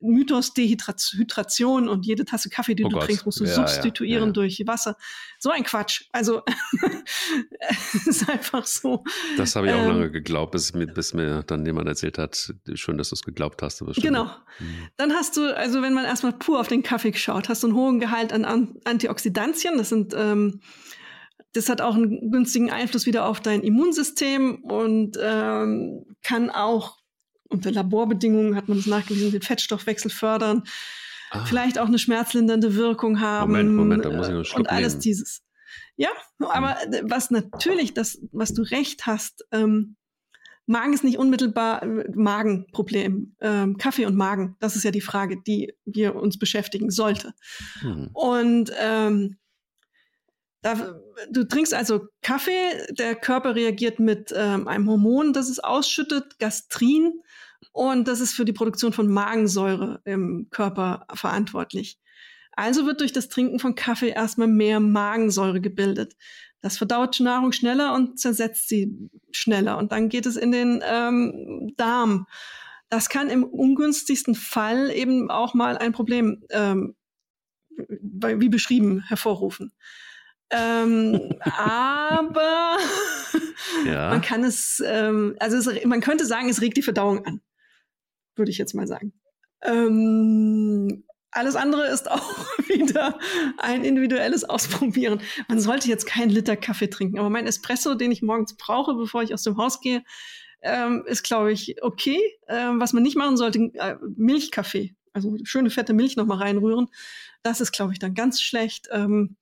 Mythos 0.00 0.52
Dehydration 0.52 1.88
und 1.88 2.04
jede 2.04 2.24
Tasse 2.24 2.50
Kaffee, 2.50 2.74
die 2.74 2.84
oh 2.84 2.88
du 2.88 2.96
Gott. 2.96 3.06
trinkst, 3.06 3.24
musst 3.24 3.40
du 3.40 3.44
ja, 3.44 3.54
substituieren 3.54 4.22
ja, 4.22 4.26
ja. 4.26 4.32
durch 4.32 4.62
Wasser. 4.66 4.96
So 5.38 5.50
ein 5.50 5.64
Quatsch. 5.64 6.04
Also 6.12 6.42
ist 8.06 8.28
einfach 8.28 8.66
so. 8.66 9.04
Das 9.36 9.56
habe 9.56 9.68
ich 9.68 9.72
auch 9.72 9.78
ähm, 9.78 9.88
lange 9.88 10.10
geglaubt, 10.10 10.52
bis 10.52 10.74
mir, 10.74 10.86
bis 10.86 11.14
mir 11.14 11.42
dann 11.44 11.64
jemand 11.64 11.88
erzählt 11.88 12.18
hat, 12.18 12.52
schön, 12.74 12.98
dass 12.98 13.08
du 13.08 13.14
es 13.14 13.22
geglaubt 13.22 13.62
hast. 13.62 13.82
genau. 13.96 14.24
Mhm. 14.58 14.88
Dann 14.96 15.12
hast 15.12 15.36
du, 15.36 15.56
also 15.56 15.82
wenn 15.82 15.94
man 15.94 16.04
erstmal 16.04 16.32
pur 16.32 16.60
auf 16.60 16.68
den 16.68 16.82
Kaffee 16.82 17.14
schaut, 17.14 17.48
hast 17.48 17.62
du 17.62 17.68
einen 17.68 17.76
hohen 17.76 18.00
Gehalt 18.00 18.32
an 18.32 18.74
Antioxidantien. 18.84 19.78
Das 19.78 19.88
sind 19.88 20.14
ähm, 20.14 20.60
das 21.56 21.70
hat 21.70 21.80
auch 21.80 21.94
einen 21.94 22.30
günstigen 22.30 22.70
Einfluss 22.70 23.06
wieder 23.06 23.26
auf 23.26 23.40
dein 23.40 23.62
Immunsystem 23.62 24.62
und 24.62 25.16
ähm, 25.20 26.04
kann 26.22 26.50
auch 26.50 26.98
unter 27.48 27.70
Laborbedingungen 27.70 28.56
hat 28.56 28.68
man 28.68 28.78
es 28.78 28.86
nachgewiesen, 28.86 29.32
den 29.32 29.42
Fettstoffwechsel 29.42 30.10
fördern, 30.10 30.64
ah. 31.30 31.44
vielleicht 31.44 31.78
auch 31.78 31.86
eine 31.86 31.98
schmerzlindernde 31.98 32.74
Wirkung 32.74 33.20
haben. 33.20 33.52
Moment, 33.52 33.72
Moment, 33.72 34.04
da 34.04 34.10
muss 34.10 34.28
ich 34.28 34.34
einen 34.34 34.44
Schluck 34.44 34.60
Und 34.60 34.70
alles 34.70 34.94
nehmen. 34.94 35.02
dieses. 35.02 35.42
Ja, 35.96 36.10
aber 36.38 36.76
hm. 36.80 37.10
was 37.10 37.30
natürlich, 37.30 37.94
das, 37.94 38.18
was 38.32 38.52
du 38.52 38.62
recht 38.62 39.06
hast, 39.06 39.46
ähm, 39.52 39.96
Magen 40.66 40.92
ist 40.92 41.04
nicht 41.04 41.18
unmittelbar 41.18 41.82
äh, 41.82 42.04
Magenproblem. 42.12 43.36
Ähm, 43.40 43.76
Kaffee 43.78 44.06
und 44.06 44.16
Magen, 44.16 44.56
das 44.58 44.76
ist 44.76 44.82
ja 44.82 44.90
die 44.90 45.00
Frage, 45.00 45.40
die 45.46 45.74
wir 45.84 46.16
uns 46.16 46.38
beschäftigen 46.38 46.90
sollte. 46.90 47.34
Hm. 47.80 48.10
Und 48.12 48.72
ähm, 48.78 49.36
da, 50.62 51.00
du 51.30 51.44
trinkst 51.44 51.72
also 51.72 52.08
Kaffee, 52.22 52.86
der 52.90 53.14
Körper 53.14 53.54
reagiert 53.54 54.00
mit 54.00 54.34
ähm, 54.36 54.66
einem 54.66 54.88
Hormon, 54.90 55.32
das 55.32 55.48
es 55.48 55.60
ausschüttet, 55.60 56.40
Gastrin, 56.40 57.20
und 57.72 58.08
das 58.08 58.20
ist 58.20 58.32
für 58.32 58.44
die 58.44 58.52
Produktion 58.52 58.92
von 58.92 59.08
Magensäure 59.08 60.00
im 60.04 60.48
Körper 60.50 61.06
verantwortlich. 61.14 61.98
Also 62.52 62.86
wird 62.86 63.00
durch 63.00 63.12
das 63.12 63.28
Trinken 63.28 63.58
von 63.58 63.74
Kaffee 63.74 64.08
erstmal 64.08 64.48
mehr 64.48 64.80
Magensäure 64.80 65.60
gebildet. 65.60 66.16
Das 66.62 66.78
verdaut 66.78 67.20
Nahrung 67.20 67.52
schneller 67.52 67.94
und 67.94 68.18
zersetzt 68.18 68.68
sie 68.68 69.10
schneller. 69.30 69.76
Und 69.76 69.92
dann 69.92 70.08
geht 70.08 70.26
es 70.26 70.36
in 70.36 70.52
den 70.52 70.82
ähm, 70.84 71.74
Darm. 71.76 72.26
Das 72.88 73.08
kann 73.08 73.28
im 73.28 73.44
ungünstigsten 73.44 74.34
Fall 74.34 74.90
eben 74.90 75.30
auch 75.30 75.54
mal 75.54 75.76
ein 75.76 75.92
Problem, 75.92 76.44
ähm, 76.50 76.96
wie 77.76 78.48
beschrieben, 78.48 79.02
hervorrufen. 79.06 79.72
Ähm, 80.50 81.34
aber 81.40 82.78
ja. 83.84 84.10
man 84.10 84.22
kann 84.22 84.44
es, 84.44 84.82
ähm, 84.84 85.36
also 85.40 85.56
es, 85.58 85.84
man 85.84 86.00
könnte 86.00 86.24
sagen, 86.24 86.48
es 86.48 86.62
regt 86.62 86.76
die 86.76 86.82
Verdauung 86.82 87.26
an. 87.26 87.40
Würde 88.36 88.50
ich 88.50 88.58
jetzt 88.58 88.74
mal 88.74 88.86
sagen. 88.86 89.12
Ähm, 89.62 91.04
alles 91.30 91.56
andere 91.56 91.86
ist 91.88 92.10
auch 92.10 92.46
wieder 92.68 93.18
ein 93.58 93.84
individuelles 93.84 94.44
Ausprobieren. 94.44 95.20
Man 95.48 95.60
sollte 95.60 95.88
jetzt 95.88 96.06
keinen 96.06 96.30
Liter 96.30 96.56
Kaffee 96.56 96.88
trinken, 96.88 97.18
aber 97.18 97.30
mein 97.30 97.46
Espresso, 97.46 97.94
den 97.94 98.12
ich 98.12 98.22
morgens 98.22 98.56
brauche, 98.56 98.94
bevor 98.94 99.22
ich 99.22 99.34
aus 99.34 99.42
dem 99.42 99.56
Haus 99.56 99.80
gehe, 99.80 100.02
ähm, 100.62 101.04
ist, 101.06 101.22
glaube 101.22 101.52
ich, 101.52 101.82
okay. 101.82 102.20
Ähm, 102.48 102.80
was 102.80 102.92
man 102.92 103.02
nicht 103.02 103.16
machen 103.16 103.36
sollte, 103.36 103.70
äh, 103.74 103.96
Milchkaffee. 104.16 104.94
Also 105.12 105.36
schöne 105.44 105.70
fette 105.70 105.94
Milch 105.94 106.16
nochmal 106.16 106.38
reinrühren. 106.38 106.88
Das 107.42 107.60
ist, 107.60 107.72
glaube 107.72 107.92
ich, 107.92 107.98
dann 107.98 108.14
ganz 108.14 108.42
schlecht 108.42 108.88
ähm, 108.90 109.36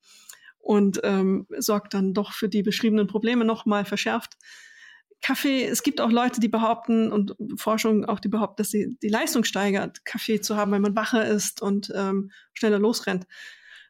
und 0.58 1.00
ähm, 1.02 1.46
sorgt 1.58 1.94
dann 1.94 2.14
doch 2.14 2.32
für 2.32 2.48
die 2.48 2.62
beschriebenen 2.62 3.06
Probleme 3.06 3.44
nochmal 3.44 3.84
verschärft. 3.84 4.34
Kaffee, 5.24 5.64
es 5.64 5.82
gibt 5.82 6.02
auch 6.02 6.10
Leute, 6.10 6.38
die 6.38 6.50
behaupten 6.50 7.10
und 7.10 7.34
Forschung 7.56 8.04
auch, 8.04 8.20
die 8.20 8.28
behaupten, 8.28 8.56
dass 8.58 8.68
sie 8.68 8.98
die 9.02 9.08
Leistung 9.08 9.44
steigert, 9.44 10.04
Kaffee 10.04 10.42
zu 10.42 10.54
haben, 10.54 10.70
weil 10.70 10.80
man 10.80 10.94
wacher 10.94 11.24
ist 11.24 11.62
und 11.62 11.90
ähm, 11.96 12.30
schneller 12.52 12.78
losrennt. 12.78 13.26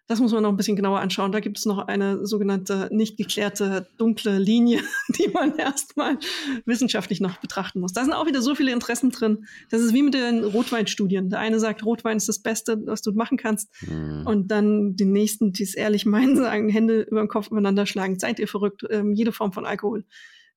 Das 0.07 0.20
muss 0.20 0.30
man 0.30 0.45
noch 0.45 0.51
ein 0.51 0.57
bisschen 0.57 0.76
genauer 0.76 1.01
anschauen. 1.01 1.32
Da 1.32 1.41
gibt 1.41 1.59
es 1.59 1.66
noch 1.66 1.89
eine 1.89 2.24
sogenannte 2.24 2.89
nicht 2.93 3.16
geklärte 3.16 3.89
dunkle 3.99 4.39
Linie, 4.39 4.80
die 5.18 5.26
man 5.26 5.57
erstmal 5.57 6.18
wissenschaftlich 6.66 7.20
noch 7.20 7.39
betrachten 7.39 7.80
muss. 7.80 7.93
Da 7.93 8.05
sind 8.05 8.12
auch 8.12 8.26
wieder 8.26 8.41
so 8.41 8.55
viele 8.55 8.70
Interessen 8.70 9.11
drin. 9.11 9.47
Das 9.70 9.80
ist 9.80 9.93
wie 9.93 10.03
mit 10.03 10.14
den 10.14 10.45
Rotweinstudien. 10.45 11.30
Der 11.30 11.41
eine 11.41 11.59
sagt, 11.59 11.85
Rotwein 11.85 12.18
ist 12.18 12.28
das 12.28 12.39
Beste, 12.39 12.80
was 12.87 13.03
du 13.03 13.11
machen 13.11 13.39
kannst. 13.39 13.72
Mhm. 13.82 14.24
Und 14.24 14.53
dann 14.53 14.95
die 14.95 15.05
nächsten, 15.05 15.53
die 15.53 15.64
es 15.64 15.74
ehrlich 15.74 16.07
meinen, 16.07 16.37
sagen, 16.37 16.68
Hände 16.68 17.01
über 17.01 17.22
den 17.22 17.28
Kopf 17.28 17.49
übereinander 17.49 17.87
schlagen. 17.87 18.20
Seid 18.20 18.39
ihr 18.39 18.47
verrückt? 18.47 18.85
Ähm, 18.89 19.14
jede 19.14 19.32
Form 19.32 19.53
von 19.53 19.66
Alkohol 19.66 20.05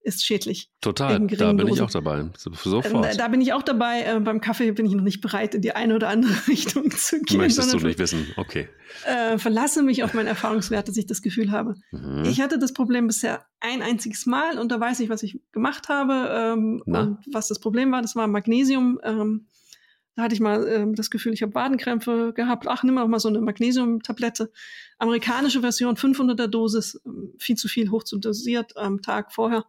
ist 0.08 0.26
schädlich. 0.26 0.72
Total, 0.80 1.20
da 1.20 1.52
bin 1.52 1.58
Dosen. 1.58 1.74
ich 1.74 1.82
auch 1.82 1.92
dabei. 1.92 2.26
Sofort. 2.38 2.86
Da, 2.86 3.14
da 3.14 3.28
bin 3.28 3.42
ich 3.42 3.52
auch 3.52 3.62
dabei. 3.62 4.04
Äh, 4.04 4.20
beim 4.22 4.40
Kaffee 4.40 4.72
bin 4.72 4.86
ich 4.86 4.94
noch 4.94 5.04
nicht 5.04 5.20
bereit, 5.20 5.54
in 5.54 5.62
die 5.62 5.74
eine 5.74 5.96
oder 5.96 6.08
andere 6.08 6.34
Richtung 6.48 6.90
zu 6.92 7.20
gehen. 7.22 7.38
Möchtest 7.38 7.74
du 7.74 7.78
nicht 7.80 8.00
wissen? 8.00 8.26
Okay. 8.38 8.70
Äh, 9.06 9.38
verlasse 9.38 9.84
mich 9.84 10.04
auf 10.04 10.14
meinen 10.14 10.28
Erfahrungswert, 10.28 10.88
dass 10.88 10.96
ich 10.96 11.06
das 11.06 11.22
Gefühl 11.22 11.52
habe. 11.52 11.76
Mhm. 11.92 12.24
Ich 12.26 12.40
hatte 12.42 12.58
das 12.58 12.74
Problem 12.74 13.08
bisher 13.08 13.46
ein 13.60 13.82
einziges 13.82 14.26
Mal 14.26 14.58
und 14.58 14.72
da 14.72 14.80
weiß 14.80 15.02
ich, 15.02 15.10
was 15.10 15.24
ich 15.24 15.42
gemacht 15.52 15.90
habe 15.90 16.30
ähm, 16.32 16.82
und 16.86 17.20
was 17.32 17.50
das 17.50 17.60
Problem 17.60 17.92
war. 17.92 18.02
Das 18.02 18.16
war 18.16 18.28
Magnesium. 18.28 19.00
Ähm, 19.04 19.48
da 20.18 20.24
hatte 20.24 20.34
ich 20.34 20.42
mal 20.42 20.68
ähm, 20.68 20.96
das 20.96 21.12
Gefühl, 21.12 21.34
ich 21.34 21.44
habe 21.44 21.54
Wadenkrämpfe 21.54 22.34
gehabt. 22.34 22.68
Ach, 22.68 22.82
nimm 22.82 22.98
auch 22.98 23.08
mal 23.08 23.20
so 23.20 23.28
eine 23.30 23.40
Magnesiumtablette. 23.40 24.52
Amerikanische 24.98 25.62
Version, 25.62 25.96
500er 25.96 26.48
Dosis, 26.48 27.00
ähm, 27.06 27.34
viel 27.38 27.56
zu 27.56 27.68
viel 27.68 27.92
hoch 27.92 28.04
zu 28.04 28.18
dosiert 28.18 28.76
am 28.78 29.04
Tag 29.04 29.32
vorher. 29.32 29.66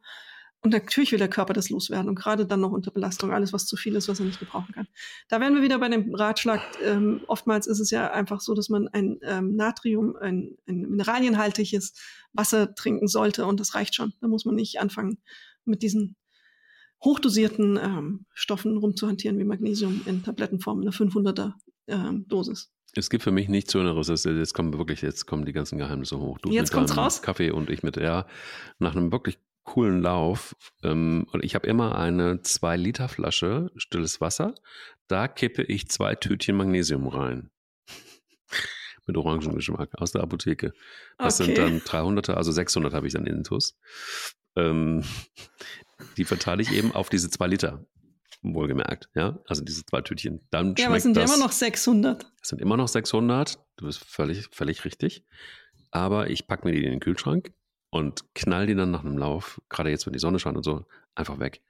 Und 0.60 0.72
natürlich 0.72 1.12
will 1.12 1.18
der 1.18 1.28
Körper 1.28 1.52
das 1.52 1.70
loswerden 1.70 2.08
und 2.08 2.16
gerade 2.16 2.44
dann 2.44 2.60
noch 2.60 2.72
unter 2.72 2.90
Belastung, 2.90 3.32
alles, 3.32 3.52
was 3.52 3.66
zu 3.66 3.76
viel 3.76 3.94
ist, 3.94 4.08
was 4.08 4.18
er 4.18 4.26
nicht 4.26 4.40
gebrauchen 4.40 4.74
kann. 4.74 4.88
Da 5.28 5.40
wären 5.40 5.54
wir 5.54 5.62
wieder 5.62 5.78
bei 5.78 5.88
dem 5.88 6.12
Ratschlag. 6.12 6.60
Ähm, 6.82 7.20
oftmals 7.28 7.68
ist 7.68 7.78
es 7.78 7.90
ja 7.90 8.10
einfach 8.10 8.40
so, 8.40 8.54
dass 8.54 8.68
man 8.68 8.88
ein 8.88 9.20
ähm, 9.22 9.54
Natrium, 9.54 10.16
ein, 10.16 10.56
ein 10.66 10.80
mineralienhaltiges 10.80 11.94
Wasser 12.32 12.74
trinken 12.74 13.06
sollte 13.06 13.46
und 13.46 13.60
das 13.60 13.74
reicht 13.76 13.94
schon. 13.94 14.14
Da 14.20 14.26
muss 14.26 14.44
man 14.44 14.56
nicht 14.56 14.80
anfangen 14.80 15.18
mit 15.64 15.82
diesen 15.82 16.16
hochdosierten 17.04 17.76
ähm, 17.76 18.26
Stoffen 18.34 18.76
rumzuhantieren 18.76 19.38
wie 19.38 19.44
Magnesium 19.44 20.00
in 20.06 20.24
Tablettenform, 20.24 20.80
eine 20.80 20.90
500er 20.90 21.52
ähm, 21.86 22.26
Dosis. 22.26 22.72
Es 22.94 23.10
gibt 23.10 23.22
für 23.22 23.30
mich 23.30 23.48
nichts 23.48 23.72
Schöneres. 23.72 24.08
Jetzt 24.08 24.54
kommen 24.54 24.76
wirklich, 24.76 25.02
jetzt 25.02 25.26
kommen 25.26 25.44
die 25.44 25.52
ganzen 25.52 25.78
Geheimnisse 25.78 26.18
hoch. 26.18 26.38
Du 26.38 26.50
jetzt 26.50 26.72
kommt's 26.72 26.96
raus. 26.96 27.22
Kaffee 27.22 27.50
und 27.50 27.70
ich 27.70 27.82
mit, 27.82 27.96
ja, 27.96 28.26
nach 28.78 28.96
einem 28.96 29.12
wirklich 29.12 29.38
coolen 29.68 30.00
Lauf. 30.00 30.56
Ähm, 30.82 31.26
und 31.32 31.44
ich 31.44 31.54
habe 31.54 31.66
immer 31.66 31.98
eine 31.98 32.36
2-Liter-Flasche 32.36 33.70
stilles 33.76 34.20
Wasser. 34.20 34.54
Da 35.08 35.28
kippe 35.28 35.62
ich 35.62 35.88
zwei 35.88 36.14
Tütchen 36.14 36.56
Magnesium 36.56 37.06
rein. 37.06 37.50
mit 39.06 39.16
Orangengeschmack 39.16 39.90
aus 39.96 40.12
der 40.12 40.22
Apotheke. 40.22 40.72
Das 41.18 41.40
okay. 41.40 41.54
sind 41.54 41.58
dann 41.58 41.80
300er, 41.80 42.32
also 42.32 42.50
600 42.50 42.94
habe 42.94 43.06
ich 43.06 43.12
dann 43.12 43.26
in 43.26 43.38
Intus. 43.38 43.78
Ähm, 44.56 45.04
die 46.16 46.24
verteile 46.24 46.62
ich 46.62 46.72
eben 46.72 46.92
auf 46.92 47.10
diese 47.10 47.28
zwei 47.28 47.46
Liter. 47.46 47.84
Wohlgemerkt, 48.40 49.10
ja. 49.14 49.38
Also 49.46 49.64
diese 49.64 49.84
zwei 49.84 50.00
Tütchen. 50.00 50.40
Dann 50.50 50.76
ja, 50.78 50.86
aber 50.86 50.96
es 50.96 51.02
sind 51.02 51.16
das, 51.16 51.30
immer 51.30 51.44
noch 51.44 51.52
600. 51.52 52.24
Es 52.40 52.48
sind 52.48 52.62
immer 52.62 52.76
noch 52.76 52.88
600. 52.88 53.58
Du 53.76 53.86
bist 53.86 54.02
völlig, 54.02 54.48
völlig 54.50 54.84
richtig. 54.84 55.24
Aber 55.90 56.30
ich 56.30 56.46
packe 56.46 56.66
mir 56.66 56.72
die 56.72 56.84
in 56.84 56.90
den 56.90 57.00
Kühlschrank 57.00 57.52
und 57.90 58.34
knall 58.34 58.66
die 58.66 58.74
dann 58.74 58.90
nach 58.90 59.04
einem 59.04 59.18
Lauf, 59.18 59.60
gerade 59.68 59.90
jetzt, 59.90 60.06
wenn 60.06 60.12
die 60.12 60.18
Sonne 60.18 60.38
scheint 60.38 60.56
und 60.56 60.64
so, 60.64 60.86
einfach 61.14 61.38
weg. 61.38 61.62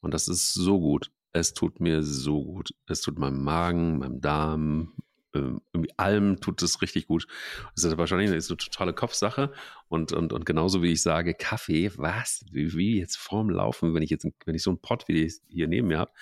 Und 0.00 0.12
das 0.12 0.28
ist 0.28 0.52
so 0.52 0.80
gut. 0.80 1.10
Es 1.32 1.54
tut 1.54 1.80
mir 1.80 2.02
so 2.02 2.44
gut. 2.44 2.74
Es 2.86 3.00
tut 3.00 3.18
meinem 3.18 3.42
Magen, 3.42 3.98
meinem 3.98 4.20
Darm, 4.20 4.92
ähm, 5.34 5.60
irgendwie 5.72 5.92
allem 5.96 6.40
tut 6.40 6.62
es 6.62 6.82
richtig 6.82 7.06
gut. 7.06 7.26
Das 7.74 7.84
ist 7.84 7.96
wahrscheinlich 7.96 8.28
eine, 8.28 8.36
eine 8.36 8.56
totale 8.56 8.92
Kopfsache. 8.92 9.52
Und, 9.88 10.12
und, 10.12 10.32
und 10.32 10.44
genauso 10.46 10.82
wie 10.82 10.92
ich 10.92 11.02
sage, 11.02 11.34
Kaffee, 11.34 11.90
was? 11.96 12.44
Wie, 12.50 12.74
wie 12.74 12.98
jetzt 12.98 13.16
vorm 13.16 13.50
Laufen, 13.50 13.94
wenn 13.94 14.02
ich 14.02 14.10
jetzt, 14.10 14.26
wenn 14.44 14.54
ich 14.54 14.62
so 14.62 14.70
einen 14.70 14.80
Pott 14.80 15.08
wie 15.08 15.24
ich 15.24 15.40
hier 15.48 15.68
neben 15.68 15.88
mir 15.88 15.98
habe, 15.98 16.12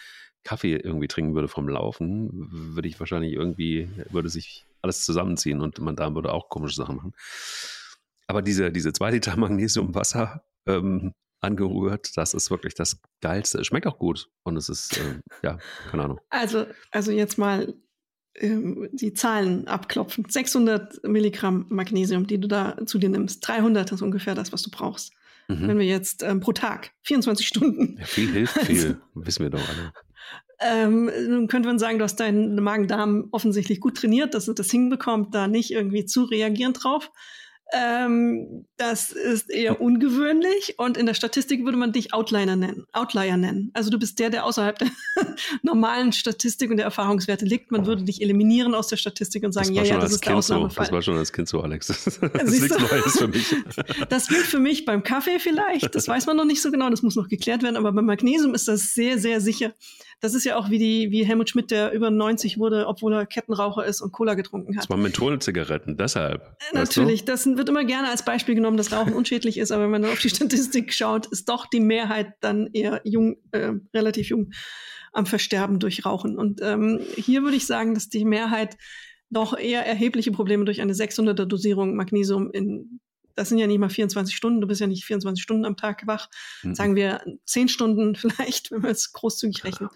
Kaffee 0.45 0.77
irgendwie 0.77 1.09
trinken 1.09 1.35
würde 1.35 1.49
vom 1.49 1.69
Laufen, 1.69 2.31
würde 2.51 2.89
ich 2.89 2.99
wahrscheinlich 2.99 3.35
irgendwie, 3.35 3.91
würde 4.11 4.29
sich 4.29 4.65
alles 4.81 5.05
zusammenziehen 5.05 5.61
und 5.61 5.79
mein 5.81 5.97
Darm 5.97 6.15
würde 6.15 6.33
auch 6.33 6.49
komische 6.49 6.77
Sachen 6.77 6.97
machen. 6.97 7.15
Aber 8.31 8.43
diese, 8.43 8.71
diese 8.71 8.93
zwei 8.93 9.11
Liter 9.11 9.37
Magnesiumwasser 9.37 10.45
ähm, 10.65 11.15
angerührt, 11.41 12.17
das 12.17 12.33
ist 12.33 12.49
wirklich 12.49 12.75
das 12.75 13.01
Geilste. 13.21 13.59
Es 13.59 13.67
schmeckt 13.67 13.89
auch 13.89 13.99
gut 13.99 14.31
und 14.45 14.57
es 14.57 14.69
ist, 14.69 14.99
äh, 14.99 15.19
ja, 15.43 15.59
keine 15.91 16.05
Ahnung. 16.05 16.21
Also, 16.31 16.65
also 16.93 17.11
jetzt 17.11 17.39
mal 17.39 17.75
ähm, 18.37 18.89
die 18.93 19.15
Zahlen 19.15 19.67
abklopfen. 19.67 20.27
600 20.29 21.03
Milligramm 21.03 21.67
Magnesium, 21.71 22.29
die 22.29 22.39
du 22.39 22.47
da 22.47 22.77
zu 22.87 22.99
dir 22.99 23.09
nimmst. 23.09 23.49
300 23.49 23.91
ist 23.91 24.01
ungefähr 24.01 24.37
das, 24.37 24.53
was 24.53 24.63
du 24.63 24.71
brauchst. 24.71 25.13
Mhm. 25.49 25.67
Wenn 25.67 25.79
wir 25.81 25.87
jetzt 25.87 26.23
ähm, 26.23 26.39
pro 26.39 26.53
Tag, 26.53 26.93
24 27.03 27.49
Stunden. 27.49 27.97
Ja, 27.99 28.05
viel 28.05 28.31
hilft 28.31 28.61
viel, 28.61 28.77
also, 28.77 28.97
wissen 29.15 29.43
wir 29.43 29.51
doch 29.51 29.69
alle. 29.69 29.93
Ähm, 30.61 31.11
nun 31.29 31.49
könnte 31.49 31.67
man 31.67 31.81
sagen, 31.81 31.99
du 31.99 32.05
hast 32.05 32.21
deinen 32.21 32.55
Magen-Darm 32.63 33.27
offensichtlich 33.33 33.81
gut 33.81 33.97
trainiert, 33.97 34.35
dass 34.35 34.45
du 34.45 34.53
das 34.53 34.71
hinbekommt, 34.71 35.35
da 35.35 35.49
nicht 35.49 35.73
irgendwie 35.73 36.05
zu 36.05 36.23
reagieren 36.23 36.75
drauf. 36.75 37.11
Ähm, 37.73 38.67
das 38.77 39.13
ist 39.13 39.51
eher 39.51 39.81
ungewöhnlich 39.81 40.75
und 40.79 40.97
in 40.97 41.07
der 41.07 41.15
Statistik 41.15 41.65
würde 41.65 41.79
man 41.79 41.93
dich 41.93 42.13
Outliner 42.13 42.57
nennen, 42.57 42.87
Outlier 42.93 43.37
nennen. 43.37 43.71
Also 43.75 43.91
du 43.91 43.99
bist 43.99 44.19
der, 44.19 44.31
der 44.31 44.45
außerhalb 44.45 44.79
der 44.79 44.89
normalen 45.63 46.13
Statistik 46.13 46.71
und 46.71 46.79
der 46.79 46.87
Erfahrungswerte 46.87 47.45
liegt. 47.45 47.71
Man 47.71 47.87
würde 47.87 48.03
dich 48.03 48.23
eliminieren 48.23 48.75
aus 48.75 48.89
der 48.89 48.97
Statistik 48.97 49.45
und 49.45 49.53
sagen, 49.53 49.73
ja, 49.73 49.85
ja, 49.85 49.99
das 49.99 50.13
ist 50.13 50.27
der 50.27 50.37
Ausnahmefall. 50.37 50.87
So. 50.87 50.91
Das 50.91 50.93
war 50.93 51.03
schon 51.03 51.17
als 51.17 51.33
Kind 51.33 51.49
so, 51.49 51.61
Alex. 51.61 51.89
Das 52.21 52.53
ist 52.53 52.63
nichts 52.63 52.79
Neues 52.79 53.19
für 53.19 53.29
mich. 53.29 53.55
Das 54.09 54.29
gilt 54.29 54.47
für 54.47 54.59
mich 54.59 54.85
beim 54.85 55.03
Kaffee 55.03 55.39
vielleicht. 55.39 55.95
Das 55.95 56.09
weiß 56.09 56.27
man 56.27 56.37
noch 56.37 56.45
nicht 56.45 56.63
so 56.63 56.71
genau. 56.71 56.91
Das 56.91 57.03
muss 57.03 57.17
noch 57.17 57.29
geklärt 57.29 57.63
werden. 57.63 57.77
Aber 57.77 57.93
beim 57.93 58.07
Magnesium 58.07 58.55
ist 58.55 58.69
das 58.69 58.95
sehr, 58.95 59.19
sehr 59.19 59.41
sicher. 59.41 59.73
Das 60.21 60.35
ist 60.35 60.45
ja 60.45 60.57
auch 60.57 60.69
wie 60.69 60.79
die, 60.79 61.11
wie 61.11 61.25
Helmut 61.25 61.49
Schmidt, 61.49 61.71
der 61.71 61.93
über 61.93 62.11
90 62.11 62.59
wurde, 62.59 62.87
obwohl 62.87 63.15
er 63.15 63.27
Kettenraucher 63.27 63.85
ist 63.85 64.03
und 64.03 64.13
Cola 64.13 64.35
getrunken 64.35 64.77
hat. 64.77 64.85
Das 64.85 64.91
waren 64.91 65.03
Mentholzigaretten, 65.03 65.97
deshalb. 65.97 66.57
Äh, 66.71 66.75
natürlich, 66.75 67.25
das 67.25 67.47
wird 67.47 67.69
immer 67.69 67.85
gerne 67.85 68.11
als 68.11 68.25
Beispiel 68.25 68.55
genommen, 68.55 68.77
dass 68.77 68.93
Rauchen 68.93 69.15
unschädlich 69.15 69.59
ist, 69.59 69.73
aber 69.73 69.85
wenn 69.85 69.91
man 69.91 70.03
dann 70.03 70.13
auf 70.13 70.21
die 70.21 70.29
Statistik 70.31 70.93
schaut, 70.93 71.27
ist 71.27 71.49
doch 71.49 71.67
die 71.67 71.81
Mehrheit 71.81 72.35
dann 72.41 72.69
eher 72.73 73.01
jung, 73.05 73.37
äh, 73.53 73.73
relativ 73.95 74.29
jung 74.29 74.53
am 75.13 75.27
Versterben 75.27 75.79
durch 75.79 76.05
Rauchen. 76.05 76.39
Und 76.39 76.61
ähm, 76.63 77.01
hier 77.17 77.43
würde 77.43 77.57
ich 77.57 77.67
sagen, 77.67 77.95
dass 77.95 78.09
die 78.09 78.25
Mehrheit 78.25 78.77
doch 79.31 79.57
eher 79.57 79.87
erhebliche 79.87 80.33
Probleme 80.33 80.65
durch 80.65 80.81
eine 80.81 80.93
600er 80.93 81.47
Dosierung 81.47 81.97
Magnesium 81.97 82.51
in 82.53 83.01
das 83.41 83.49
sind 83.49 83.57
ja 83.57 83.67
nicht 83.67 83.79
mal 83.79 83.89
24 83.89 84.37
Stunden, 84.37 84.61
du 84.61 84.67
bist 84.67 84.83
ja 84.83 84.87
nicht 84.87 85.07
24 85.07 85.43
Stunden 85.43 85.65
am 85.65 85.79
Tag 85.79 86.07
wach, 86.07 86.29
mhm. 86.63 86.75
sagen 86.75 86.95
wir 86.95 87.25
10 87.47 87.69
Stunden 87.69 88.15
vielleicht, 88.15 88.71
wenn 88.71 88.83
wir 88.83 88.91
es 88.91 89.13
großzügig 89.13 89.65
rechnen. 89.65 89.89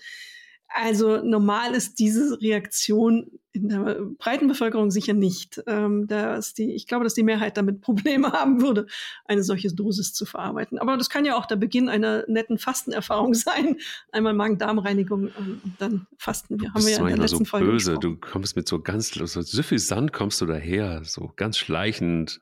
Also 0.76 1.18
normal 1.18 1.74
ist 1.74 1.98
diese 1.98 2.40
Reaktion 2.40 3.30
in 3.52 3.68
der 3.68 4.00
breiten 4.18 4.48
Bevölkerung 4.48 4.90
sicher 4.90 5.12
nicht. 5.12 5.62
Ähm, 5.68 6.08
dass 6.08 6.54
die, 6.54 6.72
ich 6.72 6.88
glaube, 6.88 7.04
dass 7.04 7.14
die 7.14 7.22
Mehrheit 7.22 7.56
damit 7.56 7.80
Probleme 7.82 8.32
haben 8.32 8.62
würde, 8.62 8.86
eine 9.26 9.44
solche 9.44 9.72
Dosis 9.72 10.14
zu 10.14 10.24
verarbeiten. 10.24 10.78
Aber 10.78 10.96
das 10.96 11.10
kann 11.10 11.26
ja 11.26 11.36
auch 11.36 11.46
der 11.46 11.56
Beginn 11.56 11.88
einer 11.88 12.24
netten 12.28 12.58
Fastenerfahrung 12.58 13.34
sein. 13.34 13.76
Einmal 14.10 14.32
Magen-Darm-Reinigung 14.32 15.28
ähm, 15.38 15.60
und 15.62 15.74
dann 15.78 16.06
fasten 16.16 16.60
wir. 16.60 16.72
Haben 16.72 16.86
wir 16.86 16.92
ja 16.92 16.98
in 16.98 17.06
der 17.06 17.18
letzten 17.18 17.38
so 17.38 17.44
Folge 17.44 17.66
böse. 17.66 17.92
Gesprochen. 17.92 18.20
Du 18.20 18.26
kommst 18.26 18.56
mit 18.56 18.66
so 18.66 18.80
ganz 18.80 19.10
so 19.10 19.42
süffisant 19.42 20.12
kommst 20.14 20.40
du 20.40 20.46
daher, 20.46 21.02
so 21.04 21.30
ganz 21.36 21.58
schleichend. 21.58 22.40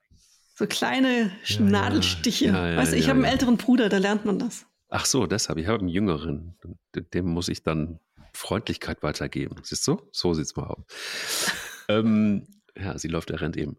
So 0.62 0.68
kleine 0.68 1.32
ja, 1.44 1.60
Nadelstiche. 1.60 2.44
Ja, 2.44 2.70
ja, 2.70 2.76
weißt 2.76 2.92
du, 2.92 2.96
ich 2.96 3.08
habe 3.08 3.16
einen 3.16 3.24
älteren 3.24 3.56
Bruder, 3.56 3.88
da 3.88 3.98
lernt 3.98 4.24
man 4.24 4.38
das. 4.38 4.64
Ach 4.90 5.06
so, 5.06 5.26
deshalb. 5.26 5.58
Ich 5.58 5.66
habe 5.66 5.80
einen 5.80 5.88
jüngeren. 5.88 6.54
Dem 6.94 7.26
muss 7.26 7.48
ich 7.48 7.64
dann 7.64 7.98
Freundlichkeit 8.32 9.02
weitergeben. 9.02 9.56
Siehst 9.64 9.88
du? 9.88 10.00
So 10.12 10.34
sieht's 10.34 10.54
mal 10.54 10.68
aus. 10.68 10.84
ähm, 11.88 12.46
ja, 12.76 12.96
sie 12.96 13.08
läuft, 13.08 13.30
er 13.30 13.40
rennt 13.40 13.56
eben. 13.56 13.76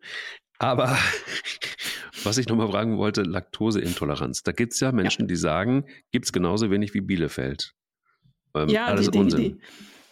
Aber 0.59 0.97
was 2.25 2.38
ich 2.38 2.49
nochmal 2.49 2.67
fragen 2.67 2.97
wollte, 2.97 3.21
Laktoseintoleranz. 3.21 4.43
Da 4.43 4.51
gibt 4.51 4.73
es 4.73 4.81
ja 4.81 4.91
Menschen, 4.91 5.29
die 5.29 5.38
sagen, 5.38 5.86
gibt 6.11 6.25
es 6.25 6.34
genauso 6.34 6.69
wenig 6.69 6.93
wie 6.93 6.99
Bielefeld. 6.99 7.75
Ähm, 8.55 8.67
ja, 8.67 8.88
alles 8.88 9.05
die, 9.05 9.11
die, 9.11 9.17
Unsinn. 9.19 9.39
Die, 9.39 9.61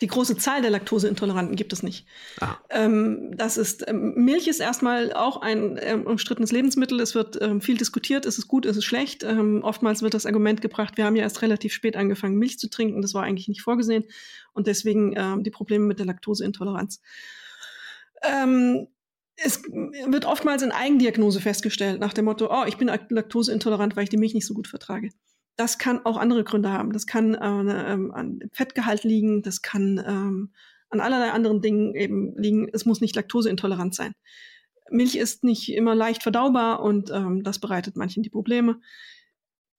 die 0.02 0.08
große 0.08 0.36
Zahl 0.36 0.62
der 0.62 0.72
Laktoseintoleranten 0.72 1.56
gibt 1.56 1.74
es 1.74 1.84
nicht. 1.84 2.08
Ah. 2.40 2.58
Ähm, 2.70 3.32
das 3.38 3.58
ist, 3.58 3.88
ähm, 3.88 4.14
Milch 4.16 4.48
ist 4.48 4.60
erstmal 4.60 5.14
auch 5.14 5.42
ein 5.42 5.80
ähm, 5.82 6.08
umstrittenes 6.08 6.52
Lebensmittel. 6.52 7.00
Es 7.00 7.14
wird 7.14 7.40
ähm, 7.40 7.62
viel 7.62 7.78
diskutiert, 7.78 8.26
ist 8.26 8.40
es 8.40 8.48
gut, 8.48 8.66
ist 8.66 8.78
es 8.78 8.84
schlecht. 8.84 9.24
Ähm, 9.24 9.62
oftmals 9.64 10.02
wird 10.02 10.16
das 10.16 10.26
Argument 10.26 10.62
gebracht, 10.62 10.98
wir 10.98 11.06
haben 11.06 11.16
ja 11.16 11.24
erst 11.24 11.44
relativ 11.44 11.74
spät 11.74 11.96
angefangen, 11.96 12.38
Milch 12.38 12.58
zu 12.58 12.70
trinken. 12.70 13.02
Das 13.04 13.14
war 13.14 13.24
eigentlich 13.24 13.48
nicht 13.48 13.62
vorgesehen. 13.62 14.06
Und 14.54 14.66
deswegen 14.66 15.14
ähm, 15.16 15.44
die 15.44 15.52
Probleme 15.52 15.86
mit 15.86 16.00
der 16.00 16.08
Laktoseintoleranz. 16.08 17.02
es 19.36 19.64
wird 19.64 20.26
oftmals 20.26 20.64
in 20.64 20.72
Eigendiagnose 20.72 21.40
festgestellt, 21.42 22.00
nach 22.00 22.14
dem 22.14 22.26
Motto, 22.26 22.50
oh, 22.52 22.66
ich 22.68 22.78
bin 22.78 22.92
laktoseintolerant, 23.10 23.96
weil 23.96 24.04
ich 24.04 24.10
die 24.10 24.18
Milch 24.18 24.34
nicht 24.34 24.46
so 24.46 24.54
gut 24.54 24.68
vertrage. 24.68 25.10
Das 25.62 25.78
kann 25.78 26.04
auch 26.08 26.18
andere 26.18 26.44
Gründe 26.44 26.72
haben. 26.72 26.92
Das 26.92 27.06
kann 27.06 27.36
äh, 27.36 27.94
ähm, 27.94 28.12
an 28.12 28.40
Fettgehalt 28.52 29.04
liegen, 29.04 29.44
das 29.44 29.62
kann 29.62 30.04
ähm, 30.04 30.54
an 30.90 31.00
allerlei 31.00 31.30
anderen 31.34 31.62
Dingen 31.62 31.94
eben 31.94 32.36
liegen. 32.36 32.68
Es 32.74 32.88
muss 32.88 33.00
nicht 33.00 33.16
laktoseintolerant 33.16 33.94
sein. 33.94 34.16
Milch 34.90 35.16
ist 35.16 35.44
nicht 35.44 35.72
immer 35.72 35.94
leicht 35.94 36.24
verdaubar 36.24 36.82
und 36.82 37.12
ähm, 37.12 37.44
das 37.44 37.60
bereitet 37.60 37.96
manchen 37.96 38.24
die 38.24 38.32
Probleme. 38.32 38.82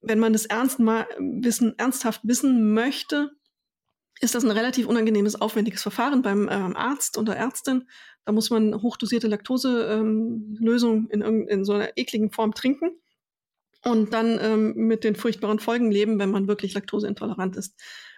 Wenn 0.01 0.21
man 0.21 0.33
das 0.33 0.47
ernst 0.47 0.79
wissen, 0.79 1.77
ernsthaft 1.79 2.21
wissen 2.23 2.75
möchte, 2.75 3.33
ist 4.21 4.37
das 4.37 4.45
ein 4.45 4.53
relativ 4.53 4.87
unangenehmes, 4.87 5.41
aufwendiges 5.41 5.83
Verfahren 5.83 6.23
beim 6.23 6.49
ähm, 6.49 6.77
Arzt 6.77 7.19
oder 7.19 7.35
Ärztin. 7.35 7.89
Da 8.25 8.31
muss 8.31 8.51
man 8.51 8.83
hochdosierte 8.83 9.27
Laktoselösung 9.27 11.09
ähm, 11.11 11.23
in, 11.23 11.49
in 11.49 11.65
so 11.65 11.73
einer 11.73 11.97
ekligen 11.97 12.31
Form 12.31 12.55
trinken 12.55 13.03
und 13.85 14.13
dann 14.13 14.39
ähm, 14.41 14.75
mit 14.75 15.05
den 15.05 15.17
furchtbaren 15.17 15.59
Folgen 15.59 15.91
leben, 15.91 16.19
wenn 16.19 16.31
man 16.31 16.49
wirklich 16.49 16.75
laktoseintolerant 16.75 17.57
ist. 17.57 17.75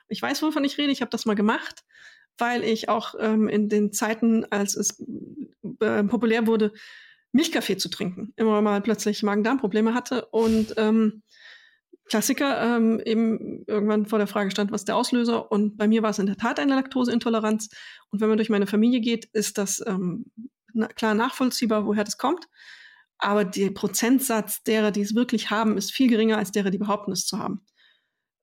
Ich 0.09 0.21
weiß, 0.21 0.43
wovon 0.43 0.65
ich 0.65 0.79
rede. 0.79 0.93
Ich 0.93 1.01
habe 1.01 1.11
das 1.11 1.25
mal 1.25 1.35
gemacht, 1.35 1.85
weil 2.39 2.63
ich 2.65 2.89
auch 2.89 3.15
ähm, 3.19 3.49
in 3.49 3.69
den 3.69 3.93
Zeiten, 3.93 4.45
als 4.51 4.77
es 4.77 5.03
äh, 5.81 6.05
populär 6.05 6.47
wurde, 6.47 6.73
Milchkaffee 7.33 7.77
zu 7.77 7.89
trinken, 7.89 8.33
immer 8.37 8.63
mal 8.63 8.81
plötzlich 8.81 9.23
Magen-Darm-Probleme 9.23 9.95
hatte 9.95 10.27
und 10.27 10.75
ähm, 10.77 11.23
Klassiker 12.07 12.77
ähm, 12.77 13.01
eben 13.05 13.65
irgendwann 13.67 14.07
vor 14.07 14.19
der 14.19 14.29
Frage 14.29 14.51
stand, 14.51 14.71
was 14.71 14.85
der 14.85 14.97
Auslöser? 14.97 15.51
Und 15.51 15.77
bei 15.77 15.89
mir 15.89 16.03
war 16.03 16.11
es 16.11 16.19
in 16.19 16.27
der 16.27 16.37
Tat 16.37 16.61
eine 16.61 16.75
Laktoseintoleranz. 16.75 17.71
Und 18.11 18.21
wenn 18.21 18.29
man 18.29 18.37
durch 18.37 18.51
meine 18.51 18.67
Familie 18.67 19.01
geht, 19.01 19.25
ist 19.33 19.57
das 19.57 19.83
ähm, 19.87 20.27
na, 20.75 20.87
klar 20.89 21.15
nachvollziehbar, 21.15 21.87
woher 21.87 22.05
das 22.05 22.19
kommt. 22.19 22.47
Aber 23.19 23.45
der 23.45 23.71
Prozentsatz 23.71 24.63
derer, 24.65 24.91
die 24.91 25.01
es 25.01 25.15
wirklich 25.15 25.51
haben, 25.51 25.79
ist 25.79 25.93
viel 25.93 26.09
geringer 26.09 26.39
als 26.39 26.53
derer, 26.53 26.71
die 26.71 26.79
behaupten, 26.79 27.13
es 27.13 27.27
zu 27.27 27.39
haben. 27.39 27.65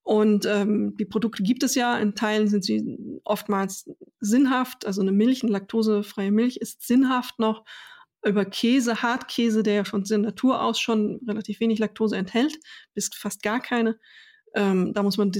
Und 0.03 0.45
ähm, 0.45 0.95
die 0.97 1.05
Produkte 1.05 1.43
gibt 1.43 1.63
es 1.63 1.75
ja. 1.75 1.97
In 1.97 2.15
Teilen 2.15 2.47
sind 2.47 2.65
sie 2.65 2.97
oftmals 3.23 3.89
sinnhaft. 4.19 4.85
Also 4.85 5.01
eine 5.01 5.11
Milch, 5.11 5.43
eine 5.43 5.51
laktosefreie 5.51 6.31
Milch 6.31 6.57
ist 6.57 6.85
sinnhaft 6.85 7.39
noch. 7.39 7.63
Über 8.23 8.45
Käse, 8.45 9.01
Hartkäse, 9.01 9.63
der 9.63 9.73
ja 9.73 9.83
von 9.83 10.03
der 10.03 10.19
Natur 10.19 10.61
aus 10.61 10.79
schon 10.79 11.19
relativ 11.27 11.59
wenig 11.59 11.79
Laktose 11.79 12.17
enthält, 12.17 12.55
bis 12.93 13.09
fast 13.15 13.41
gar 13.41 13.59
keine. 13.59 13.97
Ähm, 14.53 14.93
da 14.93 15.01
muss 15.01 15.17
man 15.17 15.31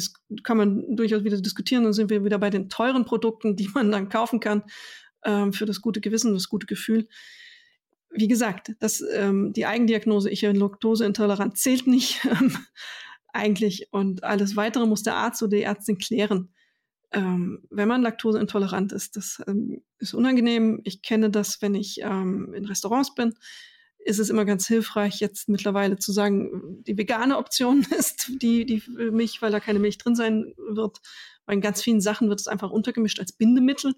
kann 0.44 0.58
man 0.58 0.96
durchaus 0.96 1.24
wieder 1.24 1.40
diskutieren. 1.40 1.84
Dann 1.84 1.94
sind 1.94 2.10
wir 2.10 2.24
wieder 2.24 2.40
bei 2.40 2.50
den 2.50 2.70
teuren 2.70 3.06
Produkten, 3.06 3.56
die 3.56 3.70
man 3.74 3.92
dann 3.92 4.10
kaufen 4.10 4.40
kann 4.40 4.64
ähm, 5.26 5.54
für 5.54 5.66
das 5.66 5.82
gute 5.82 6.02
Gewissen, 6.02 6.34
das 6.34 6.50
gute 6.50 6.66
Gefühl 6.66 7.08
wie 8.14 8.28
gesagt, 8.28 8.74
das, 8.80 9.02
ähm, 9.14 9.54
die 9.54 9.66
Eigendiagnose, 9.66 10.30
ich 10.30 10.42
bin 10.42 10.56
laktoseintolerant, 10.56 11.58
zählt 11.58 11.88
nicht 11.88 12.26
ähm, 12.26 12.58
eigentlich. 13.34 13.88
Und 13.92 14.24
alles 14.24 14.56
weitere 14.56 14.86
muss 14.86 15.04
der 15.04 15.16
Arzt 15.16 15.42
oder 15.42 15.58
die 15.58 15.64
Ärztin 15.64 15.98
klären. 15.98 16.54
Ähm, 17.14 17.64
wenn 17.70 17.88
man 17.88 18.02
laktoseintolerant 18.02 18.94
ist, 18.94 19.18
das 19.18 19.42
ähm, 19.48 19.82
ist 20.00 20.14
unangenehm. 20.14 20.82
Ich 20.84 21.02
kenne 21.02 21.30
das, 21.30 21.62
wenn 21.62 21.76
ich 21.76 22.00
ähm, 22.02 22.54
in 22.54 22.66
Restaurants 22.66 23.16
bin, 23.16 23.34
ist 24.04 24.20
es 24.20 24.30
immer 24.30 24.46
ganz 24.46 24.68
hilfreich, 24.68 25.20
jetzt 25.20 25.48
mittlerweile 25.48 25.98
zu 25.98 26.12
sagen, 26.12 26.84
die 26.88 26.98
vegane 26.98 27.38
Option 27.38 27.86
ist 27.98 28.32
die, 28.42 28.66
die 28.66 28.84
mich, 29.12 29.42
weil 29.42 29.52
da 29.52 29.60
keine 29.60 29.80
Milch 29.80 29.98
drin 29.98 30.16
sein 30.16 30.54
wird. 30.58 31.00
Bei 31.46 31.56
ganz 31.58 31.82
vielen 31.82 32.02
Sachen 32.02 32.30
wird 32.30 32.40
es 32.40 32.48
einfach 32.48 32.72
untergemischt 32.72 33.20
als 33.20 33.34
Bindemittel 33.34 33.94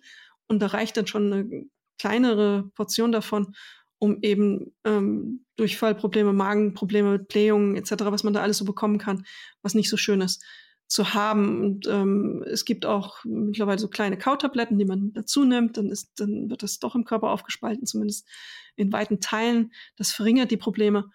und 0.47 0.59
da 0.59 0.67
reicht 0.67 0.97
dann 0.97 1.07
schon 1.07 1.31
eine 1.31 1.65
kleinere 1.99 2.69
Portion 2.75 3.11
davon 3.11 3.55
um 4.03 4.17
eben 4.21 4.75
ähm, 4.83 5.45
Durchfallprobleme, 5.55 6.33
Magenprobleme, 6.33 7.19
Blähungen 7.19 7.77
etc., 7.77 7.91
was 7.99 8.25
man 8.25 8.33
da 8.33 8.41
alles 8.41 8.57
so 8.57 8.65
bekommen 8.65 8.97
kann, 8.97 9.25
was 9.61 9.75
nicht 9.75 9.89
so 9.89 9.95
schön 9.95 10.19
ist, 10.19 10.43
zu 10.87 11.13
haben. 11.13 11.61
Und 11.61 11.87
ähm, 11.87 12.43
es 12.45 12.65
gibt 12.65 12.85
auch 12.85 13.23
mittlerweile 13.23 13.79
so 13.79 13.87
kleine 13.87 14.17
Kautabletten, 14.17 14.77
die 14.77 14.83
man 14.83 15.13
dazu 15.13 15.45
nimmt, 15.45 15.77
dann, 15.77 15.89
ist, 15.89 16.19
dann 16.19 16.49
wird 16.49 16.63
das 16.63 16.79
doch 16.79 16.95
im 16.95 17.05
Körper 17.05 17.29
aufgespalten, 17.29 17.85
zumindest 17.85 18.27
in 18.75 18.91
weiten 18.91 19.21
Teilen. 19.21 19.71
Das 19.95 20.11
verringert 20.11 20.51
die 20.51 20.57
Probleme. 20.57 21.09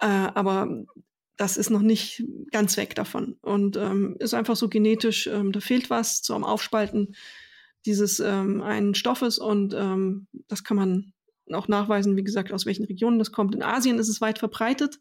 Äh, 0.00 0.06
aber 0.06 0.84
das 1.36 1.56
ist 1.56 1.70
noch 1.70 1.82
nicht 1.82 2.24
ganz 2.50 2.76
weg 2.76 2.96
davon. 2.96 3.36
Und 3.40 3.76
ähm, 3.76 4.16
ist 4.18 4.34
einfach 4.34 4.56
so 4.56 4.68
genetisch, 4.68 5.28
ähm, 5.28 5.52
da 5.52 5.60
fehlt 5.60 5.90
was 5.90 6.22
zum 6.22 6.42
Aufspalten 6.42 7.14
dieses 7.84 8.18
ähm, 8.18 8.62
einen 8.62 8.96
Stoffes 8.96 9.38
und 9.38 9.74
ähm, 9.74 10.26
das 10.48 10.64
kann 10.64 10.76
man 10.76 11.12
auch 11.52 11.68
nachweisen, 11.68 12.16
wie 12.16 12.24
gesagt, 12.24 12.52
aus 12.52 12.66
welchen 12.66 12.84
Regionen 12.84 13.18
das 13.18 13.32
kommt. 13.32 13.54
In 13.54 13.62
Asien 13.62 13.98
ist 13.98 14.08
es 14.08 14.20
weit 14.20 14.38
verbreitet, 14.38 14.98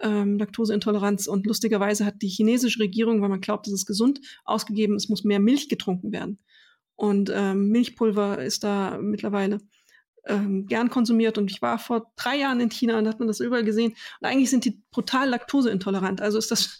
ähm, 0.00 0.38
Laktoseintoleranz. 0.38 1.26
Und 1.26 1.46
lustigerweise 1.46 2.04
hat 2.04 2.22
die 2.22 2.28
chinesische 2.28 2.80
Regierung, 2.80 3.22
weil 3.22 3.28
man 3.28 3.40
glaubt, 3.40 3.66
es 3.66 3.72
ist 3.72 3.86
gesund, 3.86 4.20
ausgegeben, 4.44 4.96
es 4.96 5.08
muss 5.08 5.24
mehr 5.24 5.40
Milch 5.40 5.68
getrunken 5.68 6.12
werden. 6.12 6.38
Und 6.96 7.30
ähm, 7.34 7.68
Milchpulver 7.68 8.42
ist 8.42 8.64
da 8.64 8.98
mittlerweile 9.00 9.58
ähm, 10.26 10.66
gern 10.66 10.90
konsumiert. 10.90 11.38
Und 11.38 11.50
ich 11.50 11.60
war 11.62 11.78
vor 11.78 12.12
drei 12.16 12.36
Jahren 12.36 12.60
in 12.60 12.70
China 12.70 12.98
und 12.98 13.08
hat 13.08 13.18
man 13.18 13.28
das 13.28 13.40
überall 13.40 13.64
gesehen. 13.64 13.94
Und 14.20 14.28
eigentlich 14.28 14.50
sind 14.50 14.64
die 14.64 14.82
brutal 14.90 15.28
laktoseintolerant. 15.28 16.20
Also 16.20 16.38
ist 16.38 16.50
das 16.50 16.78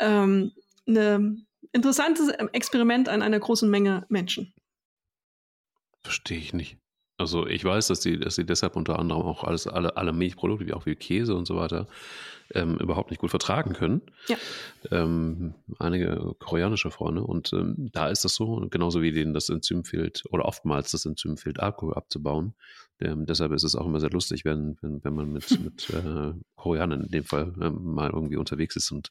ähm, 0.00 0.52
ein 0.86 1.46
interessantes 1.72 2.28
Experiment 2.52 3.08
an 3.08 3.22
einer 3.22 3.40
großen 3.40 3.68
Menge 3.68 4.06
Menschen. 4.08 4.54
Verstehe 6.02 6.38
ich 6.38 6.52
nicht. 6.52 6.78
Also 7.18 7.46
ich 7.46 7.64
weiß, 7.64 7.86
dass 7.86 8.02
sie, 8.02 8.18
dass 8.18 8.34
sie 8.34 8.44
deshalb 8.44 8.76
unter 8.76 8.98
anderem 8.98 9.22
auch 9.22 9.42
alles, 9.42 9.66
alle, 9.66 9.96
alle 9.96 10.12
Milchprodukte, 10.12 10.66
wie 10.66 10.74
auch 10.74 10.84
wie 10.84 10.96
Käse 10.96 11.34
und 11.34 11.46
so 11.46 11.56
weiter, 11.56 11.86
ähm, 12.54 12.76
überhaupt 12.78 13.10
nicht 13.10 13.20
gut 13.20 13.30
vertragen 13.30 13.72
können. 13.72 14.02
Ja. 14.28 14.36
Ähm, 14.90 15.54
einige 15.78 16.34
koreanische 16.38 16.90
Freunde. 16.90 17.22
Und 17.22 17.52
ähm, 17.52 17.90
da 17.92 18.08
ist 18.08 18.24
das 18.24 18.34
so, 18.34 18.66
genauso 18.70 19.02
wie 19.02 19.12
denen 19.12 19.34
das 19.34 19.48
Enzym 19.48 19.84
fehlt, 19.84 20.24
oder 20.30 20.44
oftmals 20.44 20.90
das 20.90 21.06
Enzym 21.06 21.38
fehlt, 21.38 21.58
Alkohol 21.58 21.94
abzubauen. 21.94 22.54
Ähm, 23.00 23.26
deshalb 23.26 23.52
ist 23.52 23.64
es 23.64 23.74
auch 23.74 23.86
immer 23.86 24.00
sehr 24.00 24.10
lustig, 24.10 24.44
wenn, 24.44 24.76
wenn, 24.80 25.02
wenn 25.02 25.14
man 25.14 25.32
mit, 25.32 25.50
mit 25.62 25.90
äh, 25.90 26.34
Koreanern 26.54 27.02
in 27.02 27.10
dem 27.10 27.24
Fall 27.24 27.54
ähm, 27.60 27.94
mal 27.94 28.10
irgendwie 28.10 28.36
unterwegs 28.36 28.76
ist 28.76 28.90
und 28.90 29.10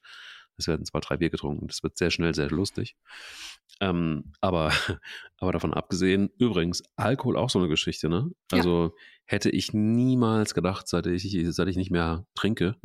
es 0.58 0.68
werden 0.68 0.86
zwei, 0.86 0.99
drei 0.99 1.18
Bier 1.18 1.30
getrunken. 1.30 1.68
Das 1.68 1.84
wird 1.84 1.97
sehr 1.97 2.12
schnell 2.12 2.34
sehr 2.34 2.49
lustig. 2.49 2.95
Ähm, 3.82 4.34
aber, 4.41 4.72
aber 5.38 5.51
davon 5.51 5.74
abgesehen, 5.74 6.30
übrigens, 6.38 6.84
Alkohol 6.95 7.38
auch 7.38 7.49
so 7.49 7.60
eine 7.60 7.68
Geschichte, 7.68 8.10
ne? 8.10 8.32
Also 8.51 8.93
ja. 8.95 9.01
Hätte 9.26 9.49
ich 9.49 9.73
niemals 9.73 10.53
gedacht, 10.53 10.88
seit 10.88 11.07
ich, 11.07 11.36
seit 11.49 11.67
ich 11.67 11.78
nicht 11.78 11.89
mehr 11.89 12.26
trinke. 12.36 12.76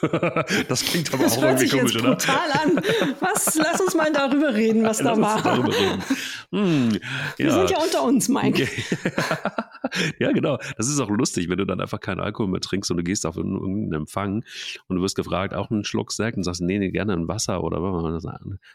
das 0.68 0.84
klingt 0.84 1.12
aber 1.12 1.24
das 1.24 1.38
auch 1.38 1.42
irgendwie 1.42 1.68
komisch, 1.68 1.96
oder? 1.96 2.16
Total 2.16 2.50
an. 2.52 2.76
Was? 3.20 3.54
Lass 3.56 3.80
uns 3.80 3.94
mal 3.94 4.10
darüber 4.10 4.54
reden, 4.54 4.82
was 4.82 5.00
Lass 5.02 5.16
da 5.16 5.22
war. 5.22 5.42
Darüber 5.42 5.68
reden. 5.68 6.02
Hm, 6.52 7.00
Wir 7.36 7.46
ja. 7.46 7.52
sind 7.52 7.70
ja 7.70 7.78
unter 7.82 8.02
uns, 8.02 8.28
Mike. 8.28 8.66
ja, 10.18 10.32
genau. 10.32 10.58
Das 10.78 10.88
ist 10.88 10.98
auch 11.00 11.10
lustig, 11.10 11.50
wenn 11.50 11.58
du 11.58 11.66
dann 11.66 11.80
einfach 11.80 12.00
keinen 12.00 12.20
Alkohol 12.20 12.50
mehr 12.50 12.60
trinkst 12.60 12.90
und 12.90 12.96
du 12.96 13.02
gehst 13.02 13.26
auf 13.26 13.36
irgendeinen 13.36 13.92
Empfang 13.92 14.44
und 14.88 14.96
du 14.96 15.02
wirst 15.02 15.16
gefragt, 15.16 15.52
auch 15.52 15.70
einen 15.70 15.84
Schluck 15.84 16.12
Sekt 16.12 16.38
und 16.38 16.44
sagst, 16.44 16.62
nee, 16.62 16.78
nee, 16.78 16.90
gerne 16.90 17.12
ein 17.12 17.28
Wasser 17.28 17.62
oder 17.62 17.82
was. 17.82 18.24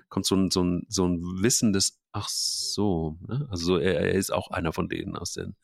Kommt 0.10 0.26
so 0.26 0.36
ein, 0.36 0.52
so 0.52 0.64
ein, 0.64 0.86
so 0.90 1.08
ein 1.08 1.22
Wissen 1.42 1.74
des, 1.74 2.00
ach 2.12 2.30
so, 2.30 3.18
ne? 3.28 3.48
also 3.50 3.78
er, 3.78 4.00
er, 4.00 4.14
ist 4.14 4.32
auch 4.32 4.52
einer 4.52 4.74
von 4.74 4.90
denen 4.90 5.16
aus 5.16 5.34
den 5.34 5.56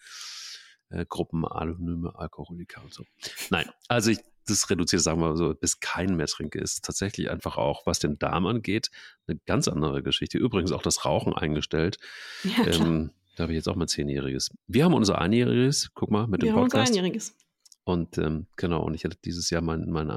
äh, 0.92 1.06
Gruppen 1.08 1.46
anonyme 1.46 2.14
Alkoholiker 2.16 2.84
und 2.84 2.94
so. 2.94 3.04
Nein, 3.50 3.70
also 3.88 4.12
ich, 4.12 4.20
das 4.46 4.70
reduziert, 4.70 5.02
sagen 5.02 5.22
wir 5.22 5.36
so, 5.36 5.54
bis 5.54 5.80
keinen 5.80 6.16
mehr 6.16 6.28
trinke, 6.28 6.60
ist 6.60 6.84
tatsächlich 6.84 7.30
einfach 7.30 7.58
auch, 7.58 7.86
was 7.86 8.00
den 8.00 8.20
Darm 8.20 8.46
angeht, 8.46 8.90
eine 9.28 9.40
ganz 9.46 9.68
andere 9.68 10.04
Geschichte. 10.04 10.38
Übrigens 10.38 10.72
auch 10.72 10.82
das 10.82 11.06
Rauchen 11.06 11.34
eingestellt. 11.34 11.98
Ja, 12.44 12.68
ähm, 12.68 13.12
da 13.36 13.44
habe 13.44 13.54
ich 13.54 13.58
jetzt 13.58 13.70
auch 13.70 13.76
mein 13.76 13.88
Zehnjähriges. 13.88 14.50
Wir 14.68 14.86
haben 14.86 14.94
unser 14.94 15.20
Einjähriges, 15.20 15.92
guck 15.94 16.12
mal, 16.12 16.28
mit 16.28 16.42
Wir 16.42 16.52
dem 16.52 16.56
Podcast. 16.56 16.74
Wir 16.74 16.80
haben 16.80 16.88
unser 16.88 17.00
Einjähriges. 17.00 17.36
Und 17.84 18.18
ähm, 18.18 18.48
genau, 18.58 18.84
und 18.84 18.94
ich 18.94 19.06
hatte 19.06 19.18
dieses 19.24 19.50
Jahr 19.50 19.62
mein, 19.62 19.90
mein, 19.90 20.08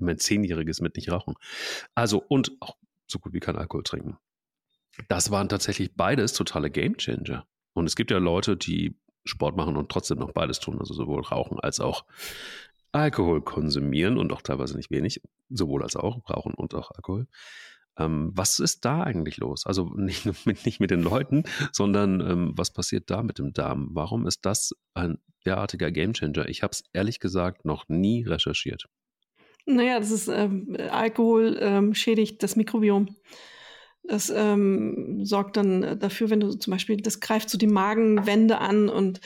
mein 0.00 0.18
Zehnjähriges 0.18 0.80
mit 0.80 0.96
nicht 0.96 1.10
rauchen. 1.10 1.34
Also, 1.94 2.22
und 2.22 2.52
auch 2.60 2.76
so 3.06 3.18
gut 3.18 3.32
wie 3.32 3.40
kein 3.40 3.56
Alkohol 3.56 3.82
trinken. 3.82 4.18
Das 5.08 5.30
waren 5.30 5.48
tatsächlich 5.48 5.94
beides 5.94 6.32
totale 6.32 6.70
Gamechanger. 6.70 7.46
Und 7.72 7.86
es 7.86 7.96
gibt 7.96 8.10
ja 8.10 8.18
Leute, 8.18 8.56
die 8.56 8.96
Sport 9.24 9.56
machen 9.56 9.76
und 9.76 9.90
trotzdem 9.90 10.18
noch 10.18 10.32
beides 10.32 10.60
tun, 10.60 10.78
also 10.78 10.94
sowohl 10.94 11.22
rauchen 11.22 11.60
als 11.60 11.80
auch 11.80 12.04
Alkohol 12.92 13.42
konsumieren 13.42 14.18
und 14.18 14.32
auch 14.32 14.42
teilweise 14.42 14.76
nicht 14.76 14.90
wenig, 14.90 15.22
sowohl 15.48 15.82
als 15.82 15.96
auch 15.96 16.28
rauchen 16.28 16.54
und 16.54 16.74
auch 16.74 16.90
Alkohol. 16.90 17.26
Ähm, 17.98 18.30
was 18.34 18.58
ist 18.58 18.84
da 18.84 19.02
eigentlich 19.02 19.36
los? 19.36 19.66
Also 19.66 19.84
nicht 19.96 20.46
mit, 20.46 20.64
nicht 20.64 20.80
mit 20.80 20.90
den 20.90 21.02
Leuten, 21.02 21.44
sondern 21.72 22.20
ähm, 22.20 22.52
was 22.56 22.72
passiert 22.72 23.10
da 23.10 23.22
mit 23.22 23.38
dem 23.38 23.52
Darm? 23.52 23.88
Warum 23.92 24.26
ist 24.26 24.44
das 24.46 24.74
ein 24.94 25.18
derartiger 25.44 25.90
Gamechanger? 25.90 26.48
Ich 26.48 26.62
habe 26.62 26.72
es 26.72 26.84
ehrlich 26.92 27.20
gesagt 27.20 27.64
noch 27.64 27.88
nie 27.88 28.24
recherchiert. 28.24 28.86
Naja, 29.66 30.00
das 30.00 30.10
ist 30.10 30.28
ähm, 30.28 30.76
Alkohol 30.90 31.58
ähm, 31.60 31.94
schädigt 31.94 32.42
das 32.42 32.56
Mikrobiom. 32.56 33.14
Das 34.02 34.30
ähm, 34.34 35.24
sorgt 35.24 35.56
dann 35.56 35.98
dafür, 35.98 36.30
wenn 36.30 36.40
du 36.40 36.50
zum 36.54 36.70
Beispiel, 36.72 36.96
das 36.96 37.20
greift 37.20 37.50
so 37.50 37.58
die 37.58 37.66
Magenwände 37.66 38.58
an 38.58 38.88
und 38.88 39.20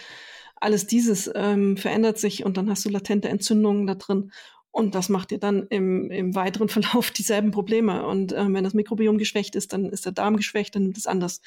alles 0.56 0.86
dieses 0.86 1.30
ähm, 1.34 1.76
verändert 1.76 2.18
sich 2.18 2.44
und 2.44 2.56
dann 2.56 2.70
hast 2.70 2.84
du 2.84 2.88
latente 2.88 3.28
Entzündungen 3.28 3.86
da 3.86 3.94
drin. 3.94 4.30
Und 4.70 4.96
das 4.96 5.08
macht 5.08 5.30
dir 5.30 5.38
dann 5.38 5.66
im, 5.68 6.10
im 6.10 6.34
weiteren 6.34 6.68
Verlauf 6.70 7.10
dieselben 7.10 7.50
Probleme. 7.50 8.06
Und 8.06 8.32
ähm, 8.32 8.54
wenn 8.54 8.64
das 8.64 8.74
Mikrobiom 8.74 9.18
geschwächt 9.18 9.54
ist, 9.54 9.72
dann 9.72 9.90
ist 9.90 10.04
der 10.04 10.12
Darm 10.12 10.36
geschwächt, 10.36 10.74
dann 10.74 10.82
nimmt 10.82 10.98
es 10.98 11.06
anders 11.06 11.42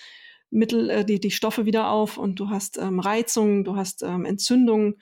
Mittel, 0.49 0.89
äh, 0.89 1.03
die, 1.03 1.19
die 1.19 1.32
Stoffe 1.32 1.65
wieder 1.65 1.89
auf 1.89 2.17
und 2.17 2.39
du 2.39 2.49
hast 2.49 2.78
ähm, 2.78 2.99
Reizungen, 2.99 3.63
du 3.63 3.75
hast 3.75 4.03
ähm, 4.03 4.23
Entzündungen. 4.23 4.95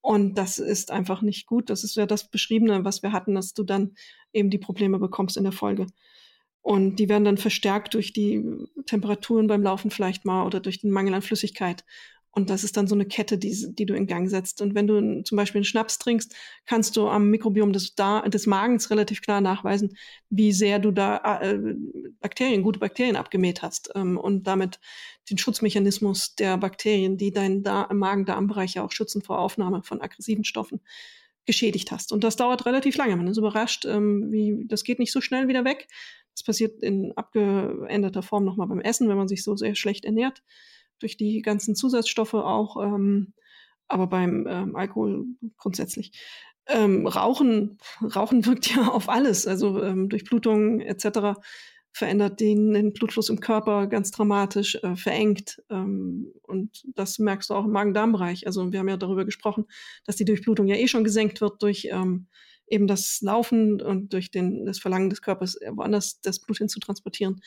Und 0.00 0.38
das 0.38 0.58
ist 0.58 0.90
einfach 0.90 1.22
nicht 1.22 1.46
gut. 1.46 1.70
Das 1.70 1.82
ist 1.82 1.96
ja 1.96 2.06
das 2.06 2.30
Beschriebene, 2.30 2.84
was 2.84 3.02
wir 3.02 3.12
hatten, 3.12 3.34
dass 3.34 3.54
du 3.54 3.64
dann 3.64 3.94
eben 4.32 4.50
die 4.50 4.58
Probleme 4.58 4.98
bekommst 4.98 5.36
in 5.36 5.42
der 5.42 5.52
Folge. 5.52 5.86
Und 6.62 6.96
die 6.96 7.08
werden 7.08 7.24
dann 7.24 7.38
verstärkt 7.38 7.94
durch 7.94 8.12
die 8.12 8.44
Temperaturen 8.86 9.46
beim 9.46 9.62
Laufen 9.62 9.90
vielleicht 9.90 10.24
mal 10.24 10.44
oder 10.44 10.60
durch 10.60 10.80
den 10.80 10.90
Mangel 10.90 11.14
an 11.14 11.22
Flüssigkeit. 11.22 11.84
Und 12.38 12.50
das 12.50 12.62
ist 12.62 12.76
dann 12.76 12.86
so 12.86 12.94
eine 12.94 13.06
Kette, 13.06 13.36
die, 13.36 13.74
die 13.74 13.84
du 13.84 13.94
in 13.94 14.06
Gang 14.06 14.30
setzt. 14.30 14.60
Und 14.60 14.74
wenn 14.76 14.86
du 14.86 15.22
zum 15.24 15.34
Beispiel 15.34 15.58
einen 15.58 15.64
Schnaps 15.64 15.98
trinkst, 15.98 16.36
kannst 16.66 16.96
du 16.96 17.08
am 17.08 17.30
Mikrobiom 17.30 17.72
des, 17.72 17.94
da 17.96 18.20
des 18.22 18.46
Magens 18.46 18.90
relativ 18.90 19.22
klar 19.22 19.40
nachweisen, 19.40 19.96
wie 20.30 20.52
sehr 20.52 20.78
du 20.78 20.92
da 20.92 21.40
äh, 21.40 21.58
Bakterien, 22.20 22.62
gute 22.62 22.78
Bakterien 22.78 23.16
abgemäht 23.16 23.62
hast 23.62 23.90
ähm, 23.96 24.18
und 24.18 24.46
damit 24.46 24.78
den 25.30 25.38
Schutzmechanismus 25.38 26.36
der 26.36 26.58
Bakterien, 26.58 27.16
die 27.16 27.32
deinen 27.32 27.62
da 27.62 27.88
Magen-Darm-Bereich 27.92 28.74
ja 28.74 28.84
auch 28.84 28.92
schützen 28.92 29.22
vor 29.22 29.40
Aufnahme 29.40 29.82
von 29.82 30.00
aggressiven 30.00 30.44
Stoffen, 30.44 30.80
geschädigt 31.44 31.90
hast. 31.90 32.12
Und 32.12 32.22
das 32.24 32.36
dauert 32.36 32.66
relativ 32.66 32.96
lange. 32.98 33.16
Man 33.16 33.26
ist 33.26 33.38
überrascht, 33.38 33.84
ähm, 33.86 34.30
wie 34.30 34.64
das 34.68 34.84
geht 34.84 34.98
nicht 34.98 35.12
so 35.12 35.20
schnell 35.20 35.48
wieder 35.48 35.64
weg. 35.64 35.88
Das 36.38 36.44
passiert 36.44 36.84
in 36.84 37.12
abgeänderter 37.16 38.22
Form 38.22 38.44
nochmal 38.44 38.68
beim 38.68 38.80
Essen, 38.80 39.08
wenn 39.08 39.16
man 39.16 39.26
sich 39.26 39.42
so 39.42 39.56
sehr 39.56 39.74
schlecht 39.74 40.04
ernährt 40.04 40.44
durch 41.00 41.16
die 41.16 41.42
ganzen 41.42 41.74
Zusatzstoffe 41.74 42.34
auch, 42.34 42.80
ähm, 42.80 43.34
aber 43.88 44.06
beim 44.06 44.46
ähm, 44.48 44.76
Alkohol 44.76 45.26
grundsätzlich. 45.56 46.12
Ähm, 46.68 47.08
Rauchen, 47.08 47.78
Rauchen 48.02 48.46
wirkt 48.46 48.72
ja 48.72 48.86
auf 48.88 49.08
alles, 49.08 49.48
also 49.48 49.82
ähm, 49.82 50.08
Durchblutung 50.08 50.80
etc. 50.80 51.40
verändert 51.90 52.38
den, 52.38 52.72
den 52.72 52.92
Blutfluss 52.92 53.30
im 53.30 53.40
Körper 53.40 53.88
ganz 53.88 54.12
dramatisch, 54.12 54.76
äh, 54.76 54.94
verengt. 54.94 55.60
Ähm, 55.70 56.32
und 56.42 56.84
das 56.94 57.18
merkst 57.18 57.50
du 57.50 57.54
auch 57.54 57.64
im 57.64 57.72
Magen-Darm-Bereich. 57.72 58.46
Also 58.46 58.70
wir 58.70 58.78
haben 58.78 58.88
ja 58.88 58.96
darüber 58.96 59.24
gesprochen, 59.24 59.66
dass 60.04 60.14
die 60.14 60.24
Durchblutung 60.24 60.68
ja 60.68 60.76
eh 60.76 60.86
schon 60.86 61.02
gesenkt 61.02 61.40
wird 61.40 61.60
durch 61.62 61.88
ähm, 61.90 62.28
eben 62.70 62.86
das 62.86 63.20
Laufen 63.22 63.80
und 63.80 64.12
durch 64.12 64.30
den, 64.30 64.66
das 64.66 64.78
Verlangen 64.78 65.10
des 65.10 65.22
Körpers 65.22 65.58
woanders 65.70 66.20
das 66.20 66.40
Blut 66.40 66.58
hin 66.58 66.68
zu 66.68 66.80
transportieren. 66.80 67.40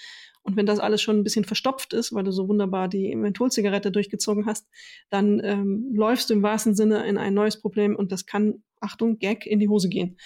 Und 0.44 0.56
wenn 0.56 0.66
das 0.66 0.80
alles 0.80 1.02
schon 1.02 1.18
ein 1.18 1.24
bisschen 1.24 1.46
verstopft 1.46 1.94
ist, 1.94 2.14
weil 2.14 2.24
du 2.24 2.32
so 2.32 2.48
wunderbar 2.48 2.88
die 2.88 3.16
Mentholzigarette 3.16 3.92
durchgezogen 3.92 4.46
hast, 4.46 4.68
dann 5.10 5.40
ähm, 5.44 5.92
läufst 5.94 6.30
du 6.30 6.34
im 6.34 6.44
wahrsten 6.44 6.76
Sinne 6.76 7.06
in 7.06 7.18
ein 7.18 7.34
neues 7.34 7.62
Problem 7.62 7.96
und 7.96 8.12
das 8.12 8.26
kann, 8.26 8.64
Achtung, 8.80 9.20
Gag, 9.20 9.46
in 9.46 9.60
die 9.60 9.70
Hose 9.70 9.90
gehen. 9.90 10.18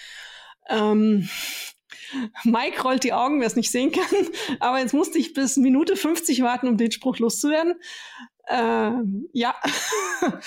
Ähm, 0.68 1.28
Mike 2.44 2.82
rollt 2.82 3.04
die 3.04 3.12
Augen, 3.12 3.40
wer 3.40 3.46
es 3.46 3.56
nicht 3.56 3.70
sehen 3.70 3.92
kann. 3.92 4.04
Aber 4.60 4.78
jetzt 4.78 4.94
musste 4.94 5.18
ich 5.18 5.34
bis 5.34 5.56
Minute 5.56 5.96
50 5.96 6.42
warten, 6.42 6.68
um 6.68 6.76
den 6.76 6.92
Spruch 6.92 7.18
loszuwerden. 7.18 7.74
Ähm, 8.48 9.28
ja, 9.32 9.54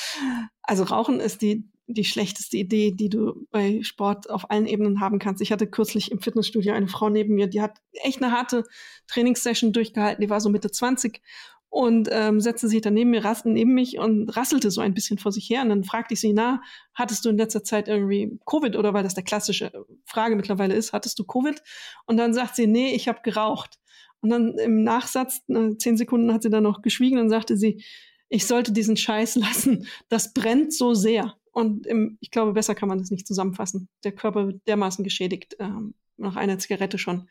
also 0.63 0.83
Rauchen 0.83 1.19
ist 1.19 1.41
die 1.41 1.69
die 1.93 2.05
schlechteste 2.05 2.57
Idee, 2.57 2.91
die 2.91 3.09
du 3.09 3.47
bei 3.51 3.81
Sport 3.81 4.29
auf 4.29 4.49
allen 4.51 4.67
Ebenen 4.67 4.99
haben 4.99 5.19
kannst. 5.19 5.41
Ich 5.41 5.51
hatte 5.51 5.67
kürzlich 5.67 6.11
im 6.11 6.19
Fitnessstudio 6.19 6.73
eine 6.73 6.87
Frau 6.87 7.09
neben 7.09 7.35
mir, 7.35 7.47
die 7.47 7.61
hat 7.61 7.79
echt 7.91 8.21
eine 8.21 8.31
harte 8.31 8.63
Trainingssession 9.07 9.73
durchgehalten, 9.73 10.21
die 10.21 10.29
war 10.29 10.39
so 10.39 10.49
Mitte 10.49 10.69
20 10.69 11.21
und 11.69 12.09
ähm, 12.11 12.41
setzte 12.41 12.67
sich 12.67 12.81
dann 12.81 12.95
neben 12.95 13.11
mir, 13.11 13.23
rasten 13.23 13.53
neben 13.53 13.73
mich 13.73 13.99
und 13.99 14.29
rasselte 14.35 14.71
so 14.71 14.81
ein 14.81 14.93
bisschen 14.93 15.19
vor 15.19 15.31
sich 15.31 15.49
her. 15.49 15.61
Und 15.61 15.69
dann 15.69 15.83
fragte 15.83 16.15
ich 16.15 16.19
sie, 16.19 16.33
na, 16.33 16.61
hattest 16.95 17.25
du 17.25 17.29
in 17.29 17.37
letzter 17.37 17.63
Zeit 17.63 17.87
irgendwie 17.87 18.39
Covid 18.45 18.75
oder 18.75 18.93
weil 18.93 19.03
das 19.03 19.13
der 19.13 19.23
klassische 19.23 19.71
Frage 20.05 20.35
mittlerweile 20.35 20.73
ist, 20.73 20.93
hattest 20.93 21.19
du 21.19 21.25
Covid? 21.25 21.61
Und 22.07 22.17
dann 22.17 22.33
sagt 22.33 22.55
sie, 22.55 22.65
nee, 22.65 22.93
ich 22.95 23.07
habe 23.07 23.19
geraucht. 23.23 23.79
Und 24.21 24.31
dann 24.31 24.57
im 24.57 24.83
Nachsatz, 24.83 25.41
äh, 25.47 25.77
zehn 25.77 25.95
Sekunden 25.95 26.33
hat 26.33 26.41
sie 26.41 26.49
dann 26.49 26.63
noch 26.63 26.81
geschwiegen 26.81 27.19
und 27.19 27.29
sagte 27.29 27.55
sie, 27.55 27.83
ich 28.29 28.47
sollte 28.47 28.71
diesen 28.71 28.97
Scheiß 28.97 29.35
lassen. 29.35 29.87
Das 30.07 30.33
brennt 30.33 30.73
so 30.73 30.93
sehr. 30.93 31.35
Und 31.59 31.85
im, 31.85 32.17
ich 32.21 32.31
glaube, 32.31 32.53
besser 32.53 32.75
kann 32.75 32.89
man 32.89 32.97
das 32.97 33.11
nicht 33.11 33.27
zusammenfassen. 33.27 33.89
Der 34.03 34.11
Körper 34.11 34.47
wird 34.47 34.67
dermaßen 34.67 35.03
geschädigt, 35.03 35.55
ähm, 35.59 35.93
nach 36.17 36.35
einer 36.35 36.59
Zigarette 36.59 36.97
schon. 36.97 37.29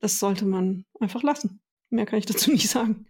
Das 0.00 0.18
sollte 0.18 0.44
man 0.44 0.84
einfach 1.00 1.22
lassen. 1.22 1.60
Mehr 1.90 2.06
kann 2.06 2.18
ich 2.18 2.26
dazu 2.26 2.50
nicht 2.50 2.68
sagen. 2.68 3.06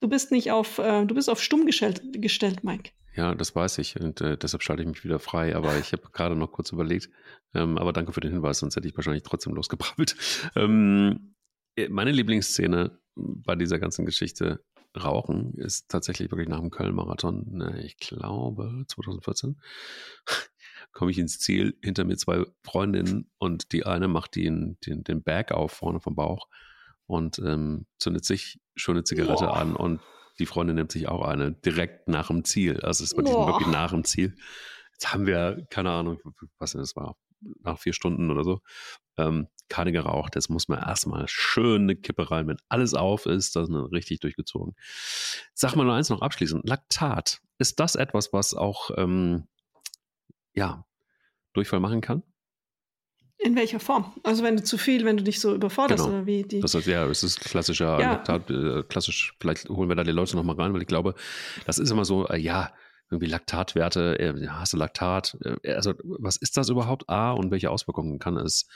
Du 0.00 0.08
bist 0.08 0.30
nicht 0.30 0.50
auf, 0.50 0.78
äh, 0.78 1.06
du 1.06 1.14
bist 1.14 1.30
auf 1.30 1.42
stumm 1.42 1.66
gestellt, 1.66 2.02
gestellt, 2.12 2.64
Mike. 2.64 2.90
Ja, 3.14 3.34
das 3.34 3.56
weiß 3.56 3.78
ich 3.78 3.98
und 3.98 4.20
äh, 4.20 4.36
deshalb 4.36 4.62
schalte 4.62 4.82
ich 4.82 4.88
mich 4.88 5.02
wieder 5.02 5.18
frei. 5.18 5.56
Aber 5.56 5.78
ich 5.78 5.92
habe 5.92 6.02
gerade 6.12 6.36
noch 6.36 6.52
kurz 6.52 6.70
überlegt. 6.72 7.08
Ähm, 7.54 7.78
aber 7.78 7.94
danke 7.94 8.12
für 8.12 8.20
den 8.20 8.32
Hinweis, 8.32 8.58
sonst 8.58 8.76
hätte 8.76 8.86
ich 8.86 8.96
wahrscheinlich 8.96 9.22
trotzdem 9.22 9.54
losgebrabbelt. 9.54 10.16
Ähm, 10.54 11.34
äh, 11.76 11.88
meine 11.88 12.12
Lieblingsszene 12.12 12.98
bei 13.14 13.56
dieser 13.56 13.78
ganzen 13.78 14.04
Geschichte 14.04 14.62
Rauchen 14.96 15.54
ist 15.54 15.88
tatsächlich 15.88 16.30
wirklich 16.30 16.48
nach 16.48 16.60
dem 16.60 16.70
Köln-Marathon, 16.70 17.44
ne, 17.50 17.82
ich 17.84 17.96
glaube 17.98 18.84
2014, 18.88 19.60
komme 20.92 21.10
ich 21.10 21.18
ins 21.18 21.38
Ziel, 21.38 21.78
hinter 21.82 22.04
mir 22.04 22.16
zwei 22.16 22.44
Freundinnen 22.62 23.30
und 23.38 23.72
die 23.72 23.84
eine 23.86 24.08
macht 24.08 24.36
den, 24.36 24.78
den, 24.86 25.04
den 25.04 25.22
Bag 25.22 25.52
auf 25.52 25.72
vorne 25.72 26.00
vom 26.00 26.14
Bauch 26.14 26.48
und 27.06 27.38
ähm, 27.38 27.86
zündet 27.98 28.24
sich 28.24 28.60
schon 28.74 28.96
eine 28.96 29.04
Zigarette 29.04 29.44
Boah. 29.44 29.56
an 29.56 29.76
und 29.76 30.00
die 30.38 30.46
Freundin 30.46 30.76
nimmt 30.76 30.92
sich 30.92 31.08
auch 31.08 31.22
eine 31.22 31.52
direkt 31.52 32.08
nach 32.08 32.28
dem 32.28 32.44
Ziel. 32.44 32.80
Also 32.80 33.04
es 33.04 33.16
war 33.16 33.24
wirklich 33.24 33.68
nach 33.68 33.90
dem 33.90 34.04
Ziel. 34.04 34.36
Jetzt 34.92 35.12
haben 35.12 35.26
wir, 35.26 35.66
keine 35.70 35.90
Ahnung, 35.90 36.18
was 36.58 36.72
das 36.72 36.96
war, 36.96 37.16
nach 37.62 37.78
vier 37.78 37.92
Stunden 37.92 38.30
oder 38.30 38.44
so, 38.44 38.60
ähm, 39.16 39.48
keine 39.68 39.92
geraucht. 39.92 40.34
Jetzt 40.34 40.48
muss 40.48 40.68
man 40.68 40.78
erstmal 40.78 41.26
schön 41.28 41.82
eine 41.82 41.96
Kippe 41.96 42.30
rein, 42.30 42.48
wenn 42.48 42.58
alles 42.68 42.94
auf 42.94 43.26
ist, 43.26 43.56
ist 43.56 43.70
richtig 43.92 44.20
durchgezogen. 44.20 44.74
Sag 45.54 45.76
mal 45.76 45.84
nur 45.84 45.94
eins 45.94 46.10
noch 46.10 46.22
abschließend. 46.22 46.66
Laktat, 46.68 47.40
ist 47.58 47.80
das 47.80 47.94
etwas, 47.94 48.32
was 48.32 48.54
auch, 48.54 48.90
ähm, 48.96 49.46
ja, 50.54 50.84
Durchfall 51.52 51.80
machen 51.80 52.00
kann? 52.00 52.22
In 53.38 53.54
welcher 53.54 53.80
Form? 53.80 54.14
Also 54.22 54.42
wenn 54.42 54.56
du 54.56 54.64
zu 54.64 54.78
viel, 54.78 55.04
wenn 55.04 55.18
du 55.18 55.22
dich 55.22 55.40
so 55.40 55.54
überforderst 55.54 56.04
genau. 56.04 56.16
oder 56.16 56.26
wie 56.26 56.42
die. 56.42 56.60
Das 56.60 56.74
heißt, 56.74 56.86
ja, 56.86 57.06
es 57.06 57.22
ist 57.22 57.40
klassischer 57.40 58.00
ja. 58.00 58.12
Laktat, 58.12 58.50
äh, 58.50 58.82
klassisch, 58.82 59.34
vielleicht 59.40 59.68
holen 59.68 59.90
wir 59.90 59.96
da 59.96 60.04
die 60.04 60.12
Leute 60.12 60.36
nochmal 60.36 60.56
rein, 60.56 60.72
weil 60.72 60.80
ich 60.80 60.88
glaube, 60.88 61.14
das 61.66 61.78
ist 61.78 61.90
immer 61.90 62.06
so, 62.06 62.26
äh, 62.28 62.38
ja, 62.38 62.72
irgendwie 63.10 63.30
Laktatwerte, 63.30 64.18
äh, 64.18 64.48
hast 64.48 64.72
du 64.72 64.78
Laktat? 64.78 65.36
Äh, 65.62 65.74
also 65.74 65.94
was 66.02 66.36
ist 66.36 66.56
das 66.56 66.70
überhaupt? 66.70 67.08
A 67.08 67.32
und 67.32 67.50
welche 67.50 67.70
Auswirkungen 67.70 68.18
kann 68.18 68.36
es 68.36 68.66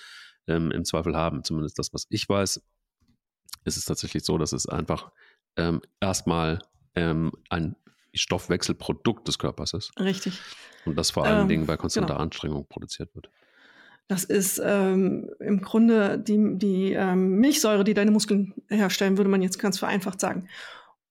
ähm, 0.50 0.70
im 0.70 0.84
Zweifel 0.84 1.16
haben? 1.16 1.44
Zumindest 1.44 1.78
das, 1.78 1.92
was 1.94 2.06
ich 2.10 2.28
weiß, 2.28 2.62
ist 3.64 3.76
es 3.76 3.84
tatsächlich 3.84 4.24
so, 4.24 4.38
dass 4.38 4.52
es 4.52 4.68
einfach 4.68 5.10
ähm, 5.56 5.80
erstmal 6.00 6.60
ähm, 6.94 7.32
ein 7.48 7.76
Stoffwechselprodukt 8.14 9.28
des 9.28 9.38
Körpers 9.38 9.72
ist. 9.74 9.92
Richtig. 9.98 10.40
Und 10.84 10.96
das 10.96 11.10
vor 11.10 11.24
allen 11.24 11.42
ähm, 11.42 11.48
Dingen 11.48 11.66
bei 11.66 11.76
konstanter 11.76 12.14
genau. 12.14 12.22
Anstrengung 12.22 12.66
produziert 12.68 13.14
wird. 13.14 13.30
Das 14.08 14.24
ist 14.24 14.60
ähm, 14.64 15.30
im 15.38 15.60
Grunde 15.60 16.18
die, 16.18 16.58
die 16.58 16.92
ähm, 16.94 17.36
Milchsäure, 17.38 17.84
die 17.84 17.94
deine 17.94 18.10
Muskeln 18.10 18.54
herstellen, 18.68 19.16
würde 19.16 19.30
man 19.30 19.42
jetzt 19.42 19.60
ganz 19.60 19.78
vereinfacht 19.78 20.20
sagen. 20.20 20.48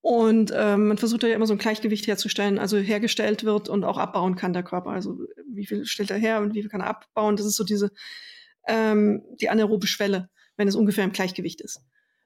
Und 0.02 0.52
ähm, 0.56 0.88
man 0.88 0.98
versucht 0.98 1.24
ja 1.24 1.30
immer 1.30 1.46
so 1.46 1.54
ein 1.54 1.60
Gleichgewicht 1.60 2.08
herzustellen, 2.08 2.58
also 2.58 2.78
hergestellt 2.78 3.44
wird 3.44 3.70
und 3.70 3.84
auch 3.84 3.98
abbauen 3.98 4.36
kann 4.36 4.54
der 4.54 4.64
Körper. 4.64 4.92
Also 4.92 5.20
wie 5.48 5.66
viel 5.66 5.86
stellt 5.86 6.12
er 6.12 6.18
her 6.18 6.40
und 6.40 6.54
wie 6.54 6.62
viel 6.62 6.70
kann 6.70 6.82
er 6.82 6.88
abbauen? 6.88 7.36
Das 7.36 7.46
ist 7.46 7.56
so 7.56 7.64
diese 7.64 7.92
ähm, 8.70 9.24
die 9.42 9.50
anaerobe 9.50 9.88
Schwelle, 9.88 10.30
wenn 10.56 10.68
es 10.68 10.76
ungefähr 10.76 11.04
im 11.04 11.12
Gleichgewicht 11.12 11.60
ist. 11.60 11.82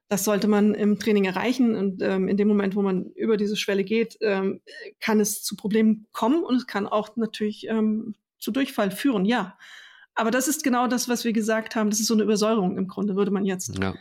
Das 0.09 0.25
sollte 0.25 0.47
man 0.47 0.75
im 0.75 0.99
Training 0.99 1.25
erreichen 1.25 1.75
und 1.75 2.01
ähm, 2.03 2.27
in 2.27 2.37
dem 2.37 2.47
Moment, 2.47 2.75
wo 2.75 2.81
man 2.81 3.05
über 3.15 3.37
diese 3.37 3.55
Schwelle 3.55 3.83
geht, 3.83 4.17
ähm, 4.21 4.61
kann 4.99 5.19
es 5.19 5.41
zu 5.41 5.55
Problemen 5.55 6.05
kommen 6.11 6.43
und 6.43 6.55
es 6.55 6.67
kann 6.67 6.85
auch 6.85 7.15
natürlich 7.15 7.67
ähm, 7.67 8.13
zu 8.37 8.51
Durchfall 8.51 8.91
führen, 8.91 9.25
ja. 9.25 9.57
Aber 10.13 10.29
das 10.29 10.47
ist 10.47 10.63
genau 10.63 10.87
das, 10.87 11.09
was 11.09 11.23
wir 11.23 11.33
gesagt 11.33 11.75
haben. 11.75 11.89
Das 11.89 11.99
ist 11.99 12.05
so 12.05 12.13
eine 12.13 12.23
Übersäuerung 12.23 12.77
im 12.77 12.87
Grunde, 12.87 13.15
würde 13.15 13.31
man 13.31 13.45
jetzt 13.45 13.79
ja. 13.79 13.95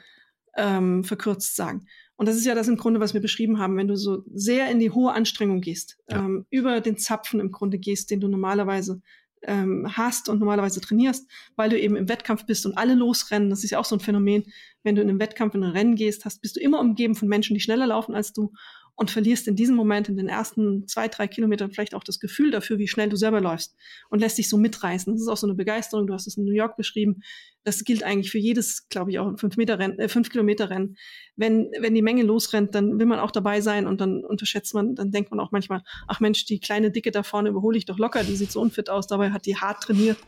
ähm, 0.56 1.04
verkürzt 1.04 1.56
sagen. 1.56 1.86
Und 2.16 2.26
das 2.26 2.36
ist 2.36 2.44
ja 2.44 2.54
das 2.54 2.68
im 2.68 2.76
Grunde, 2.76 3.00
was 3.00 3.14
wir 3.14 3.22
beschrieben 3.22 3.58
haben, 3.58 3.76
wenn 3.76 3.88
du 3.88 3.96
so 3.96 4.22
sehr 4.34 4.70
in 4.70 4.78
die 4.78 4.90
hohe 4.90 5.12
Anstrengung 5.12 5.60
gehst, 5.60 5.96
ja. 6.10 6.18
ähm, 6.18 6.44
über 6.50 6.80
den 6.80 6.98
Zapfen 6.98 7.40
im 7.40 7.50
Grunde 7.50 7.78
gehst, 7.78 8.10
den 8.10 8.20
du 8.20 8.28
normalerweise 8.28 9.00
ähm, 9.44 9.88
hast 9.96 10.28
und 10.28 10.38
normalerweise 10.38 10.80
trainierst, 10.80 11.28
weil 11.56 11.70
du 11.70 11.78
eben 11.78 11.96
im 11.96 12.08
Wettkampf 12.08 12.46
bist 12.46 12.66
und 12.66 12.76
alle 12.76 12.94
losrennen. 12.94 13.50
Das 13.50 13.64
ist 13.64 13.70
ja 13.70 13.78
auch 13.78 13.84
so 13.84 13.96
ein 13.96 14.00
Phänomen. 14.00 14.44
Wenn 14.82 14.94
du 14.94 15.02
in 15.02 15.08
einem 15.08 15.20
Wettkampf 15.20 15.54
in 15.54 15.64
ein 15.64 15.72
Rennen 15.72 15.94
gehst, 15.96 16.24
hast, 16.24 16.40
bist 16.40 16.56
du 16.56 16.60
immer 16.60 16.80
umgeben 16.80 17.14
von 17.14 17.28
Menschen, 17.28 17.54
die 17.54 17.60
schneller 17.60 17.86
laufen 17.86 18.14
als 18.14 18.32
du 18.32 18.52
und 18.94 19.10
verlierst 19.10 19.48
in 19.48 19.56
diesem 19.56 19.74
Moment 19.74 20.08
in 20.08 20.16
den 20.16 20.28
ersten 20.28 20.86
zwei, 20.86 21.08
drei 21.08 21.26
Kilometern 21.26 21.70
vielleicht 21.70 21.94
auch 21.94 22.04
das 22.04 22.20
Gefühl 22.20 22.50
dafür, 22.50 22.78
wie 22.78 22.88
schnell 22.88 23.08
du 23.08 23.16
selber 23.16 23.40
läufst 23.40 23.74
und 24.10 24.20
lässt 24.20 24.38
dich 24.38 24.48
so 24.48 24.58
mitreißen. 24.58 25.12
Das 25.12 25.22
ist 25.22 25.28
auch 25.28 25.36
so 25.36 25.46
eine 25.46 25.54
Begeisterung. 25.54 26.06
Du 26.06 26.14
hast 26.14 26.26
es 26.26 26.36
in 26.36 26.44
New 26.44 26.52
York 26.52 26.76
beschrieben. 26.76 27.22
Das 27.64 27.84
gilt 27.84 28.02
eigentlich 28.02 28.30
für 28.30 28.38
jedes, 28.38 28.88
glaube 28.88 29.10
ich, 29.10 29.18
auch 29.18 29.38
fünf 29.38 29.56
Meter 29.56 29.78
Rennen, 29.78 29.98
äh, 29.98 30.08
fünf 30.08 30.30
Kilometer 30.30 30.70
Rennen. 30.70 30.96
Wenn, 31.36 31.70
wenn 31.80 31.94
die 31.94 32.02
Menge 32.02 32.22
losrennt, 32.22 32.74
dann 32.74 32.98
will 32.98 33.06
man 33.06 33.18
auch 33.18 33.30
dabei 33.30 33.60
sein 33.60 33.86
und 33.86 34.00
dann 34.00 34.24
unterschätzt 34.24 34.74
man, 34.74 34.94
dann 34.94 35.10
denkt 35.10 35.30
man 35.30 35.40
auch 35.40 35.52
manchmal, 35.52 35.82
ach 36.08 36.20
Mensch, 36.20 36.44
die 36.44 36.60
kleine 36.60 36.90
Dicke 36.90 37.10
da 37.10 37.22
vorne 37.22 37.48
überhole 37.48 37.78
ich 37.78 37.84
doch 37.84 37.98
locker, 37.98 38.24
die 38.24 38.36
sieht 38.36 38.52
so 38.52 38.60
unfit 38.60 38.90
aus. 38.90 39.06
Dabei 39.06 39.30
hat 39.30 39.46
die 39.46 39.56
hart 39.56 39.82
trainiert 39.82 40.18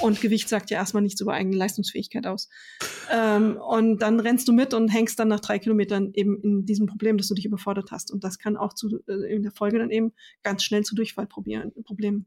und 0.00 0.20
Gewicht 0.20 0.48
sagt 0.48 0.70
ja 0.70 0.78
erstmal 0.78 1.02
nichts 1.02 1.20
über 1.20 1.32
eigene 1.32 1.56
Leistungsfähigkeit 1.56 2.26
aus. 2.26 2.48
Ähm, 3.10 3.56
und 3.56 4.00
dann 4.02 4.20
rennst 4.20 4.48
du 4.48 4.52
mit 4.52 4.74
und 4.74 4.88
hängst 4.88 5.18
dann 5.18 5.28
nach 5.28 5.40
drei 5.40 5.58
Kilometern 5.58 6.10
eben 6.14 6.40
in 6.42 6.66
diesem 6.66 6.86
Problem, 6.86 7.16
dass 7.16 7.28
du 7.28 7.34
dich 7.34 7.46
überfordert 7.46 7.90
hast. 7.90 8.12
Und 8.12 8.24
das 8.24 8.38
kann 8.38 8.56
auch 8.56 8.74
zu, 8.74 9.00
äh, 9.06 9.34
in 9.34 9.42
der 9.42 9.52
Folge 9.52 9.78
dann 9.78 9.90
eben 9.90 10.12
ganz 10.42 10.64
schnell 10.64 10.82
zu 10.82 10.94
Durchfallproblemen 10.94 12.26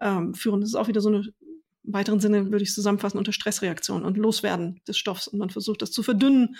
ähm, 0.00 0.34
führen. 0.34 0.60
Das 0.60 0.70
ist 0.70 0.76
auch 0.76 0.88
wieder 0.88 1.00
so 1.00 1.08
eine 1.08 1.32
im 1.86 1.92
weiteren 1.92 2.20
Sinne 2.20 2.50
würde 2.50 2.62
ich 2.62 2.72
zusammenfassen 2.72 3.18
unter 3.18 3.32
Stressreaktion 3.32 4.04
und 4.04 4.16
Loswerden 4.16 4.80
des 4.86 4.98
Stoffs. 4.98 5.28
Und 5.28 5.38
man 5.38 5.50
versucht 5.50 5.82
das 5.82 5.92
zu 5.92 6.02
verdünnen, 6.02 6.56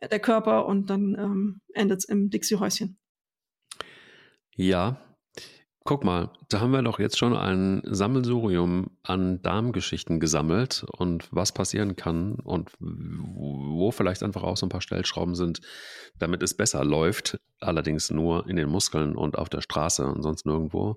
äh, 0.00 0.08
der 0.08 0.20
Körper, 0.20 0.66
und 0.66 0.88
dann 0.90 1.14
ähm, 1.18 1.60
endet 1.74 1.98
es 1.98 2.04
im 2.04 2.30
Dixie-Häuschen. 2.30 2.98
Ja, 4.56 5.00
guck 5.84 6.04
mal, 6.04 6.30
da 6.48 6.60
haben 6.60 6.72
wir 6.72 6.82
doch 6.82 6.98
jetzt 6.98 7.18
schon 7.18 7.34
ein 7.34 7.82
Sammelsurium 7.84 8.90
an 9.02 9.40
Darmgeschichten 9.42 10.20
gesammelt 10.20 10.84
und 10.98 11.28
was 11.32 11.52
passieren 11.52 11.96
kann 11.96 12.34
und 12.34 12.70
wo 12.78 13.90
vielleicht 13.90 14.22
einfach 14.22 14.42
auch 14.42 14.56
so 14.56 14.66
ein 14.66 14.70
paar 14.70 14.82
Stellschrauben 14.82 15.34
sind, 15.34 15.60
damit 16.18 16.42
es 16.42 16.56
besser 16.56 16.84
läuft. 16.84 17.40
Allerdings 17.60 18.10
nur 18.10 18.48
in 18.48 18.56
den 18.56 18.68
Muskeln 18.68 19.16
und 19.16 19.38
auf 19.38 19.48
der 19.48 19.62
Straße 19.62 20.06
und 20.06 20.22
sonst 20.22 20.46
nirgendwo. 20.46 20.96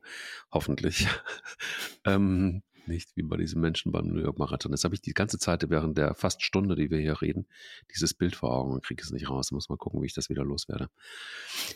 Hoffentlich. 0.52 1.08
ähm, 2.06 2.62
nicht 2.88 3.16
wie 3.16 3.24
bei 3.24 3.38
diesen 3.38 3.62
Menschen 3.62 3.92
beim 3.92 4.08
New 4.08 4.22
York 4.22 4.38
Marathon. 4.38 4.72
Jetzt 4.72 4.84
habe 4.84 4.96
ich 4.96 5.02
die 5.02 5.14
ganze 5.14 5.40
Zeit 5.40 5.70
während 5.70 5.98
der 5.98 6.16
fast 6.16 6.42
Stunde, 6.42 6.76
die 6.76 6.90
wir 6.90 7.00
hier 7.00 7.22
reden, 7.22 7.48
dieses 7.94 8.14
Bild 8.14 8.36
vor 8.36 8.52
Augen 8.52 8.74
und 8.74 8.84
kriege 8.84 9.02
es 9.02 9.12
nicht 9.12 9.30
raus. 9.30 9.52
Muss 9.52 9.70
mal 9.70 9.78
gucken, 9.78 10.02
wie 10.02 10.08
ich 10.08 10.14
das 10.14 10.30
wieder 10.30 10.44
loswerde. 10.44 10.90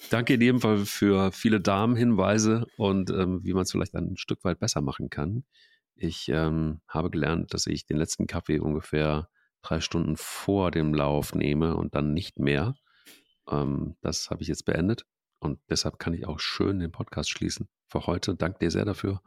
Danke 0.10 0.34
in 0.36 0.42
jedem 0.42 0.62
Fall 0.62 0.86
für 0.86 1.32
viele 1.32 1.60
Damenhinweise 1.60 2.66
und 2.78 3.10
ähm, 3.10 3.44
wie 3.44 3.54
man 3.54 3.64
es 3.64 3.72
vielleicht 3.72 3.96
ein 3.96 4.18
Stück 4.18 4.44
weit 4.44 4.60
besser 4.60 4.82
machen 4.82 5.10
kann. 5.10 5.44
Ich 5.96 6.30
ähm, 6.30 6.82
habe 6.88 7.10
gelernt, 7.10 7.54
dass 7.54 7.68
ich 7.68 7.86
den 7.86 7.98
letzten 7.98 8.28
Kaffee 8.28 8.60
ungefähr 8.60 9.30
drei 9.64 9.82
Stunden 9.82 10.16
vor 10.16 10.72
dem 10.72 10.94
Lauf 10.94 11.34
nehme 11.34 11.76
und 11.76 11.96
dann 11.96 12.14
nicht 12.14 12.40
mehr. 12.40 12.76
Ähm, 13.50 13.96
das 14.02 14.30
habe 14.30 14.44
ich 14.44 14.48
jetzt 14.48 14.66
beendet. 14.66 15.06
Und 15.40 15.60
deshalb 15.70 16.00
kann 16.00 16.14
ich 16.14 16.28
auch 16.28 16.40
schön 16.40 16.80
den 16.80 16.92
Podcast 16.92 17.30
schließen 17.30 17.68
für 17.88 18.08
heute. 18.08 18.36
Danke 18.36 18.60
dir 18.60 18.72
sehr 18.72 18.86
dafür 18.86 19.22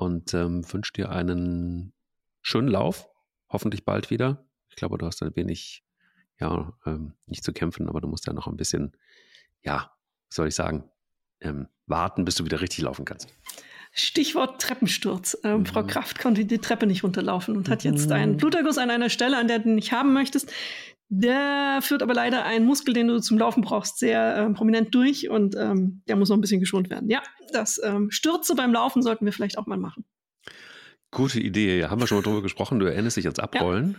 und 0.00 0.32
ähm, 0.32 0.64
wünsche 0.72 0.94
dir 0.94 1.10
einen 1.10 1.92
schönen 2.40 2.68
Lauf. 2.68 3.06
Hoffentlich 3.50 3.84
bald 3.84 4.08
wieder. 4.08 4.46
Ich 4.70 4.76
glaube, 4.76 4.96
du 4.96 5.04
hast 5.04 5.22
ein 5.22 5.36
wenig, 5.36 5.84
ja, 6.38 6.72
ähm, 6.86 7.12
nicht 7.26 7.44
zu 7.44 7.52
kämpfen, 7.52 7.86
aber 7.86 8.00
du 8.00 8.08
musst 8.08 8.26
ja 8.26 8.32
noch 8.32 8.46
ein 8.46 8.56
bisschen, 8.56 8.96
ja, 9.62 9.92
soll 10.30 10.48
ich 10.48 10.54
sagen, 10.54 10.90
ähm, 11.42 11.68
warten, 11.86 12.24
bis 12.24 12.36
du 12.36 12.46
wieder 12.46 12.62
richtig 12.62 12.82
laufen 12.82 13.04
kannst. 13.04 13.28
Stichwort 13.92 14.60
Treppensturz. 14.60 15.36
Ähm, 15.44 15.60
mhm. 15.60 15.66
Frau 15.66 15.82
Kraft 15.82 16.20
konnte 16.20 16.44
die 16.44 16.58
Treppe 16.58 16.86
nicht 16.86 17.02
runterlaufen 17.02 17.56
und 17.56 17.68
hat 17.68 17.84
jetzt 17.84 18.10
einen 18.12 18.32
mhm. 18.32 18.36
Bluterguss 18.36 18.78
an 18.78 18.90
einer 18.90 19.10
Stelle, 19.10 19.38
an 19.38 19.48
der 19.48 19.58
du 19.58 19.70
nicht 19.70 19.92
haben 19.92 20.12
möchtest. 20.12 20.52
Der 21.12 21.80
führt 21.82 22.04
aber 22.04 22.14
leider 22.14 22.44
einen 22.44 22.64
Muskel, 22.66 22.94
den 22.94 23.08
du 23.08 23.20
zum 23.20 23.36
Laufen 23.36 23.62
brauchst, 23.62 23.98
sehr 23.98 24.36
ähm, 24.36 24.54
prominent 24.54 24.94
durch 24.94 25.28
und 25.28 25.56
ähm, 25.56 26.02
der 26.06 26.14
muss 26.14 26.28
noch 26.28 26.36
ein 26.36 26.40
bisschen 26.40 26.60
geschont 26.60 26.88
werden. 26.88 27.10
Ja, 27.10 27.20
das 27.52 27.80
ähm, 27.82 28.12
Stürze 28.12 28.54
beim 28.54 28.72
Laufen 28.72 29.02
sollten 29.02 29.24
wir 29.24 29.32
vielleicht 29.32 29.58
auch 29.58 29.66
mal 29.66 29.76
machen. 29.76 30.04
Gute 31.10 31.40
Idee. 31.40 31.80
Ja, 31.80 31.90
haben 31.90 32.00
wir 32.00 32.06
schon 32.06 32.18
mal 32.18 32.22
drüber 32.22 32.42
gesprochen. 32.42 32.78
Du 32.78 32.86
erinnerst 32.86 33.16
dich 33.16 33.26
ans 33.26 33.40
Abrollen. 33.40 33.96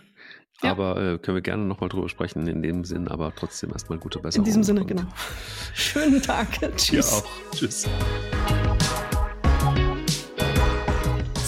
Ja. 0.64 0.72
Aber 0.72 0.96
äh, 0.96 1.18
können 1.18 1.36
wir 1.36 1.42
gerne 1.42 1.66
nochmal 1.66 1.89
drüber 1.89 2.08
sprechen 2.08 2.48
in 2.48 2.62
dem 2.62 2.86
Sinn, 2.86 3.08
aber 3.08 3.34
trotzdem 3.36 3.72
erstmal 3.72 3.98
gute 3.98 4.20
Besserung. 4.20 4.46
In 4.46 4.46
diesem 4.46 4.64
Sinne, 4.64 4.86
genau. 4.86 5.04
Schönen 5.74 6.22
Tag. 6.22 6.48
Tschüss. 6.78 7.12
Ja 7.12 7.18
auch. 7.18 7.52
Tschüss. 7.52 7.89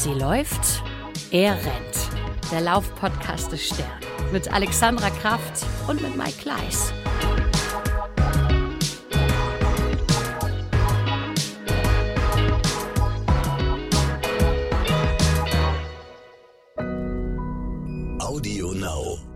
Sie 0.03 0.13
läuft, 0.13 0.83
er 1.31 1.53
rennt. 1.53 2.51
Der 2.51 2.59
Laufpodcast 2.59 3.53
des 3.53 3.67
Stern 3.67 3.87
mit 4.33 4.51
Alexandra 4.51 5.09
Kraft 5.09 5.65
und 5.87 6.01
mit 6.01 6.17
Mike 6.17 6.41
Kleiss. 6.41 6.91
Audio 18.19 18.73
Now. 18.73 19.32